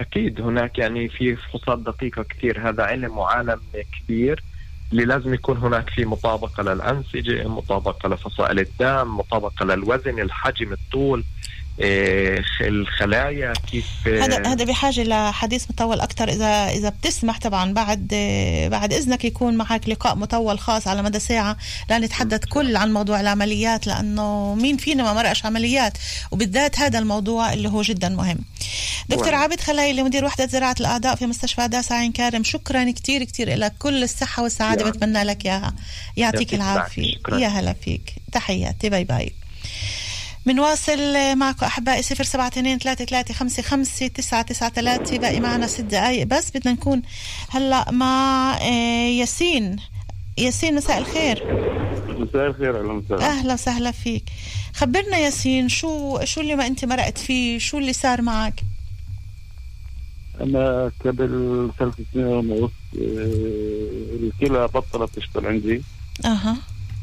أكيد 0.00 0.40
هناك 0.40 0.78
يعني 0.78 1.08
في 1.08 1.36
فحوصات 1.36 1.78
دقيقة 1.78 2.22
كثير. 2.22 2.68
هذا 2.68 2.82
علم 2.84 3.18
وعالم 3.18 3.62
كبير 3.92 4.44
اللي 4.92 5.04
لازم 5.04 5.34
يكون 5.34 5.56
هناك 5.56 5.90
في 5.90 6.04
مطابقة 6.04 6.62
للأنسجة 6.62 7.48
مطابقة 7.48 8.08
لفصائل 8.08 8.58
الدم 8.58 9.16
مطابقة 9.16 9.64
للوزن 9.66 10.18
الحجم 10.20 10.72
الطول. 10.72 11.24
الخلايا 11.80 13.52
كيف 13.70 13.86
هذا 14.06 14.46
هذا 14.46 14.64
بحاجة 14.64 15.02
لحديث 15.04 15.64
مطول 15.70 16.00
أكثر 16.00 16.28
إذا 16.28 16.68
إذا 16.68 16.88
بتسمح 16.88 17.38
طبعا 17.38 17.72
بعد 17.72 18.08
بعد 18.70 18.92
إذنك 18.92 19.24
يكون 19.24 19.54
معك 19.56 19.88
لقاء 19.88 20.14
مطول 20.14 20.58
خاص 20.58 20.88
على 20.88 21.02
مدى 21.02 21.18
ساعة 21.18 21.56
لنتحدث 21.90 22.44
كل 22.44 22.76
عن 22.76 22.92
موضوع 22.92 23.20
العمليات 23.20 23.86
لأنه 23.86 24.54
مين 24.54 24.76
فينا 24.76 25.02
ما 25.02 25.12
مرقش 25.12 25.46
عمليات 25.46 25.98
وبالذات 26.30 26.78
هذا 26.78 26.98
الموضوع 26.98 27.52
اللي 27.52 27.68
هو 27.68 27.82
جدا 27.82 28.08
مهم. 28.08 28.38
دكتور 29.08 29.34
عابد 29.34 29.60
خلايلي 29.60 30.02
مدير 30.02 30.24
وحدة 30.24 30.46
زراعة 30.46 30.76
الأعضاء 30.80 31.14
في 31.14 31.26
مستشفى 31.26 31.60
هداسه 31.60 31.94
عين 31.94 32.12
كارم 32.12 32.44
شكرا 32.44 32.90
كثير 32.90 33.24
كثير 33.24 33.54
لك 33.54 33.74
كل 33.78 34.02
الصحة 34.02 34.42
والسعادة. 34.42 34.90
بتمنى 34.90 35.22
لك 35.22 35.46
اياها 35.46 35.74
يعطيك 36.16 36.54
العافية. 36.54 37.14
يا 37.32 37.48
هلا 37.48 37.72
فيك. 37.72 38.14
تحياتي. 38.32 38.88
Bye 38.88 39.04
bye. 39.04 39.32
بنواصل 40.48 40.98
معكم 41.36 41.66
أحبائي 41.66 42.02
صفر 42.02 42.24
سبعة 42.24 42.48
اثنين 42.48 42.78
ثلاثة 42.78 43.04
ثلاثة 43.04 43.34
خمسة 43.34 43.62
خمسة 43.62 44.06
تسعة 44.06 44.42
تسعة 44.42 44.70
ثلاثة. 44.70 45.18
باقي 45.18 45.40
معنا 45.40 45.66
ست 45.66 45.80
دقايق 45.80 46.26
بس. 46.26 46.50
بدنا 46.50 46.72
نكون 46.72 47.02
هلأ 47.50 47.90
مع 47.90 48.54
آه، 48.60 49.08
ياسين. 49.08 49.76
ياسين 50.38 50.74
مساء 50.74 50.98
الخير. 50.98 51.44
مساء 52.08 52.46
الخير 52.46 52.80
أهلا 52.80 52.92
وسهلا. 52.92 53.26
أهلا 53.26 53.54
وسهلا 53.54 53.90
فيك. 53.90 54.24
خبرنا 54.74 55.18
ياسين 55.18 55.68
شو 55.68 56.20
شو 56.24 56.40
اللي 56.40 56.54
ما 56.56 56.66
أنت 56.66 56.84
مرقت 56.84 57.18
فيه؟ 57.18 57.58
شو 57.58 57.78
اللي 57.78 57.92
صار 57.92 58.22
معك؟ 58.22 58.60
أنا 60.40 60.92
قبل 61.04 61.70
ثلاث 61.78 61.94
سنين 62.14 62.26
ونص 62.26 62.70
آه، 62.96 63.00
الكلى 64.20 64.68
بطلت 64.68 65.14
تشتغل 65.16 65.46
عندي. 65.46 65.82
أها. 66.24 66.56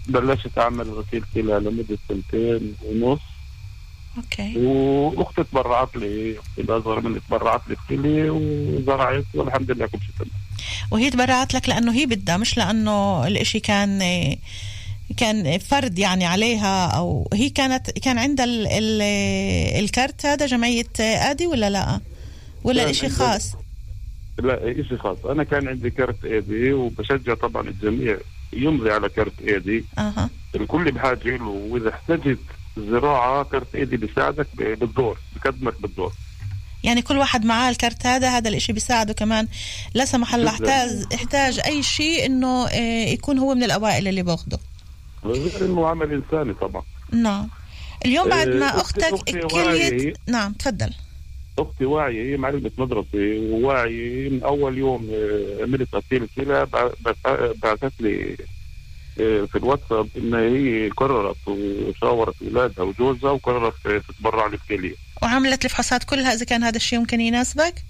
بلشت 0.08 0.58
أعمل 0.58 0.90
غسيل 0.90 1.24
كلى 1.34 1.60
لمدة 1.60 1.98
سنتين 2.10 2.76
ونص. 2.86 3.35
أوكي. 4.18 4.58
وأختي 4.58 5.44
تبرعت 5.44 5.96
لي 5.96 6.40
أختي 6.40 6.62
الاصغر 6.62 7.02
مني 7.02 7.20
تبرعت 7.30 7.62
لي 7.70 7.76
بكلي 7.76 8.30
وزرعت 8.30 9.26
والحمد 9.34 9.72
لله 9.72 9.86
كل 9.88 10.00
شيء 10.00 10.16
تمام. 10.20 10.32
وهي 10.92 11.10
تبرعت 11.10 11.54
لك 11.54 11.70
لأنه 11.70 11.94
هي 11.94 12.06
بدها 12.06 12.38
مش 12.38 12.58
لأنه 12.58 13.28
الإشي 13.28 13.60
كان 13.60 14.00
كان 15.18 15.58
فرد 15.58 16.00
يعني 16.00 16.26
عليها 16.26 16.86
أو 16.88 17.30
هي 17.34 17.50
كانت 17.50 17.90
كان 17.92 18.18
عندها 18.18 18.46
ال 18.46 18.68
ال 18.68 19.02
الكارت 19.84 20.26
هذا 20.26 20.46
جمعية 20.46 20.86
آدي 21.00 21.48
ولا 21.48 21.70
لأ؟ 21.70 22.00
ولا 22.64 22.84
عندها- 22.86 23.10
خاص؟ 23.10 23.54
لا 24.40 24.74
شيء 24.90 24.98
خاص. 24.98 25.18
أنا 25.26 25.44
كان 25.44 25.68
عندي 25.68 25.90
كارت 25.90 26.26
ايدي 26.26 26.74
وبشجع 26.74 27.34
طبعا 27.34 27.68
الجميع 27.68 28.18
يمضي 28.54 28.92
على 28.92 29.10
كارت 29.10 29.42
ايدي 29.42 29.86
أها. 29.98 30.30
الكل 30.56 30.92
بحاجة 30.92 31.38
له 31.38 31.48
وإذا 31.48 31.90
احتجت 31.90 32.40
زراعة 32.78 33.44
كارت 33.44 33.76
إيدي 33.76 33.98
بيساعدك 33.98 34.48
بالدور 34.58 35.18
بقدمك 35.36 35.82
بالدور. 35.82 36.14
يعني 36.84 37.02
كل 37.02 37.18
واحد 37.18 37.46
معاه 37.46 37.70
الكارت 37.70 38.06
هذا 38.06 38.30
هذا 38.38 38.50
الإشي 38.50 38.74
بيساعده 38.74 39.14
كمان. 39.14 39.48
لا 39.94 40.06
سمح 40.06 40.36
الله. 40.36 40.50
احتاج 40.52 40.90
احتاج 41.14 41.60
أي 41.60 41.84
شيء 41.84 42.26
إنه 42.26 42.68
آه، 42.68 43.06
يكون 43.06 43.38
هو 43.40 43.56
من 43.56 43.64
الأوائل 43.64 44.08
اللي 44.08 44.24
باخده 44.24 44.60
غير 45.26 45.52
إنه 45.62 45.88
عمل 45.88 46.14
إنساني 46.14 46.54
طبعا. 46.54 46.84
نعم. 47.12 47.50
اليوم 48.06 48.30
بعد 48.30 48.48
ما 48.48 48.68
آه، 48.68 48.72
أختي- 48.72 48.80
أختك 48.80 49.04
أختي 49.14 49.40
كليت. 49.42 50.18
نعم 50.28 50.54
تفضل. 50.54 50.90
أختي 51.60 51.86
واعية 51.86 52.34
هي 52.34 52.38
معلمة 52.38 52.72
مدرسة 52.78 53.40
وواعية 53.50 54.30
من 54.30 54.44
أول 54.44 54.78
يوم 54.78 55.10
آه، 55.14 55.64
عملت 55.64 55.96
غسيل 55.96 56.28
كلى 56.36 56.68
بع- 56.74 57.10
بع- 57.10 57.58
بعثت 57.64 57.94
لي 58.00 58.38
في 59.16 59.56
الواتساب 59.56 60.08
إن 60.18 60.34
هي 60.34 60.90
قررت 60.90 61.48
وشاورت 61.48 62.36
اولادها 62.42 62.86
وجوزها 62.86 63.32
وقررت 63.32 63.86
آه، 63.86 63.98
تتبرع 63.98 64.48
لي 64.48 64.58
بكليه 64.58 64.96
وعملت 65.22 65.66
الفحوصات 65.66 66.04
كلها 66.04 66.34
إذا 66.34 66.46
كان 66.46 66.64
هذا 66.64 66.78
الشيء 66.78 67.00
ممكن 67.00 67.22
يناسبك؟ 67.22 67.84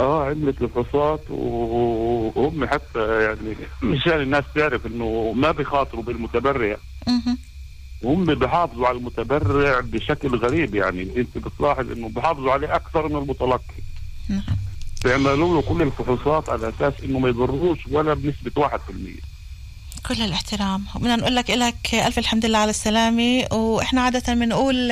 آه 0.00 0.24
عملت 0.24 0.62
الفحوصات 0.62 1.20
وهم 1.30 2.66
حتى 2.66 3.22
يعني 3.24 3.56
مشان 3.92 4.20
الناس 4.20 4.44
تعرف 4.54 4.86
إنه 4.86 5.32
ما 5.36 5.50
بيخاطروا 5.50 6.02
بالمتبرع. 6.02 6.76
مهم. 7.06 7.38
هم 8.04 8.34
بيحافظوا 8.34 8.88
على 8.88 8.98
المتبرع 8.98 9.80
بشكل 9.80 10.36
غريب 10.36 10.74
يعني. 10.74 11.02
أنت 11.16 11.38
بتلاحظ 11.38 11.90
إنه 11.90 12.08
بيحافظوا 12.08 12.52
عليه 12.52 12.74
أكثر 12.76 13.08
من 13.08 13.16
المتلقي. 13.16 13.82
نعم. 14.28 14.42
بيعملوا 15.04 15.54
له 15.54 15.62
كل 15.62 15.82
الفحوصات 15.82 16.48
على 16.48 16.68
أساس 16.68 16.94
إنه 17.04 17.18
ما 17.18 17.28
يضروش 17.28 17.86
ولا 17.90 18.14
بنسبة 18.14 18.68
1% 18.68 18.70
كل 20.08 20.22
الاحترام. 20.22 20.84
بدنا 20.94 21.16
نقول 21.16 21.36
لك 21.36 21.50
لك 21.50 21.94
ألف 21.94 22.18
الحمد 22.18 22.46
لله 22.46 22.58
على 22.58 22.70
السلامة. 22.70 23.44
وإحنا 23.52 24.00
عادة 24.00 24.34
بنقول 24.34 24.90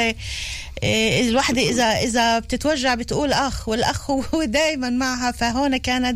إيه، 0.83 1.29
الوحده 1.29 1.63
إذا 1.63 1.85
إذا 1.85 2.39
بتتوجع 2.39 2.95
بتقول 2.95 3.33
أخ 3.33 3.69
والأخ 3.69 4.11
هو 4.11 4.45
دائما 4.59 4.91
معها. 4.91 5.33
فهون 5.33 5.77
كان 5.77 6.15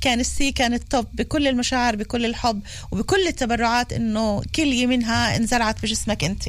كان 0.00 0.20
السي 0.20 0.52
كان 0.52 0.74
التوب 0.74 1.06
بكل 1.12 1.48
المشاعر 1.48 1.96
بكل 1.96 2.24
الحب 2.24 2.60
وبكل 2.92 3.26
التبرعات 3.26 3.92
إنه 3.92 4.42
كليه 4.54 4.86
منها 4.86 5.36
انزرعت 5.36 5.82
بجسمك 5.82 6.24
أنت. 6.24 6.42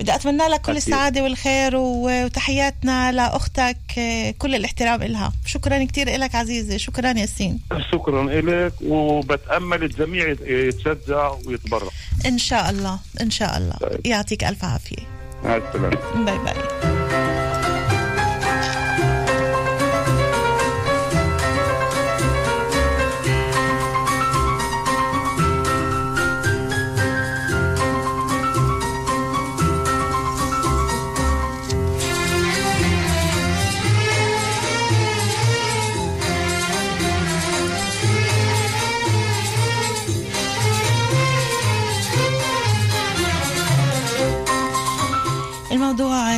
بدي 0.00 0.14
أتمنى 0.14 0.48
لك 0.48 0.60
كل 0.60 0.72
أكيد. 0.72 0.76
السعادة 0.76 1.22
والخير 1.22 1.72
وتحياتنا 1.76 3.12
لأختك 3.12 3.76
إيه، 3.96 4.34
كل 4.38 4.54
الاحترام 4.54 5.02
لها 5.02 5.32
شكرا 5.46 5.84
كثير 5.84 6.16
لك 6.16 6.34
عزيزي. 6.34 6.78
شكرا 6.78 7.18
ياسين. 7.18 7.60
شكرا 7.92 8.24
لك 8.24 8.72
وبتأمل 8.82 9.84
الجميع 9.84 10.34
يتشجع 10.46 11.32
ويتبرع. 11.46 11.88
إن 12.26 12.38
شاء 12.38 12.70
الله. 12.70 12.98
إن 13.20 13.30
شاء 13.30 13.58
الله. 13.58 13.74
يعطيك 14.04 14.44
ألف 14.44 14.64
عافية. 14.64 15.02
مع 15.44 15.56
السلامة. 15.56 16.24
باي 16.24 16.38
باي. 16.38 16.89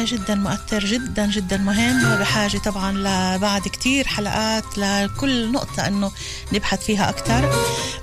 جدا 0.05 0.35
مؤثر 0.35 0.85
جدا 0.85 1.27
جدا 1.27 1.57
مهم. 1.57 2.13
وبحاجة 2.13 2.59
طبعا 2.59 2.93
لبعد 2.93 3.63
كتير 3.63 4.07
حلقات 4.07 4.79
لكل 4.79 5.53
نقطة 5.53 5.87
أنه 5.87 6.13
نبحث 6.53 6.85
فيها 6.85 7.09
أكثر 7.09 7.53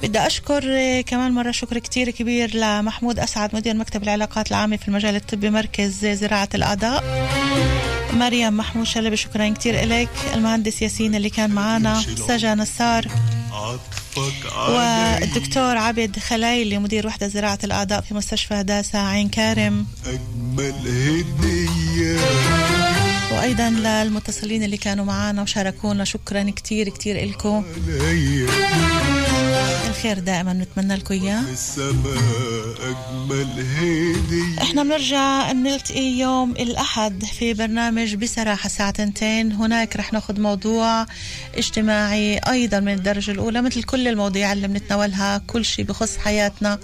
بدي 0.03 0.19
أشكر 0.19 0.63
آه، 0.67 1.01
كمان 1.01 1.31
مرة 1.31 1.51
شكر 1.51 1.79
كتير 1.79 2.09
كبير 2.09 2.55
لمحمود 2.55 3.19
أسعد 3.19 3.55
مدير 3.55 3.75
مكتب 3.75 4.03
العلاقات 4.03 4.51
العامة 4.51 4.77
في 4.77 4.87
المجال 4.87 5.15
الطبي 5.15 5.49
مركز 5.49 6.05
زراعة 6.05 6.49
الأعضاء. 6.55 7.03
مريم 8.13 8.57
محمود 8.57 8.85
شلبي 8.85 9.15
شكرا 9.17 9.49
كتير 9.49 9.83
إليك 9.83 10.09
المهندس 10.33 10.81
ياسين 10.81 11.15
اللي 11.15 11.29
كان 11.29 11.51
معنا 11.51 12.03
سجا 12.27 12.55
نصار. 12.55 13.07
والدكتور 14.69 15.77
عبد 15.77 16.19
خلايلي 16.19 16.77
مدير 16.77 17.07
وحدة 17.07 17.27
زراعة 17.27 17.59
الأعضاء 17.63 18.01
في 18.01 18.13
مستشفى 18.13 18.53
هداسة 18.53 18.99
عين 18.99 19.29
كارم 19.29 19.85
أجمل 20.05 20.73
هدية. 20.87 22.19
وأيضا 23.31 23.69
للمتصلين 23.69 24.63
اللي 24.63 24.77
كانوا 24.77 25.05
معنا 25.05 25.41
وشاركونا 25.41 26.03
شكرا 26.03 26.49
كتير 26.49 26.89
كتير 26.89 27.23
إلكم. 27.23 27.63
الخير 29.99 30.19
دائما 30.19 30.53
نتمنى 30.53 30.95
لكم 30.95 31.13
إياه. 31.13 31.41
السما 31.41 32.15
أجمل 32.79 33.65
هدية. 33.77 34.61
إحنا 34.61 34.83
بنرجع 34.83 35.51
نلتقي 35.51 36.01
يوم 36.01 36.51
الأحد 36.51 37.25
في 37.25 37.53
برنامج 37.53 38.15
بصراحة 38.15 38.65
الساعة 38.65 38.91
تنتين 38.91 39.51
هناك 39.51 39.95
رح 39.95 40.13
ناخذ 40.13 40.41
موضوع 40.41 41.05
اجتماعي 41.57 42.37
أيضا 42.37 42.79
من 42.79 42.93
الدرجة 42.93 43.31
الأولى 43.31 43.61
مثل 43.61 43.83
كل 43.83 44.07
المواضيع 44.07 44.53
اللي 44.53 44.67
بنتناولها. 44.67 45.37
كل 45.47 45.65
شيء 45.65 45.85
بخص 45.85 46.17
حياتنا. 46.17 46.79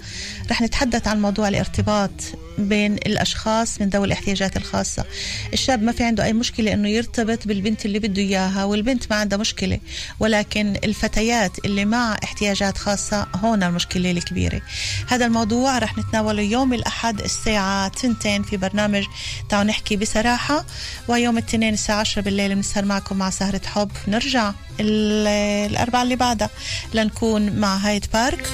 رح 0.50 0.62
نتحدث 0.62 1.08
عن 1.08 1.22
موضوع 1.22 1.48
الارتباط 1.48 2.10
بين 2.58 2.94
الأشخاص 2.94 3.80
من 3.80 3.88
ذوي 3.88 4.06
الاحتياجات 4.06 4.56
الخاصة. 4.56 5.04
الشاب 5.52 5.82
ما 5.82 5.92
في 5.92 6.04
عنده 6.04 6.24
أي 6.24 6.32
مشكلة 6.32 6.72
أنه 6.72 6.88
يرتبط 6.88 7.46
بالبنت 7.46 7.86
اللي 7.86 7.98
بده 7.98 8.22
إياها 8.22 8.64
والبنت 8.64 9.04
ما 9.10 9.16
عندها 9.16 9.38
مشكلة. 9.38 9.78
ولكن 10.20 10.76
الفتيات 10.84 11.64
اللي 11.64 11.84
مع 11.84 12.16
احتياجات 12.24 12.78
خاصة 13.06 13.26
هون 13.34 13.62
المشكلة 13.62 14.10
الكبيرة. 14.10 14.60
هذا 15.08 15.26
الموضوع 15.26 15.46
موضوع 15.46 15.78
رح 15.78 15.98
نتناوله 15.98 16.42
يوم 16.42 16.74
الأحد 16.74 17.20
الساعة 17.20 17.88
تنتين 17.88 18.42
في 18.42 18.56
برنامج 18.56 19.04
تعالوا 19.48 19.70
نحكي 19.70 19.96
بصراحة 19.96 20.64
ويوم 21.08 21.38
الاثنين 21.38 21.74
الساعة 21.74 22.00
10 22.00 22.22
بالليل 22.22 22.54
بنسهر 22.54 22.84
معكم 22.84 23.16
مع 23.18 23.30
سهرة 23.30 23.60
حب. 23.66 23.90
نرجع 24.08 24.52
ال- 24.80 25.26
الأربعة 25.70 26.02
اللي 26.02 26.16
بعدها 26.16 26.50
لنكون 26.94 27.52
مع 27.52 27.76
هايد 27.76 28.06
بارك. 28.12 28.46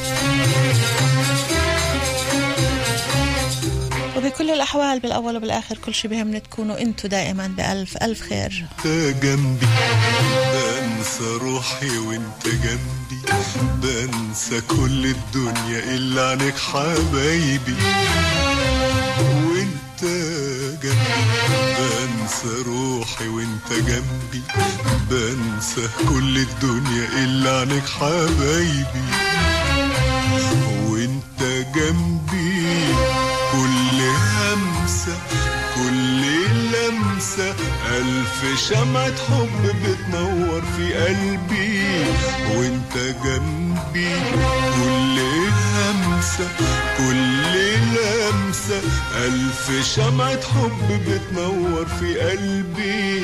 وبكل 4.22 4.50
الأحوال 4.50 5.00
بالأول 5.00 5.36
وبالآخر 5.36 5.78
كل 5.78 5.94
شي 5.94 6.08
بهمنا 6.08 6.38
تكونوا 6.38 6.80
أنتوا 6.80 7.10
دائما 7.10 7.46
بألف 7.46 7.96
ألف 7.96 8.20
خير. 8.20 8.66
جنبي 9.22 9.66
بنسى 10.52 11.38
روحي 11.40 11.98
وانت 11.98 12.44
جنبي. 12.46 13.20
بنسى 13.82 14.60
كل 14.60 15.06
الدنيا 15.06 15.78
إلا 15.78 16.30
عنك 16.30 16.54
حبايبي. 16.58 17.76
وانت 19.18 20.02
جنبي 20.82 20.96
بنسى 21.78 22.62
روحي 22.66 23.28
وانت 23.28 23.72
جنبي. 23.72 24.42
بنسى 25.10 25.88
كل 26.08 26.38
الدنيا 26.38 27.08
إلا 27.24 27.60
عنك 27.60 27.88
حبايبي. 27.88 29.04
ألف 38.42 38.68
شمعة 38.68 39.16
حب 39.30 39.62
بتنور 39.82 40.62
في 40.76 40.94
قلبي 40.94 42.04
وانت 42.56 42.94
جنبي. 43.24 44.14
كل 44.76 45.18
همسة 45.74 46.48
كل 46.98 47.42
لمسة. 47.94 48.80
ألف 49.16 49.94
شمعة 49.96 50.40
حب 50.42 51.00
بتنور 51.08 51.86
في 52.00 52.20
قلبي. 52.20 53.22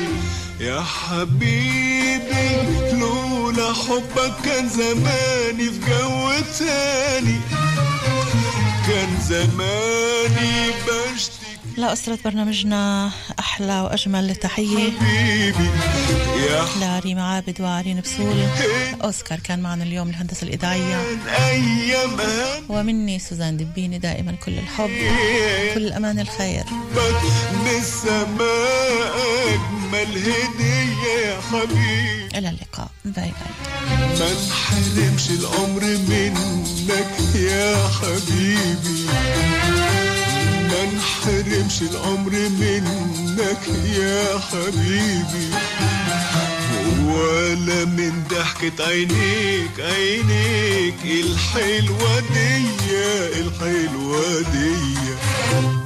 يا 0.59 0.81
حبيبي 0.81 2.49
لولا 2.93 3.73
حبك 3.73 4.33
كان 4.45 4.69
زماني 4.69 5.69
في 5.69 5.79
جو 5.89 6.31
تاني. 6.59 7.39
كان 8.87 9.09
زماني 9.29 10.71
بشتكي 10.87 11.38
لأسرة 11.79 12.19
برنامجنا 12.25 13.11
أحلى 13.39 13.81
وأجمل 13.81 14.35
تحية. 14.35 14.89
لريما 16.81 17.23
عابد 17.23 17.61
وعرين 17.61 18.01
بسول 18.01 18.43
أوسكار 19.03 19.39
كان 19.39 19.59
معنا 19.59 19.83
اليوم 19.83 20.09
الهندسة 20.09 20.47
الإذاعية. 20.47 21.01
ومني 22.69 23.19
سوزان 23.19 23.57
دبيني 23.57 23.97
دائما 23.97 24.31
كل 24.31 24.57
الحب 24.57 24.89
كل 25.73 25.85
الأمان 25.85 26.19
الخير 26.19 26.63
أجمل 29.47 30.17
هدية 30.17 31.25
يا 31.25 31.41
حبيبي 31.41 32.37
إلى 32.37 32.49
اللقاء. 32.49 32.91
باي 33.05 33.13
باي. 33.13 33.33
ما 34.19 34.33
نحرمش 34.49 35.29
العمر 35.29 35.83
منك 35.83 37.35
يا 37.35 37.87
حبيبي. 37.87 39.09
ما 40.69 40.83
العمر 41.81 42.31
منك 42.31 43.67
يا 43.97 44.39
حبيبي. 44.39 45.49
ولا 47.05 47.85
من 47.85 48.23
ضحكة 48.29 48.85
عينيك 48.87 49.79
عينيك 49.79 51.05
الحلوة 51.05 52.19
دي 52.19 52.65
الحلوة 53.39 54.41
دي 54.41 55.78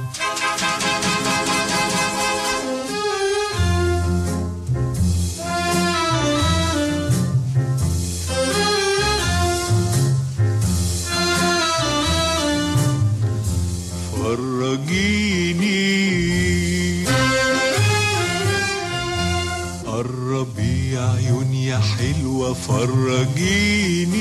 فرجيني 22.68 24.13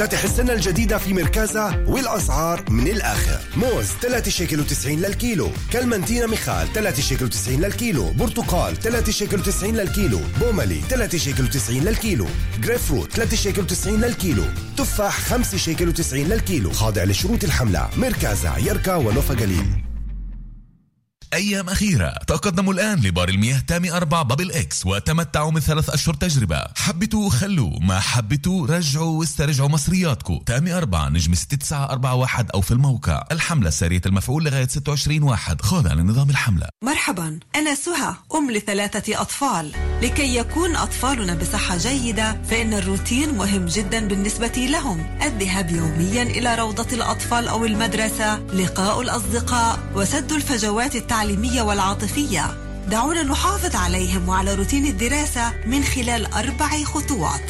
نفتتح 0.00 0.24
السنة 0.24 0.52
الجديدة 0.52 0.98
في 0.98 1.14
مركزها 1.14 1.84
والأسعار 1.86 2.70
من 2.70 2.88
الآخر. 2.88 3.40
موز 3.56 3.86
3 4.02 4.30
شيكل 4.30 4.64
و90 4.64 4.86
للكيلو. 4.86 5.50
كلمنتينا 5.72 6.26
مخال 6.26 6.72
3 6.72 7.02
شيكل 7.02 7.30
و90 7.30 7.48
للكيلو. 7.48 8.10
برتقال 8.10 8.76
3 8.76 9.12
شيكل 9.12 9.44
و90 9.44 9.64
للكيلو. 9.64 10.20
بوملي 10.40 10.80
3 10.88 11.18
شيكل 11.18 11.50
و90 11.50 11.70
للكيلو. 11.70 12.26
جريف 12.60 12.86
فروت 12.86 13.12
3 13.12 13.36
شيكل 13.36 13.68
و90 13.68 13.88
للكيلو. 13.88 14.44
تفاح 14.76 15.20
5 15.20 15.58
شيكل 15.58 15.94
و90 15.94 16.14
للكيلو. 16.14 16.72
خاضع 16.72 17.04
لشروط 17.04 17.44
الحملة. 17.44 17.88
مركزها 17.96 18.58
يركا 18.58 18.94
ونوف 18.94 19.34
هجليل 19.34 19.79
أيام 21.34 21.68
أخيرة. 21.68 22.14
تقدموا 22.26 22.72
الآن 22.72 23.00
لبار 23.00 23.28
المياه 23.28 23.58
تامي 23.58 23.92
أربع 23.92 24.22
Bubble 24.22 24.52
X 24.52 24.86
وتمتعوا 24.86 25.50
من 25.50 25.60
ثلاث 25.60 25.90
أشهر 25.90 26.14
تجربة. 26.14 26.64
حبيتوا 26.76 27.30
خلوا 27.30 27.80
ما 27.80 28.00
حبيتوا 28.00 28.66
رجعوا 28.66 29.18
واسترجعوا 29.18 29.68
مصرياتكم. 29.68 30.38
تامي 30.46 30.72
أربعة 30.72 31.08
نجم 31.08 31.34
6941 31.34 32.46
أو 32.54 32.60
في 32.60 32.70
الموقع. 32.70 33.24
الحملة 33.32 33.70
سارية 33.70 34.00
المفعول 34.06 34.44
لغاية 34.44 34.66
26 34.66 35.22
واحد. 35.22 35.62
خاضع 35.62 35.92
لنظام 35.92 36.30
الحملة. 36.30 36.68
مرحبا 36.84 37.40
أنا 37.56 37.74
سهى 37.74 38.14
أم 38.34 38.50
لثلاثة 38.50 39.20
أطفال. 39.20 39.72
لكي 40.02 40.36
يكون 40.36 40.76
أطفالنا 40.76 41.34
بصحة 41.34 41.76
جيدة 41.76 42.42
فإن 42.42 42.74
الروتين 42.74 43.34
مهم 43.34 43.66
جدا 43.66 44.08
بالنسبة 44.08 44.66
لهم. 44.70 45.18
الذهاب 45.22 45.70
يوميا 45.70 46.22
إلى 46.22 46.54
روضة 46.54 46.86
الأطفال 46.92 47.48
أو 47.48 47.64
المدرسة. 47.64 48.38
لقاء 48.38 49.00
الأصدقاء. 49.00 49.78
وسد 49.94 50.32
الفجوات 50.32 50.96
التعليمية. 50.96 51.19
والعاطفية. 51.62 52.56
دعونا 52.88 53.22
نحافظ 53.22 53.76
عليهم 53.76 54.28
وعلى 54.28 54.54
روتين 54.54 54.86
الدراسة 54.86 55.52
من 55.66 55.84
خلال 55.84 56.32
أربع 56.32 56.84
خطوات. 56.84 57.40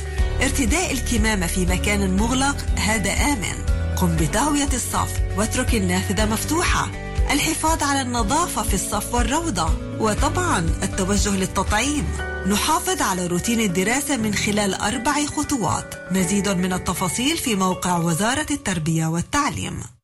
ارتداء 0.43 0.93
الكمامة 0.93 1.47
في 1.47 1.67
مكان 1.67 2.17
مغلق 2.17 2.57
هذا 2.77 3.13
آمن. 3.13 3.67
قم 3.97 4.17
بتهوية 4.17 4.69
الصف 4.73 5.21
واترك 5.37 5.75
النافذة 5.75 6.27
مفتوحة. 6.27 6.91
الحفاظ 7.31 7.83
على 7.83 8.01
النظافة 8.01 8.63
في 8.63 8.75
الصف 8.75 9.15
والروضة. 9.15 9.71
وطبعا 9.99 10.59
التوجه 10.59 11.31
للتطعيم. 11.31 12.05
نحافظ 12.47 13.03
على 13.03 13.27
روتين 13.27 13.61
الدراسة 13.61 14.17
من 14.17 14.35
خلال 14.35 14.75
أربع 14.75 15.27
خطوات. 15.27 15.95
مزيد 16.13 16.49
من 16.49 16.73
التفاصيل 16.73 17.37
في 17.37 17.55
موقع 17.55 17.99
وزارة 17.99 18.47
التربية 18.51 19.07
والتعليم. 19.07 20.00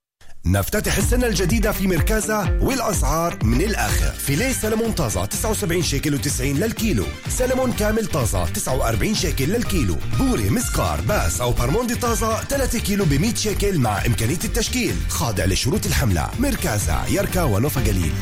نفتتح 0.47 0.97
السنة 0.97 1.27
الجديدة 1.27 1.73
في 1.73 1.87
مركزها 1.87 2.59
والأسعار 2.61 3.45
من 3.45 3.61
الآخر. 3.61 4.11
فيليه 4.11 4.53
سلمون 4.53 4.93
طازة 4.93 5.25
79 5.25 5.83
شيكل 5.83 6.19
و90 6.19 6.41
للكيلو. 6.41 7.05
سلمون 7.29 7.73
كامل 7.73 8.07
طازة 8.07 8.45
49 8.45 9.15
شيكل 9.15 9.45
للكيلو. 9.45 9.97
بوري 10.19 10.51
مسقار 10.51 11.01
باس 11.01 11.41
أو 11.41 11.53
برموندي 11.53 11.95
طازة 11.95 12.45
3 12.45 12.79
كيلو 12.79 13.05
ب 13.05 13.15
100 13.15 13.35
شيكل 13.35 13.79
مع 13.79 14.07
إمكانية 14.07 14.39
التشكيل. 14.45 14.95
خاضع 15.09 15.45
لشروط 15.45 15.87
الحملة. 15.87 16.31
مركزها 16.39 17.07
يركا 17.09 17.43
ونوف 17.43 17.81
هجليل 17.81 18.13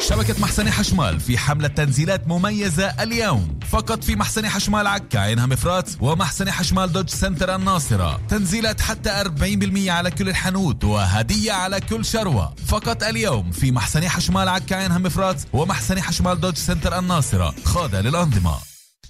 شبكة 0.00 0.40
محسن 0.40 0.70
حشمال 0.70 1.20
في 1.20 1.38
حملة 1.38 1.68
تنزيلات 1.68 2.28
مميزة 2.28 2.86
اليوم. 3.02 3.58
فقط 3.70 4.04
في 4.04 4.16
محسن 4.16 4.48
حشمال 4.48 4.86
عكا 4.86 5.18
عين 5.18 5.46
همفراتس 5.46 5.90
ومحسن 6.00 6.50
حشمال 6.50 6.92
دوج 6.92 7.08
سنتر 7.08 7.54
الناصرة. 7.54 8.20
تنزيلات 8.28 8.80
حتى 8.80 9.10
40% 9.10 9.90
على 9.90 10.10
كل 10.10 10.28
الحانوت 10.28 10.84
وهدية 10.84 11.52
على 11.52 11.80
كل 11.80 12.04
شروة. 12.04 12.54
فقط 12.66 13.02
اليوم 13.02 13.50
في 13.50 13.72
محسن 13.72 14.08
حشمال 14.08 14.48
عكا 14.48 14.76
عين 14.76 14.98
همفراتس 14.98 15.42
ومحسن 15.52 16.02
حشمال 16.02 16.40
دوج 16.40 16.56
سنتر 16.56 16.98
الناصرة. 16.98 17.54
خاضع 17.64 18.00
للأنظمة. 18.00 18.54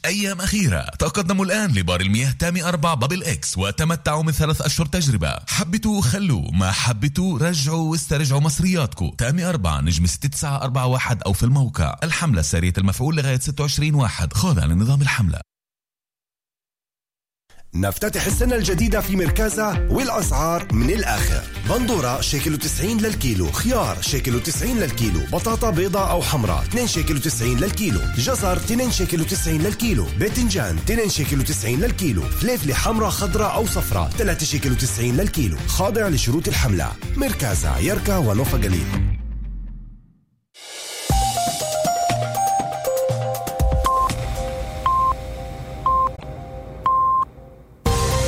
أيام 0.05 0.41
أخيرة 0.41 0.81
تقدموا 0.99 1.45
الآن 1.45 1.71
لبار 1.71 2.01
المياه 2.01 2.31
تامي 2.31 2.65
أربع 2.65 2.95
Bubble 2.95 3.23
X 3.23 3.59
وتمتعوا 3.59 4.23
من 4.23 4.33
ثلاث 4.33 4.63
أشهر 4.63 4.87
تجربة. 4.87 5.37
حبتوا 5.49 6.03
خلوا. 6.03 6.51
ما 6.53 6.73
حبتوا 6.73 7.39
رجعوا 7.39 7.91
واسترجعوا 7.91 8.41
مصرياتكم. 8.41 9.11
تامي 9.19 9.45
أربعة 9.45 9.81
نجم 9.81 10.07
6941 10.07 11.23
أو 11.27 11.33
في 11.33 11.43
الموقع. 11.43 11.97
الحملة 12.03 12.43
سارية 12.43 12.73
المفعول 12.79 13.17
لغاية 13.17 13.39
26 13.39 13.95
واحد. 13.95 14.33
خاضع 14.33 14.65
لنظام 14.65 15.03
الحملة. 15.03 15.50
نفتتح 17.75 18.27
السنة 18.27 18.57
الجديدة 18.57 19.01
في 19.01 19.17
مركزها 19.17 19.87
والأسعار 19.91 20.69
من 20.73 20.91
الآخر. 20.91 21.43
بندورة 21.69 22.21
شيكل 22.21 22.59
90 22.59 22.99
للكيلو 22.99 23.53
خيار 23.53 23.99
شيكل 24.01 24.43
90 24.43 24.77
للكيلو 24.77 25.21
بطاطا 25.33 25.71
بيضاء 25.71 26.11
أو 26.11 26.23
حمراء 26.23 26.63
2 26.63 26.87
شيكل 26.87 27.21
90 27.21 27.57
للكيلو 27.57 28.01
جزر 28.17 28.57
2 28.57 28.91
شيكل 28.91 29.25
90 29.25 29.59
للكيلو 29.59 30.07
باذنجان 30.19 30.77
2 30.77 31.09
شيكل 31.09 31.45
90 31.45 31.81
للكيلو 31.81 32.23
فليفلة 32.23 32.75
حمراء 32.75 33.11
خضراء 33.11 33.55
أو 33.55 33.67
صفراء 33.67 34.11
3 34.11 34.47
شيكل 34.47 34.77
90 34.77 35.17
للكيلو. 35.17 35.57
خاضع 35.67 36.09
لشروط 36.09 36.49
الحملة. 36.49 36.93
مركزها 37.17 37.79
يركا 37.79 38.17
ونوفا 38.17 38.59
قليل. 38.59 39.20